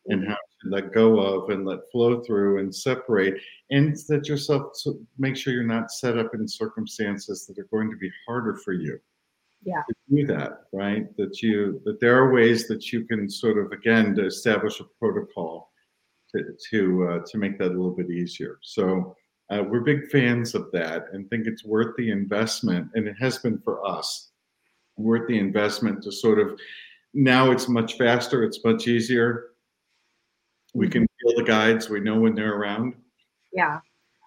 and 0.07 0.27
how 0.27 0.35
let 0.65 0.93
go 0.93 1.19
of 1.19 1.49
and 1.49 1.65
let 1.65 1.91
flow 1.91 2.21
through 2.21 2.59
and 2.59 2.73
separate 2.73 3.35
and 3.69 3.97
that 4.07 4.27
yourself 4.27 4.71
so 4.73 4.97
make 5.17 5.35
sure 5.35 5.53
you're 5.53 5.63
not 5.63 5.91
set 5.91 6.17
up 6.17 6.33
in 6.33 6.47
circumstances 6.47 7.45
that 7.45 7.57
are 7.57 7.67
going 7.71 7.89
to 7.89 7.97
be 7.97 8.11
harder 8.27 8.55
for 8.57 8.73
you. 8.73 8.99
Yeah. 9.65 9.81
To 9.87 10.15
do 10.15 10.25
that 10.27 10.63
right? 10.73 11.05
That 11.17 11.41
you 11.41 11.81
that 11.85 11.99
there 11.99 12.17
are 12.17 12.33
ways 12.33 12.67
that 12.67 12.91
you 12.91 13.05
can 13.05 13.29
sort 13.29 13.57
of 13.57 13.71
again 13.71 14.15
to 14.15 14.25
establish 14.25 14.79
a 14.79 14.85
protocol 14.99 15.71
to 16.35 16.43
to 16.69 17.07
uh, 17.07 17.19
to 17.27 17.37
make 17.37 17.57
that 17.59 17.67
a 17.67 17.77
little 17.77 17.95
bit 17.95 18.09
easier. 18.09 18.59
So 18.61 19.15
uh, 19.49 19.63
we're 19.63 19.81
big 19.81 20.09
fans 20.09 20.55
of 20.55 20.71
that 20.71 21.05
and 21.13 21.29
think 21.29 21.47
it's 21.47 21.65
worth 21.65 21.95
the 21.97 22.11
investment 22.11 22.89
and 22.95 23.07
it 23.07 23.15
has 23.19 23.37
been 23.37 23.59
for 23.59 23.85
us 23.85 24.31
worth 24.97 25.27
the 25.27 25.37
investment 25.37 26.03
to 26.03 26.11
sort 26.11 26.39
of 26.39 26.59
now 27.13 27.51
it's 27.51 27.67
much 27.67 27.97
faster 27.97 28.43
it's 28.43 28.63
much 28.63 28.87
easier 28.87 29.52
we 30.73 30.89
can 30.89 31.05
feel 31.21 31.35
the 31.37 31.43
guides. 31.43 31.89
We 31.89 31.99
know 31.99 32.19
when 32.19 32.35
they're 32.35 32.55
around. 32.55 32.95
Yeah. 33.51 33.79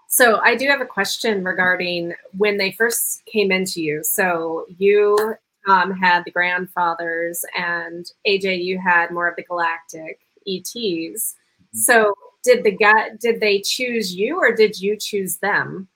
So 0.09 0.40
I 0.40 0.55
do 0.55 0.66
have 0.68 0.80
a 0.80 0.86
question 0.86 1.44
regarding 1.44 2.14
when 2.36 2.57
they 2.57 2.72
first 2.72 3.24
came 3.26 3.51
into 3.51 3.82
you. 3.82 4.03
So 4.05 4.66
you 4.78 5.34
um, 5.68 5.92
had 5.92 6.24
the 6.24 6.30
grandfathers, 6.30 7.44
and 7.57 8.07
AJ, 8.26 8.62
you 8.62 8.78
had 8.78 9.11
more 9.11 9.28
of 9.28 9.36
the 9.36 9.42
galactic 9.42 10.20
ETs. 10.47 10.74
Mm-hmm. 10.74 11.78
So 11.78 12.14
did 12.44 12.62
the 12.62 12.70
guy 12.70 13.11
did 13.20 13.40
they 13.40 13.61
choose 13.61 14.14
you, 14.14 14.38
or 14.38 14.55
did 14.55 14.80
you 14.80 14.97
choose 14.97 15.38
them? 15.38 15.88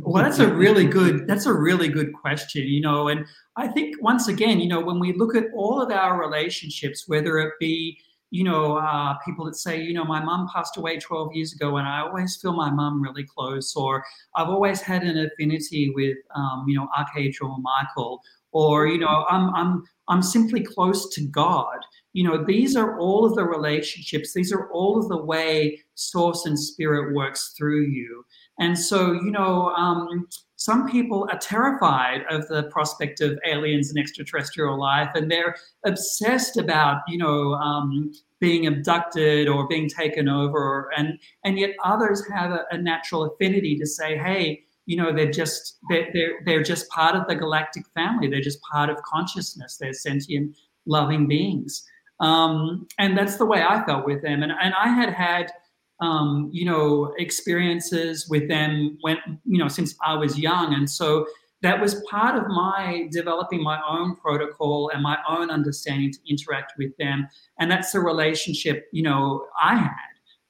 Well, 0.00 0.22
that's 0.22 0.38
a 0.38 0.52
really 0.52 0.86
good 0.86 1.28
that's 1.28 1.46
a 1.46 1.52
really 1.52 1.88
good 1.88 2.12
question, 2.12 2.64
you 2.66 2.80
know, 2.80 3.08
and 3.08 3.26
I 3.56 3.68
think 3.68 4.02
once 4.02 4.28
again, 4.28 4.58
you 4.58 4.68
know, 4.68 4.80
when 4.80 4.98
we 4.98 5.12
look 5.12 5.36
at 5.36 5.44
all 5.54 5.80
of 5.80 5.92
our 5.92 6.18
relationships, 6.18 7.04
whether 7.06 7.38
it 7.38 7.52
be 7.60 7.98
you 8.34 8.42
know, 8.42 8.78
uh, 8.78 9.14
people 9.24 9.44
that 9.44 9.54
say, 9.54 9.80
you 9.80 9.94
know, 9.94 10.04
my 10.04 10.20
mum 10.20 10.48
passed 10.52 10.76
away 10.76 10.98
12 10.98 11.32
years 11.34 11.52
ago 11.52 11.76
and 11.76 11.86
I 11.86 12.00
always 12.00 12.34
feel 12.34 12.52
my 12.52 12.68
mum 12.68 13.00
really 13.00 13.22
close, 13.22 13.76
or 13.76 14.04
I've 14.34 14.48
always 14.48 14.80
had 14.80 15.04
an 15.04 15.16
affinity 15.16 15.92
with, 15.94 16.18
um, 16.34 16.64
you 16.66 16.74
know, 16.76 16.88
Archangel 16.98 17.56
Michael, 17.60 18.20
or, 18.50 18.88
you 18.88 18.98
know, 18.98 19.24
I'm, 19.30 19.54
I'm, 19.54 19.84
I'm 20.08 20.20
simply 20.20 20.64
close 20.64 21.14
to 21.14 21.24
God. 21.28 21.78
You 22.14 22.24
know, 22.24 22.42
these 22.42 22.76
are 22.76 22.98
all 22.98 23.26
of 23.26 23.34
the 23.34 23.44
relationships, 23.44 24.32
these 24.32 24.52
are 24.52 24.70
all 24.70 24.98
of 24.98 25.08
the 25.08 25.22
way 25.22 25.82
source 25.94 26.46
and 26.46 26.58
spirit 26.58 27.14
works 27.14 27.52
through 27.58 27.86
you. 27.86 28.24
And 28.58 28.78
so, 28.78 29.12
you 29.12 29.30
know, 29.30 29.70
um, 29.70 30.28
some 30.56 30.88
people 30.88 31.28
are 31.30 31.38
terrified 31.38 32.24
of 32.30 32.48
the 32.48 32.62
prospect 32.70 33.20
of 33.20 33.38
aliens 33.44 33.90
and 33.90 33.98
extraterrestrial 33.98 34.80
life, 34.80 35.10
and 35.14 35.30
they're 35.30 35.56
obsessed 35.84 36.56
about, 36.56 37.02
you 37.08 37.18
know, 37.18 37.54
um, 37.54 38.12
being 38.40 38.66
abducted 38.66 39.48
or 39.48 39.66
being 39.66 39.88
taken 39.88 40.28
over. 40.28 40.90
And 40.96 41.18
and 41.44 41.58
yet 41.58 41.70
others 41.84 42.22
have 42.32 42.52
a, 42.52 42.64
a 42.70 42.78
natural 42.78 43.24
affinity 43.24 43.76
to 43.76 43.86
say, 43.86 44.16
hey, 44.16 44.62
you 44.86 44.96
know, 44.96 45.12
they're 45.12 45.30
just 45.30 45.78
they're, 45.90 46.08
they're 46.12 46.34
they're 46.44 46.62
just 46.62 46.88
part 46.90 47.16
of 47.16 47.26
the 47.26 47.34
galactic 47.34 47.84
family. 47.94 48.28
They're 48.28 48.40
just 48.40 48.62
part 48.62 48.88
of 48.88 48.96
consciousness. 49.02 49.76
They're 49.78 49.92
sentient, 49.92 50.56
loving 50.86 51.26
beings. 51.26 51.84
Um, 52.20 52.86
and 52.98 53.16
that's 53.18 53.36
the 53.36 53.46
way 53.46 53.62
I 53.62 53.84
felt 53.84 54.06
with 54.06 54.22
them. 54.22 54.42
And 54.42 54.52
and 54.52 54.74
I 54.74 54.88
had 54.88 55.12
had 55.12 55.52
um, 56.00 56.50
you 56.52 56.64
know, 56.64 57.14
experiences 57.18 58.28
with 58.28 58.48
them 58.48 58.98
when, 59.02 59.16
you 59.44 59.58
know, 59.58 59.68
since 59.68 59.94
I 60.04 60.14
was 60.14 60.38
young. 60.38 60.74
And 60.74 60.88
so 60.88 61.26
that 61.62 61.80
was 61.80 62.02
part 62.10 62.36
of 62.36 62.46
my 62.48 63.08
developing 63.10 63.62
my 63.62 63.80
own 63.88 64.16
protocol 64.16 64.90
and 64.92 65.02
my 65.02 65.18
own 65.28 65.50
understanding 65.50 66.12
to 66.12 66.18
interact 66.28 66.74
with 66.78 66.94
them. 66.98 67.28
And 67.58 67.70
that's 67.70 67.92
the 67.92 68.00
relationship, 68.00 68.86
you 68.92 69.02
know, 69.02 69.46
I 69.62 69.76
had. 69.76 69.90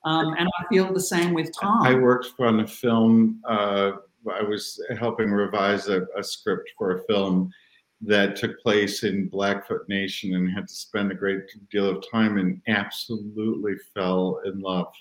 Um, 0.05 0.35
and 0.39 0.49
I 0.49 0.65
feel 0.69 0.93
the 0.93 1.01
same 1.01 1.33
with 1.33 1.51
Tom. 1.59 1.83
I 1.83 1.95
worked 1.95 2.33
on 2.39 2.61
a 2.61 2.67
film. 2.67 3.41
Uh, 3.49 3.93
I 4.31 4.43
was 4.43 4.83
helping 4.99 5.31
revise 5.31 5.89
a, 5.89 6.07
a 6.17 6.23
script 6.23 6.73
for 6.77 6.97
a 6.97 7.03
film 7.05 7.51
that 8.03 8.37
took 8.37 8.61
place 8.61 9.03
in 9.03 9.29
Blackfoot 9.29 9.89
Nation 9.89 10.35
and 10.35 10.51
had 10.51 10.69
to 10.69 10.75
spend 10.75 11.11
a 11.11 11.15
great 11.15 11.41
deal 11.71 11.89
of 11.89 12.05
time 12.11 12.39
and 12.39 12.61
absolutely 12.67 13.75
fell 13.95 14.41
in 14.45 14.61
love 14.61 14.93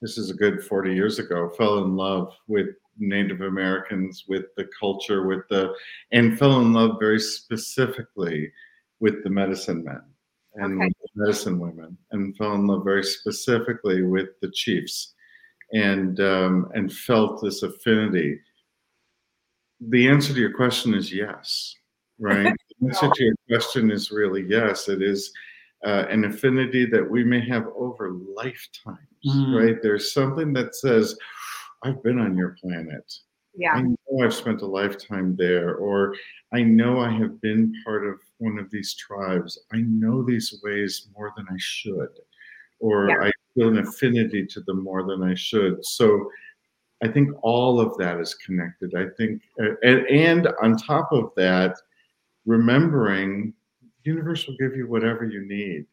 this 0.00 0.16
is 0.16 0.30
a 0.30 0.34
good 0.34 0.64
40 0.64 0.94
years 0.94 1.18
ago, 1.18 1.50
fell 1.50 1.84
in 1.84 1.94
love 1.94 2.32
with 2.46 2.68
Native 2.98 3.42
Americans, 3.42 4.24
with 4.28 4.46
the 4.56 4.68
culture, 4.78 5.26
with 5.26 5.46
the, 5.50 5.74
and 6.12 6.38
fell 6.38 6.60
in 6.60 6.72
love 6.72 6.96
very 6.98 7.20
specifically 7.20 8.50
with 8.98 9.22
the 9.22 9.30
medicine 9.30 9.84
men 9.84 10.02
and 10.54 10.82
okay. 10.82 10.92
medicine 11.14 11.58
women, 11.58 11.96
and 12.12 12.36
fell 12.36 12.54
in 12.54 12.66
love 12.66 12.82
very 12.82 13.04
specifically 13.04 14.02
with 14.02 14.28
the 14.40 14.50
chiefs, 14.50 15.14
and 15.72 16.18
um, 16.20 16.70
and 16.74 16.92
felt 16.92 17.40
this 17.42 17.62
affinity. 17.62 18.40
The 19.80 20.08
answer 20.08 20.34
to 20.34 20.40
your 20.40 20.52
question 20.52 20.94
is 20.94 21.12
yes, 21.12 21.74
right? 22.20 22.54
the 22.80 22.88
answer 22.88 23.10
to 23.12 23.24
your 23.24 23.34
question 23.48 23.90
is 23.90 24.10
really 24.10 24.44
yes. 24.48 24.88
It 24.88 25.02
is 25.02 25.32
uh, 25.84 26.04
an 26.08 26.24
affinity 26.24 26.86
that 26.86 27.08
we 27.08 27.24
may 27.24 27.40
have 27.46 27.66
over 27.74 28.12
lifetimes, 28.12 28.98
mm. 29.26 29.58
right? 29.58 29.76
There's 29.82 30.12
something 30.12 30.52
that 30.52 30.74
says, 30.74 31.16
I've 31.82 32.02
been 32.02 32.18
on 32.18 32.36
your 32.36 32.56
planet. 32.62 33.12
Yeah. 33.56 33.72
I 33.72 33.82
know 33.82 34.24
I've 34.24 34.34
spent 34.34 34.62
a 34.62 34.66
lifetime 34.66 35.34
there, 35.36 35.74
or 35.74 36.14
I 36.52 36.62
know 36.62 37.00
I 37.00 37.10
have 37.10 37.40
been 37.40 37.72
part 37.84 38.06
of 38.06 38.18
one 38.38 38.58
of 38.58 38.70
these 38.70 38.94
tribes. 38.94 39.58
I 39.72 39.78
know 39.78 40.22
these 40.22 40.60
ways 40.62 41.08
more 41.16 41.32
than 41.36 41.46
I 41.50 41.56
should, 41.58 42.10
or 42.78 43.08
yeah. 43.08 43.16
I 43.22 43.32
feel 43.54 43.68
an 43.68 43.78
affinity 43.78 44.46
to 44.46 44.60
them 44.60 44.84
more 44.84 45.04
than 45.04 45.22
I 45.22 45.34
should. 45.34 45.84
So 45.84 46.30
I 47.02 47.08
think 47.08 47.30
all 47.42 47.80
of 47.80 47.96
that 47.98 48.20
is 48.20 48.34
connected. 48.34 48.94
I 48.94 49.06
think, 49.16 49.42
and, 49.82 50.06
and 50.06 50.48
on 50.62 50.76
top 50.76 51.10
of 51.12 51.30
that, 51.36 51.76
remembering 52.46 53.54
the 53.82 54.10
universe 54.10 54.46
will 54.46 54.56
give 54.58 54.76
you 54.76 54.86
whatever 54.88 55.24
you 55.24 55.46
need. 55.46 55.86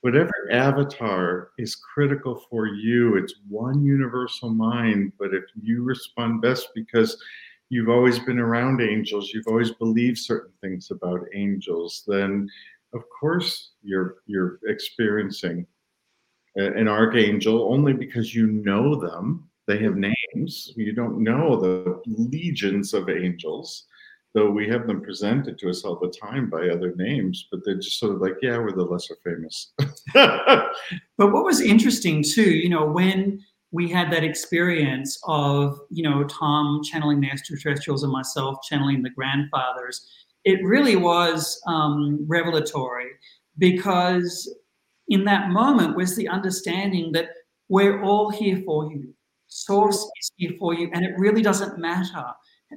Whatever 0.00 0.32
avatar 0.50 1.50
is 1.58 1.76
critical 1.76 2.42
for 2.50 2.66
you, 2.66 3.16
it's 3.16 3.34
one 3.48 3.84
universal 3.84 4.50
mind. 4.50 5.12
But 5.18 5.32
if 5.32 5.44
you 5.60 5.84
respond 5.84 6.42
best 6.42 6.68
because 6.74 7.22
you've 7.68 7.88
always 7.88 8.18
been 8.18 8.38
around 8.38 8.80
angels, 8.80 9.30
you've 9.32 9.46
always 9.46 9.70
believed 9.70 10.18
certain 10.18 10.52
things 10.60 10.90
about 10.90 11.20
angels, 11.34 12.04
then 12.06 12.48
of 12.94 13.02
course 13.08 13.72
you're 13.82 14.16
you're 14.26 14.58
experiencing 14.66 15.66
an 16.56 16.88
archangel 16.88 17.72
only 17.72 17.92
because 17.92 18.34
you 18.34 18.46
know 18.46 18.94
them. 18.94 19.48
They 19.66 19.78
have 19.78 19.96
names. 19.96 20.72
You 20.76 20.92
don't 20.92 21.22
know 21.22 21.56
the 21.58 22.02
legions 22.06 22.92
of 22.92 23.08
angels 23.08 23.86
though 24.34 24.50
we 24.50 24.66
have 24.68 24.86
them 24.86 25.02
presented 25.02 25.58
to 25.58 25.68
us 25.68 25.84
all 25.84 25.96
the 25.96 26.08
time 26.08 26.48
by 26.48 26.68
other 26.68 26.94
names, 26.96 27.48
but 27.50 27.60
they're 27.64 27.76
just 27.76 27.98
sort 27.98 28.14
of 28.14 28.20
like, 28.20 28.36
yeah, 28.40 28.56
we're 28.56 28.72
the 28.72 28.82
lesser 28.82 29.16
famous. 29.22 29.72
but 30.14 30.72
what 31.18 31.44
was 31.44 31.60
interesting 31.60 32.22
too, 32.22 32.50
you 32.50 32.68
know, 32.68 32.86
when 32.86 33.44
we 33.72 33.90
had 33.90 34.10
that 34.12 34.24
experience 34.24 35.20
of, 35.24 35.80
you 35.90 36.02
know, 36.02 36.24
Tom 36.24 36.82
channeling 36.82 37.20
the 37.20 37.30
extraterrestrials 37.30 38.04
and 38.04 38.12
myself 38.12 38.58
channeling 38.62 39.02
the 39.02 39.10
grandfathers, 39.10 40.06
it 40.44 40.64
really 40.64 40.96
was 40.96 41.60
um, 41.66 42.24
revelatory 42.26 43.10
because 43.58 44.52
in 45.08 45.24
that 45.24 45.50
moment 45.50 45.96
was 45.96 46.16
the 46.16 46.28
understanding 46.28 47.12
that 47.12 47.30
we're 47.68 48.02
all 48.02 48.30
here 48.30 48.62
for 48.64 48.90
you. 48.90 49.14
Source 49.48 50.10
is 50.20 50.32
here 50.36 50.52
for 50.58 50.72
you, 50.74 50.90
and 50.94 51.04
it 51.04 51.12
really 51.18 51.42
doesn't 51.42 51.78
matter 51.78 52.24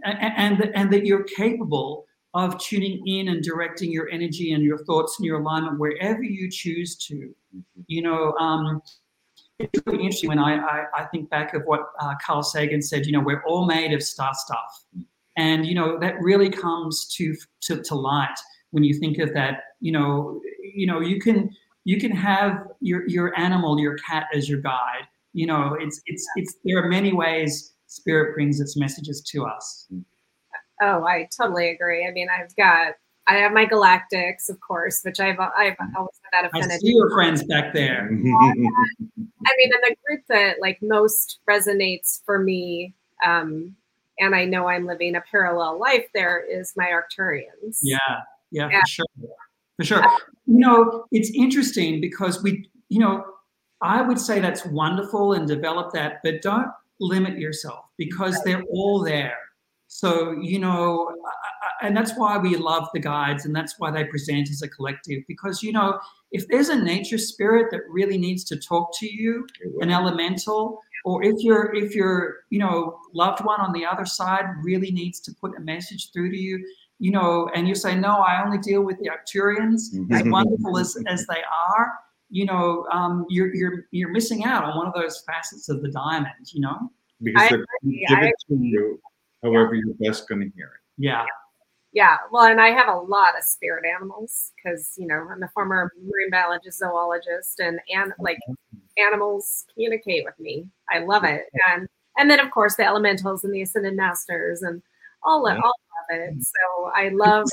and, 0.03 0.59
and, 0.61 0.71
and 0.75 0.91
that 0.91 1.05
you're 1.05 1.23
capable 1.23 2.05
of 2.33 2.57
tuning 2.57 3.01
in 3.07 3.29
and 3.29 3.41
directing 3.41 3.91
your 3.91 4.09
energy 4.09 4.51
and 4.51 4.63
your 4.63 4.77
thoughts 4.79 5.15
and 5.17 5.25
your 5.25 5.39
alignment 5.39 5.79
wherever 5.79 6.21
you 6.21 6.51
choose 6.51 6.97
to. 6.97 7.15
Mm-hmm. 7.55 7.81
You 7.87 8.01
know, 8.01 8.33
um, 8.33 8.81
it's 9.57 9.81
really 9.85 10.03
interesting 10.03 10.29
when 10.29 10.39
I, 10.39 10.57
I, 10.57 10.83
I 10.97 11.05
think 11.05 11.29
back 11.29 11.53
of 11.53 11.63
what 11.63 11.87
uh, 12.01 12.13
Carl 12.25 12.43
Sagan 12.43 12.81
said, 12.81 13.05
you 13.05 13.13
know, 13.13 13.21
we're 13.21 13.43
all 13.45 13.65
made 13.65 13.93
of 13.93 14.03
star 14.03 14.31
stuff. 14.33 14.83
And, 15.37 15.65
you 15.65 15.75
know, 15.75 15.97
that 15.99 16.19
really 16.21 16.49
comes 16.49 17.05
to, 17.15 17.35
to, 17.61 17.81
to 17.83 17.95
light 17.95 18.35
when 18.71 18.83
you 18.83 18.99
think 18.99 19.19
of 19.19 19.33
that, 19.33 19.61
you 19.79 19.93
know, 19.93 20.41
you 20.61 20.87
know, 20.87 20.99
you 20.99 21.21
can, 21.21 21.49
you 21.85 21.99
can 21.99 22.11
have 22.11 22.67
your, 22.81 23.07
your 23.07 23.37
animal, 23.39 23.79
your 23.79 23.97
cat 23.97 24.27
as 24.33 24.49
your 24.49 24.59
guide. 24.59 25.07
You 25.31 25.47
know, 25.47 25.77
it's, 25.79 26.01
it's, 26.05 26.27
it's, 26.35 26.55
there 26.65 26.83
are 26.83 26.89
many 26.89 27.13
ways 27.13 27.74
spirit 27.87 28.35
brings 28.35 28.59
its 28.59 28.77
messages 28.77 29.21
to 29.31 29.45
us. 29.45 29.87
Oh, 30.81 31.03
I 31.03 31.27
totally 31.35 31.69
agree. 31.69 32.05
I 32.07 32.11
mean, 32.11 32.27
I've 32.29 32.55
got 32.55 32.93
I 33.27 33.35
have 33.35 33.53
my 33.53 33.65
galactics, 33.65 34.49
of 34.49 34.59
course, 34.59 35.01
which 35.03 35.19
I've 35.19 35.39
I've 35.39 35.75
always 35.97 36.19
had 36.31 36.43
that 36.43 36.49
affinity. 36.49 36.73
I 36.73 36.77
see 36.77 36.93
your 36.93 37.09
friends 37.11 37.43
back 37.45 37.73
there. 37.73 38.07
I 38.11 38.11
mean, 38.13 39.71
in 39.73 39.81
the 39.81 39.95
group 40.05 40.21
that 40.29 40.57
like 40.61 40.79
most 40.81 41.39
resonates 41.49 42.21
for 42.25 42.39
me, 42.39 42.93
um, 43.25 43.75
and 44.19 44.35
I 44.35 44.45
know 44.45 44.67
I'm 44.67 44.85
living 44.85 45.15
a 45.15 45.21
parallel 45.21 45.79
life. 45.79 46.05
There 46.13 46.43
is 46.43 46.73
my 46.75 46.85
Arcturians. 46.85 47.79
Yeah, 47.81 47.97
yeah, 48.51 48.69
yeah. 48.71 48.81
for 48.81 48.87
sure, 48.87 49.05
for 49.77 49.85
sure. 49.85 50.03
You 50.45 50.59
know, 50.59 51.05
it's 51.11 51.31
interesting 51.31 52.01
because 52.01 52.43
we, 52.43 52.69
you 52.89 52.99
know, 52.99 53.25
I 53.81 54.01
would 54.01 54.19
say 54.19 54.39
that's 54.39 54.65
wonderful 54.65 55.33
and 55.33 55.47
develop 55.47 55.93
that, 55.93 56.19
but 56.23 56.41
don't 56.43 56.67
limit 56.99 57.37
yourself 57.37 57.85
because 57.97 58.41
they're 58.43 58.63
all 58.69 59.03
there. 59.03 59.37
So, 59.87 60.31
you 60.41 60.59
know, 60.59 61.15
and 61.81 61.95
that's 61.95 62.17
why 62.17 62.37
we 62.37 62.55
love 62.57 62.87
the 62.93 62.99
guides 62.99 63.45
and 63.45 63.55
that's 63.55 63.75
why 63.77 63.91
they 63.91 64.03
present 64.03 64.49
as 64.49 64.61
a 64.61 64.67
collective 64.67 65.23
because, 65.27 65.63
you 65.63 65.71
know, 65.71 65.99
if 66.31 66.47
there's 66.47 66.69
a 66.69 66.75
nature 66.75 67.17
spirit 67.17 67.67
that 67.71 67.81
really 67.89 68.17
needs 68.17 68.43
to 68.45 68.57
talk 68.57 68.89
to 68.99 69.07
you, 69.09 69.47
an 69.81 69.91
elemental, 69.91 70.81
or 71.05 71.23
if 71.23 71.35
your 71.39 71.73
if 71.75 71.95
your 71.95 72.37
you 72.49 72.57
know 72.57 72.97
loved 73.13 73.45
one 73.45 73.61
on 73.61 73.71
the 73.71 73.85
other 73.85 74.05
side 74.05 74.45
really 74.63 74.91
needs 74.91 75.19
to 75.19 75.31
put 75.39 75.55
a 75.55 75.61
message 75.61 76.11
through 76.11 76.31
to 76.31 76.37
you, 76.37 76.65
you 76.99 77.11
know, 77.11 77.49
and 77.53 77.67
you 77.67 77.75
say, 77.75 77.95
no, 77.95 78.17
I 78.17 78.43
only 78.43 78.57
deal 78.57 78.81
with 78.81 78.97
the 78.99 79.09
Arcturians, 79.09 79.73
as 79.75 79.93
mm-hmm. 79.93 80.31
wonderful 80.31 80.77
as, 80.77 80.97
as 81.07 81.25
they 81.27 81.41
are, 81.69 81.93
you 82.29 82.45
know, 82.45 82.85
um, 82.91 83.25
you're 83.29 83.53
you're 83.55 83.85
you're 83.91 84.11
missing 84.11 84.43
out 84.45 84.63
on 84.63 84.77
one 84.77 84.87
of 84.87 84.93
those 84.93 85.23
facets 85.25 85.69
of 85.69 85.81
the 85.81 85.91
diamond, 85.91 86.53
you 86.53 86.61
know. 86.61 86.91
Because 87.21 87.43
I 87.43 87.45
agree. 87.47 88.05
give 88.07 88.17
I 88.17 88.25
it 88.27 88.35
to 88.49 88.55
you, 88.55 88.99
however 89.41 89.75
yeah. 89.75 89.81
you're 89.85 90.09
best 90.09 90.27
going 90.27 90.41
to 90.41 90.49
hear 90.55 90.65
it. 90.65 90.81
Yeah. 90.97 91.25
Yeah, 91.95 92.17
well, 92.29 92.43
and 92.43 92.59
I 92.59 92.71
have 92.71 92.89
a 92.89 92.99
lot 92.99 93.37
of 93.37 93.45
spirit 93.45 93.85
animals 93.85 94.51
because 94.55 94.95
you 94.97 95.07
know 95.07 95.25
I'm 95.31 95.41
a 95.43 95.47
former 95.53 95.93
marine 95.97 96.29
biologist, 96.29 96.79
zoologist, 96.79 97.61
and 97.61 97.79
and 97.87 98.11
like 98.19 98.37
animals 98.97 99.63
communicate 99.73 100.25
with 100.25 100.37
me. 100.37 100.67
I 100.91 100.99
love 100.99 101.23
it, 101.23 101.45
and 101.69 101.87
and 102.17 102.29
then 102.29 102.41
of 102.41 102.51
course 102.51 102.75
the 102.75 102.83
elementals 102.83 103.45
and 103.45 103.53
the 103.53 103.61
ascended 103.61 103.95
masters 103.95 104.61
and 104.61 104.81
all 105.23 105.47
of, 105.47 105.57
all 105.57 105.73
of 106.09 106.17
it. 106.17 106.33
So 106.43 106.91
I 106.93 107.09
love. 107.13 107.45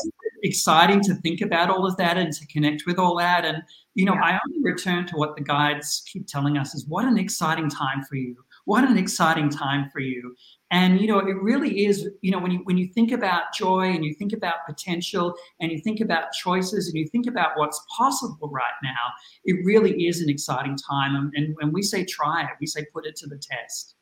It's 0.43 0.59
exciting 0.59 1.03
to 1.03 1.15
think 1.15 1.41
about 1.41 1.71
all 1.71 1.87
of 1.87 1.97
that 1.99 2.19
and 2.19 2.33
to 2.33 2.47
connect 2.49 2.83
with 2.85 2.99
all 2.99 3.17
that, 3.19 3.45
and 3.45 3.63
you 3.95 4.05
know, 4.05 4.15
yeah. 4.15 4.25
I 4.25 4.39
only 4.47 4.63
return 4.63 5.07
to 5.09 5.17
what 5.17 5.37
the 5.37 5.43
guides 5.43 6.03
keep 6.11 6.27
telling 6.27 6.57
us 6.57 6.75
is 6.75 6.87
what 6.87 7.05
an 7.05 7.19
exciting 7.19 7.69
time 7.69 8.03
for 8.05 8.17
you. 8.17 8.37
What 8.65 8.85
an 8.85 8.97
exciting 8.97 9.51
time 9.51 9.91
for 9.91 10.01
you. 10.01 10.35
And 10.71 11.01
you 11.01 11.07
know, 11.07 11.19
it 11.19 11.37
really 11.43 11.85
is, 11.85 12.09
you 12.23 12.31
know, 12.31 12.39
when 12.39 12.51
you 12.53 12.61
when 12.65 12.79
you 12.79 12.87
think 12.87 13.13
about 13.13 13.53
joy 13.55 13.91
and 13.91 14.05
you 14.05 14.15
think 14.15 14.33
about 14.33 14.67
potential 14.67 15.35
and 15.61 15.71
you 15.71 15.79
think 15.79 16.01
about 16.01 16.33
choices 16.33 16.89
and 16.89 16.97
you 16.97 17.07
think 17.07 17.27
about 17.27 17.53
what's 17.57 17.85
possible 17.95 18.49
right 18.49 18.73
now, 18.83 19.13
it 19.45 19.65
really 19.65 20.07
is 20.07 20.21
an 20.21 20.31
exciting 20.31 20.77
time. 20.77 21.15
And, 21.17 21.33
and 21.35 21.57
when 21.61 21.73
we 21.73 21.83
say 21.83 22.05
try 22.05 22.43
it, 22.43 22.51
we 22.61 22.67
say 22.67 22.87
put 22.93 23.07
it 23.07 23.17
to 23.17 23.27
the 23.27 23.37
test. 23.37 23.95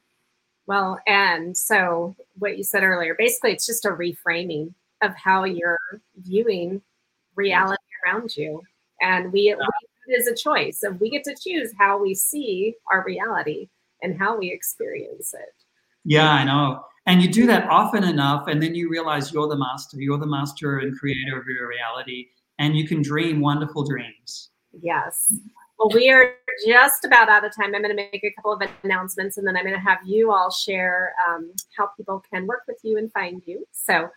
Well, 0.67 1.01
and 1.09 1.57
so 1.57 2.15
what 2.39 2.57
you 2.57 2.63
said 2.63 2.85
earlier, 2.85 3.17
basically 3.19 3.53
it's 3.53 3.67
just 3.67 3.85
a 3.85 3.91
reframing 3.91 4.75
of 5.03 5.17
how 5.17 5.43
you're 5.45 5.79
viewing 6.17 6.83
reality 7.35 7.83
around 8.05 8.37
you 8.37 8.63
and 9.01 9.33
we, 9.33 9.49
yeah. 9.49 9.57
we 9.57 9.65
it 10.11 10.21
is 10.21 10.27
a 10.27 10.35
choice. 10.35 10.83
And 10.83 10.99
we 11.01 11.11
get 11.11 11.25
to 11.25 11.35
choose 11.41 11.73
how 11.79 11.99
we 11.99 12.15
see 12.15 12.75
our 12.91 13.05
reality 13.05 13.69
and 14.03 14.19
how 14.19 14.37
we 14.37 14.51
experience 14.51 15.35
it. 15.35 15.55
Yeah 16.05 16.31
i 16.31 16.45
know. 16.45 16.85
And 17.07 17.23
you 17.23 17.31
do 17.31 17.47
that 17.47 17.69
often 17.69 18.05
enough 18.05 18.47
and 18.47 18.63
then 18.63 18.75
you 18.75 18.89
realize 18.89 19.33
you're 19.33 19.49
the 19.49 19.57
master 19.57 19.97
you're 19.99 20.19
the 20.19 20.27
master 20.27 20.79
and 20.79 20.99
creator 20.99 21.39
of 21.39 21.47
your 21.47 21.69
reality 21.69 22.29
and 22.59 22.77
you 22.77 22.87
can 22.87 23.03
dream 23.03 23.41
wonderful 23.41 23.85
dreams. 23.85 24.51
Yes. 24.83 25.33
Well 25.79 25.91
we 25.95 26.11
are 26.11 26.35
just 26.67 27.05
about 27.05 27.29
out 27.29 27.45
of 27.45 27.55
time. 27.55 27.75
I'm 27.75 27.83
going 27.83 27.95
to 27.97 28.03
make 28.03 28.23
a 28.25 28.33
couple 28.37 28.53
of 28.53 28.63
announcements 28.83 29.39
and 29.39 29.47
then 29.47 29.57
i'm 29.57 29.65
going 29.65 29.75
to 29.75 29.81
have 29.81 29.99
you 30.05 30.31
all 30.33 30.51
share 30.51 31.15
um, 31.29 31.53
how 31.77 31.89
people 31.97 32.23
can 32.33 32.47
work 32.47 32.63
with 32.67 32.79
you 32.83 32.99
and 32.99 33.13
find 33.13 33.43
you. 33.47 33.67
So 33.73 34.09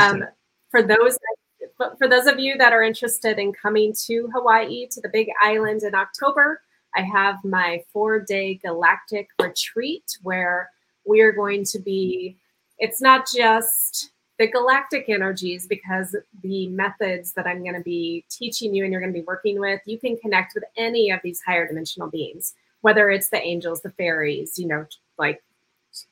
um, 0.00 0.24
for 0.70 0.82
those 0.82 1.14
that 1.14 1.36
but 1.78 1.98
for 1.98 2.08
those 2.08 2.26
of 2.26 2.38
you 2.38 2.56
that 2.58 2.72
are 2.72 2.82
interested 2.82 3.38
in 3.38 3.52
coming 3.52 3.92
to 4.06 4.28
Hawaii, 4.34 4.86
to 4.90 5.00
the 5.00 5.08
Big 5.08 5.28
Island 5.42 5.82
in 5.82 5.94
October, 5.94 6.62
I 6.94 7.02
have 7.02 7.44
my 7.44 7.84
four 7.92 8.20
day 8.20 8.54
galactic 8.54 9.28
retreat 9.40 10.18
where 10.22 10.70
we 11.04 11.20
are 11.20 11.32
going 11.32 11.64
to 11.64 11.78
be, 11.78 12.36
it's 12.78 13.02
not 13.02 13.26
just 13.30 14.10
the 14.38 14.46
galactic 14.46 15.08
energies 15.08 15.66
because 15.66 16.16
the 16.42 16.68
methods 16.68 17.32
that 17.32 17.46
I'm 17.46 17.62
going 17.62 17.74
to 17.74 17.82
be 17.82 18.24
teaching 18.30 18.74
you 18.74 18.84
and 18.84 18.92
you're 18.92 19.00
going 19.00 19.12
to 19.12 19.18
be 19.18 19.24
working 19.26 19.58
with, 19.58 19.80
you 19.86 19.98
can 19.98 20.16
connect 20.18 20.54
with 20.54 20.64
any 20.76 21.10
of 21.10 21.20
these 21.22 21.40
higher 21.40 21.66
dimensional 21.66 22.08
beings, 22.08 22.54
whether 22.80 23.10
it's 23.10 23.30
the 23.30 23.40
angels, 23.40 23.82
the 23.82 23.90
fairies, 23.90 24.58
you 24.58 24.66
know, 24.66 24.86
like 25.18 25.42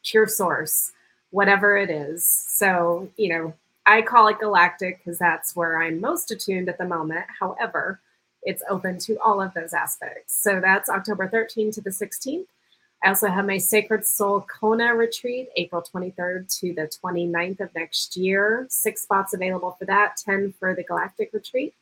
pure 0.05 0.27
source, 0.27 0.93
whatever 1.31 1.77
it 1.77 1.91
is. 1.91 2.25
So, 2.25 3.11
you 3.17 3.29
know, 3.29 3.55
I 3.87 4.03
call 4.03 4.29
it 4.29 4.39
galactic 4.39 4.99
because 4.99 5.19
that's 5.19 5.55
where 5.55 5.83
I'm 5.83 6.01
most 6.01 6.31
attuned 6.31 6.69
at 6.69 6.79
the 6.79 6.87
moment. 6.87 7.27
However, 7.39 8.01
it's 8.43 8.63
open 8.69 8.99
to 9.01 9.19
all 9.21 9.41
of 9.41 9.55
those 9.55 9.73
aspects. 9.73 10.35
So 10.43 10.61
that's 10.61 10.89
October 10.89 11.29
13th 11.29 11.75
to 11.75 11.81
the 11.81 11.91
16th. 11.91 12.47
I 13.03 13.09
also 13.09 13.29
have 13.29 13.45
my 13.45 13.59
Sacred 13.59 14.07
Soul 14.07 14.47
Kona 14.49 14.95
retreat, 14.95 15.51
April 15.57 15.83
23rd 15.83 16.59
to 16.61 16.73
the 16.73 16.91
29th 17.05 17.61
of 17.61 17.75
next 17.75 18.17
year. 18.17 18.67
Six 18.71 19.03
spots 19.03 19.35
available 19.35 19.77
for 19.79 19.85
that, 19.85 20.17
10 20.17 20.55
for 20.59 20.75
the 20.75 20.85
Galactic 20.85 21.31
retreat. 21.35 21.75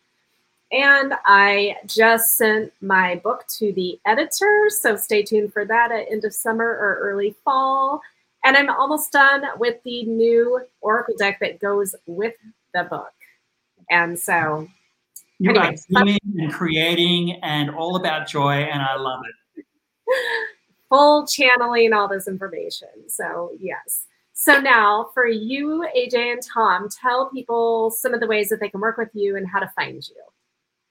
And 0.72 1.14
I 1.26 1.76
just 1.86 2.36
sent 2.36 2.72
my 2.80 3.16
book 3.16 3.44
to 3.58 3.72
the 3.72 4.00
editor, 4.06 4.68
so 4.68 4.96
stay 4.96 5.22
tuned 5.22 5.52
for 5.52 5.64
that 5.64 5.92
at 5.92 6.10
end 6.10 6.24
of 6.24 6.32
summer 6.32 6.64
or 6.64 6.98
early 7.00 7.36
fall. 7.44 8.00
And 8.44 8.56
I'm 8.56 8.70
almost 8.70 9.12
done 9.12 9.44
with 9.58 9.76
the 9.84 10.04
new 10.04 10.60
Oracle 10.80 11.14
deck 11.16 11.38
that 11.40 11.60
goes 11.60 11.94
with 12.06 12.34
the 12.74 12.84
book. 12.84 13.12
And 13.90 14.18
so, 14.18 14.68
you 15.38 15.54
are 15.56 15.74
dreaming 15.90 16.18
and 16.38 16.52
creating 16.52 17.32
and 17.42 17.70
all 17.70 17.96
about 17.96 18.28
joy, 18.28 18.62
and 18.62 18.80
I 18.80 18.96
love 18.96 19.22
it. 19.56 19.64
Full 20.88 21.26
channeling 21.26 21.92
all 21.92 22.08
this 22.08 22.28
information. 22.28 22.88
So, 23.08 23.50
yes. 23.58 24.06
So 24.34 24.60
now 24.60 25.10
for 25.14 25.26
you, 25.26 25.86
AJ 25.96 26.32
and 26.32 26.42
Tom, 26.42 26.88
tell 26.88 27.30
people 27.30 27.90
some 27.90 28.12
of 28.12 28.20
the 28.20 28.26
ways 28.26 28.48
that 28.48 28.60
they 28.60 28.68
can 28.68 28.80
work 28.80 28.98
with 28.98 29.10
you 29.14 29.36
and 29.36 29.46
how 29.46 29.60
to 29.60 29.70
find 29.76 30.06
you. 30.08 30.16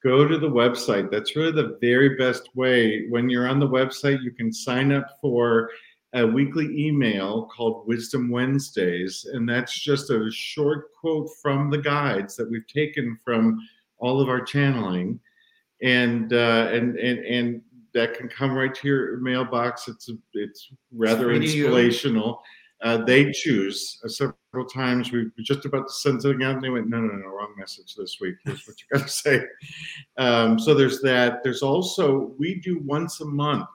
Go 0.03 0.27
to 0.27 0.37
the 0.37 0.49
website. 0.49 1.11
That's 1.11 1.35
really 1.35 1.51
the 1.51 1.77
very 1.81 2.15
best 2.15 2.49
way. 2.55 3.07
When 3.09 3.29
you're 3.29 3.47
on 3.47 3.59
the 3.59 3.67
website, 3.67 4.23
you 4.23 4.31
can 4.31 4.51
sign 4.51 4.91
up 4.91 5.17
for 5.21 5.69
a 6.13 6.25
weekly 6.25 6.87
email 6.87 7.45
called 7.45 7.87
Wisdom 7.87 8.29
Wednesdays, 8.29 9.25
and 9.31 9.47
that's 9.47 9.79
just 9.79 10.09
a 10.09 10.29
short 10.31 10.93
quote 10.99 11.29
from 11.41 11.69
the 11.69 11.77
guides 11.77 12.35
that 12.35 12.49
we've 12.49 12.67
taken 12.67 13.17
from 13.23 13.59
all 13.97 14.19
of 14.19 14.27
our 14.27 14.41
channeling, 14.41 15.19
and 15.81 16.33
uh, 16.33 16.69
and 16.71 16.97
and 16.97 17.19
and 17.19 17.61
that 17.93 18.17
can 18.17 18.27
come 18.27 18.53
right 18.53 18.73
to 18.75 18.87
your 18.87 19.17
mailbox. 19.17 19.87
It's 19.87 20.09
it's 20.33 20.69
rather 20.91 21.31
inspirational. 21.31 22.41
Uh, 22.81 22.97
they 23.05 23.31
choose 23.31 24.01
uh, 24.03 24.09
several 24.09 24.65
times. 24.73 25.11
We 25.11 25.25
were 25.25 25.31
just 25.39 25.65
about 25.65 25.87
to 25.87 25.93
send 25.93 26.21
something 26.21 26.43
out, 26.43 26.55
and 26.55 26.63
they 26.63 26.69
went, 26.69 26.89
"No, 26.89 26.99
no, 26.99 27.13
no, 27.13 27.27
wrong 27.27 27.53
message 27.57 27.95
this 27.95 28.17
week. 28.19 28.35
Here's 28.43 28.67
what 28.67 28.75
you 28.81 28.97
got 28.97 29.07
to 29.07 29.13
say." 29.13 29.43
Um, 30.17 30.59
so 30.59 30.73
there's 30.73 30.99
that. 31.01 31.41
There's 31.43 31.61
also 31.61 32.33
we 32.37 32.55
do 32.55 32.79
once 32.79 33.21
a 33.21 33.25
month 33.25 33.67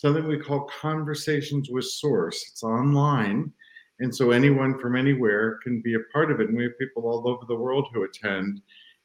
something 0.00 0.26
we 0.26 0.38
call 0.38 0.66
Conversations 0.80 1.68
with 1.68 1.84
Source. 1.84 2.42
It's 2.50 2.62
online. 2.62 3.52
And 3.98 4.14
so 4.14 4.30
anyone 4.30 4.78
from 4.78 4.96
anywhere 4.96 5.58
can 5.62 5.82
be 5.82 5.94
a 5.94 6.00
part 6.10 6.30
of 6.30 6.40
it. 6.40 6.48
And 6.48 6.56
we 6.56 6.62
have 6.62 6.78
people 6.78 7.02
all 7.02 7.28
over 7.28 7.44
the 7.46 7.54
world 7.54 7.88
who 7.92 8.04
attend. 8.04 8.62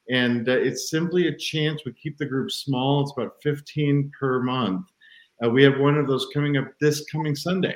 And 0.10 0.48
uh, 0.48 0.54
it's 0.54 0.90
simply 0.90 1.28
a 1.28 1.38
chance. 1.38 1.82
We 1.86 1.92
keep 1.92 2.18
the 2.18 2.26
group 2.26 2.50
small. 2.50 3.02
It's 3.02 3.12
about 3.12 3.36
15 3.44 4.10
per 4.18 4.42
month. 4.42 4.86
Uh, 5.44 5.50
we 5.50 5.64
have 5.64 5.80
one 5.82 5.98
of 5.98 6.08
those 6.08 6.28
coming 6.34 6.56
up 6.56 6.70
this 6.80 7.04
coming 7.12 7.36
Sunday. 7.36 7.76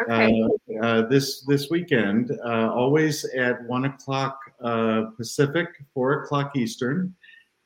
Okay. 0.00 0.42
Uh, 0.80 0.86
uh 0.86 1.08
this 1.08 1.44
this 1.46 1.68
weekend, 1.70 2.30
uh, 2.46 2.72
always 2.72 3.24
at 3.34 3.62
one 3.64 3.84
o'clock 3.84 4.38
uh, 4.62 5.06
Pacific, 5.16 5.66
four 5.92 6.22
o'clock 6.22 6.56
Eastern. 6.56 7.14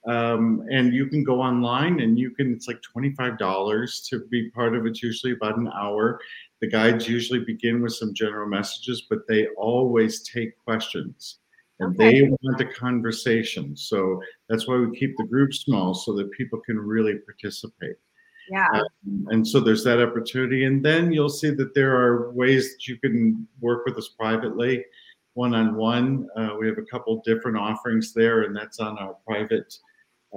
Um, 0.09 0.66
and 0.70 0.92
you 0.92 1.07
can 1.07 1.22
go 1.22 1.40
online 1.40 2.00
and 2.00 2.18
you 2.18 2.32
can, 2.32 2.53
it's 2.53 2.66
like 2.66 2.80
$25 2.96 4.09
to 4.09 4.26
be 4.30 4.50
part 4.50 4.74
of 4.74 4.84
it. 4.84 4.90
It's 4.90 5.03
usually 5.03 5.32
about 5.32 5.59
an 5.59 5.68
hour. 5.68 6.20
The 6.61 6.66
guides 6.66 7.09
usually 7.09 7.40
begin 7.40 7.82
with 7.82 7.94
some 7.94 8.12
general 8.12 8.48
messages, 8.48 9.07
but 9.09 9.20
they 9.28 9.46
always 9.57 10.22
take 10.22 10.57
questions 10.64 11.38
and 11.78 11.94
okay. 12.00 12.22
they 12.22 12.28
want 12.42 12.61
a 12.61 12.66
conversation. 12.66 13.76
So 13.76 14.20
that's 14.48 14.66
why 14.66 14.76
we 14.76 14.96
keep 14.96 15.16
the 15.16 15.24
group 15.24 15.55
small 15.55 15.94
so 15.94 16.12
that 16.14 16.30
people 16.32 16.61
can 16.61 16.78
really 16.78 17.14
participate. 17.18 17.96
Yeah. 18.50 18.68
Um, 18.74 19.26
and 19.30 19.46
so 19.46 19.61
there's 19.61 19.84
that 19.84 20.03
opportunity. 20.03 20.64
And 20.64 20.84
then 20.84 21.12
you'll 21.12 21.28
see 21.28 21.50
that 21.50 21.74
there 21.74 21.96
are 21.96 22.32
ways 22.32 22.72
that 22.72 22.88
you 22.88 22.98
can 22.98 23.46
work 23.61 23.86
with 23.86 23.96
us 23.96 24.09
privately, 24.09 24.84
one 25.34 25.55
on 25.55 25.76
one. 25.76 26.28
We 26.59 26.66
have 26.66 26.78
a 26.78 26.82
couple 26.90 27.22
different 27.24 27.57
offerings 27.57 28.12
there, 28.12 28.42
and 28.42 28.55
that's 28.55 28.80
on 28.80 28.98
our 28.98 29.16
private 29.26 29.78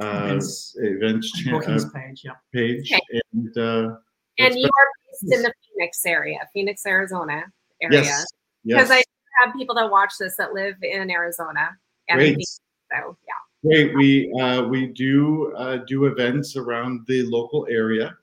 uh, 0.02 0.22
events, 0.24 0.76
events 0.80 1.32
cha- 1.44 1.58
uh, 1.58 1.90
page, 1.94 2.22
yeah. 2.24 2.32
page. 2.54 2.92
Okay. 2.92 3.22
And, 3.34 3.58
uh, 3.58 3.96
and 4.40 4.56
you 4.56 4.66
are 4.66 4.88
based 5.22 5.34
in 5.34 5.42
the 5.42 5.54
Phoenix 5.68 6.06
area, 6.06 6.40
Phoenix, 6.54 6.86
Arizona 6.86 7.44
area. 7.82 8.04
Yes. 8.04 8.26
Because 8.66 8.90
yes. 8.90 9.04
I 9.42 9.46
have 9.46 9.56
people 9.56 9.76
that 9.76 9.90
watch 9.90 10.14
this 10.20 10.36
that 10.38 10.54
live 10.54 10.76
in 10.82 11.10
Arizona. 11.12 11.70
And 12.10 12.20
Great. 12.20 12.42
So 12.42 13.18
yeah. 13.28 13.34
Great. 13.64 13.96
We 13.96 14.32
uh, 14.40 14.64
we 14.64 14.88
do 14.88 15.54
uh, 15.56 15.78
do 15.88 16.06
events 16.06 16.56
around 16.56 17.06
the 17.08 17.24
local 17.24 17.66
area, 17.70 18.16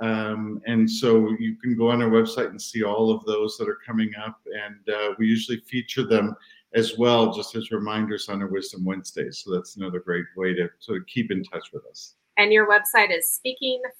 um, 0.00 0.60
and 0.66 0.90
so 0.90 1.30
you 1.38 1.56
can 1.56 1.74
go 1.76 1.90
on 1.90 2.02
our 2.02 2.10
website 2.10 2.50
and 2.50 2.60
see 2.60 2.82
all 2.82 3.10
of 3.10 3.24
those 3.24 3.56
that 3.56 3.68
are 3.68 3.78
coming 3.86 4.12
up. 4.22 4.38
And 4.46 4.94
uh, 4.94 5.14
we 5.18 5.26
usually 5.26 5.58
feature 5.60 6.04
them 6.04 6.36
as 6.74 6.98
well, 6.98 7.32
just 7.32 7.54
as 7.54 7.70
reminders 7.70 8.28
on 8.28 8.42
our 8.42 8.48
Wisdom 8.48 8.84
Wednesdays. 8.84 9.42
So 9.44 9.54
that's 9.54 9.76
another 9.76 10.00
great 10.00 10.26
way 10.36 10.52
to 10.54 10.68
sort 10.80 11.00
of 11.00 11.06
keep 11.06 11.30
in 11.30 11.44
touch 11.44 11.72
with 11.72 11.86
us. 11.86 12.16
And 12.36 12.52
your 12.52 12.68
website 12.68 13.16
is 13.16 13.40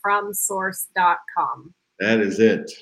speakingfromsource.com. 0.04 1.74
That 2.00 2.18
is 2.20 2.40
it. 2.40 2.72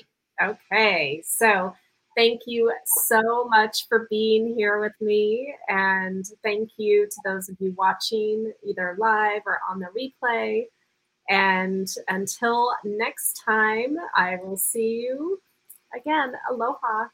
Okay. 0.41 1.21
So 1.25 1.75
thank 2.17 2.41
you 2.47 2.73
so 3.07 3.45
much 3.45 3.87
for 3.87 4.07
being 4.09 4.55
here 4.55 4.79
with 4.79 4.99
me. 4.99 5.53
And 5.69 6.25
thank 6.43 6.71
you 6.77 7.05
to 7.05 7.15
those 7.23 7.49
of 7.49 7.57
you 7.59 7.75
watching 7.77 8.51
either 8.67 8.95
live 8.99 9.43
or 9.45 9.59
on 9.69 9.79
the 9.79 9.89
replay. 9.95 10.63
And 11.29 11.87
until 12.07 12.73
next 12.83 13.39
time, 13.45 13.95
I 14.15 14.37
will 14.43 14.57
see 14.57 15.05
you 15.07 15.39
again. 15.95 16.33
Aloha. 16.49 17.09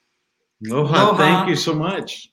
Aloha. 0.65 0.95
Aloha. 0.95 1.17
Thank 1.17 1.49
you 1.49 1.55
so 1.57 1.73
much. 1.73 2.29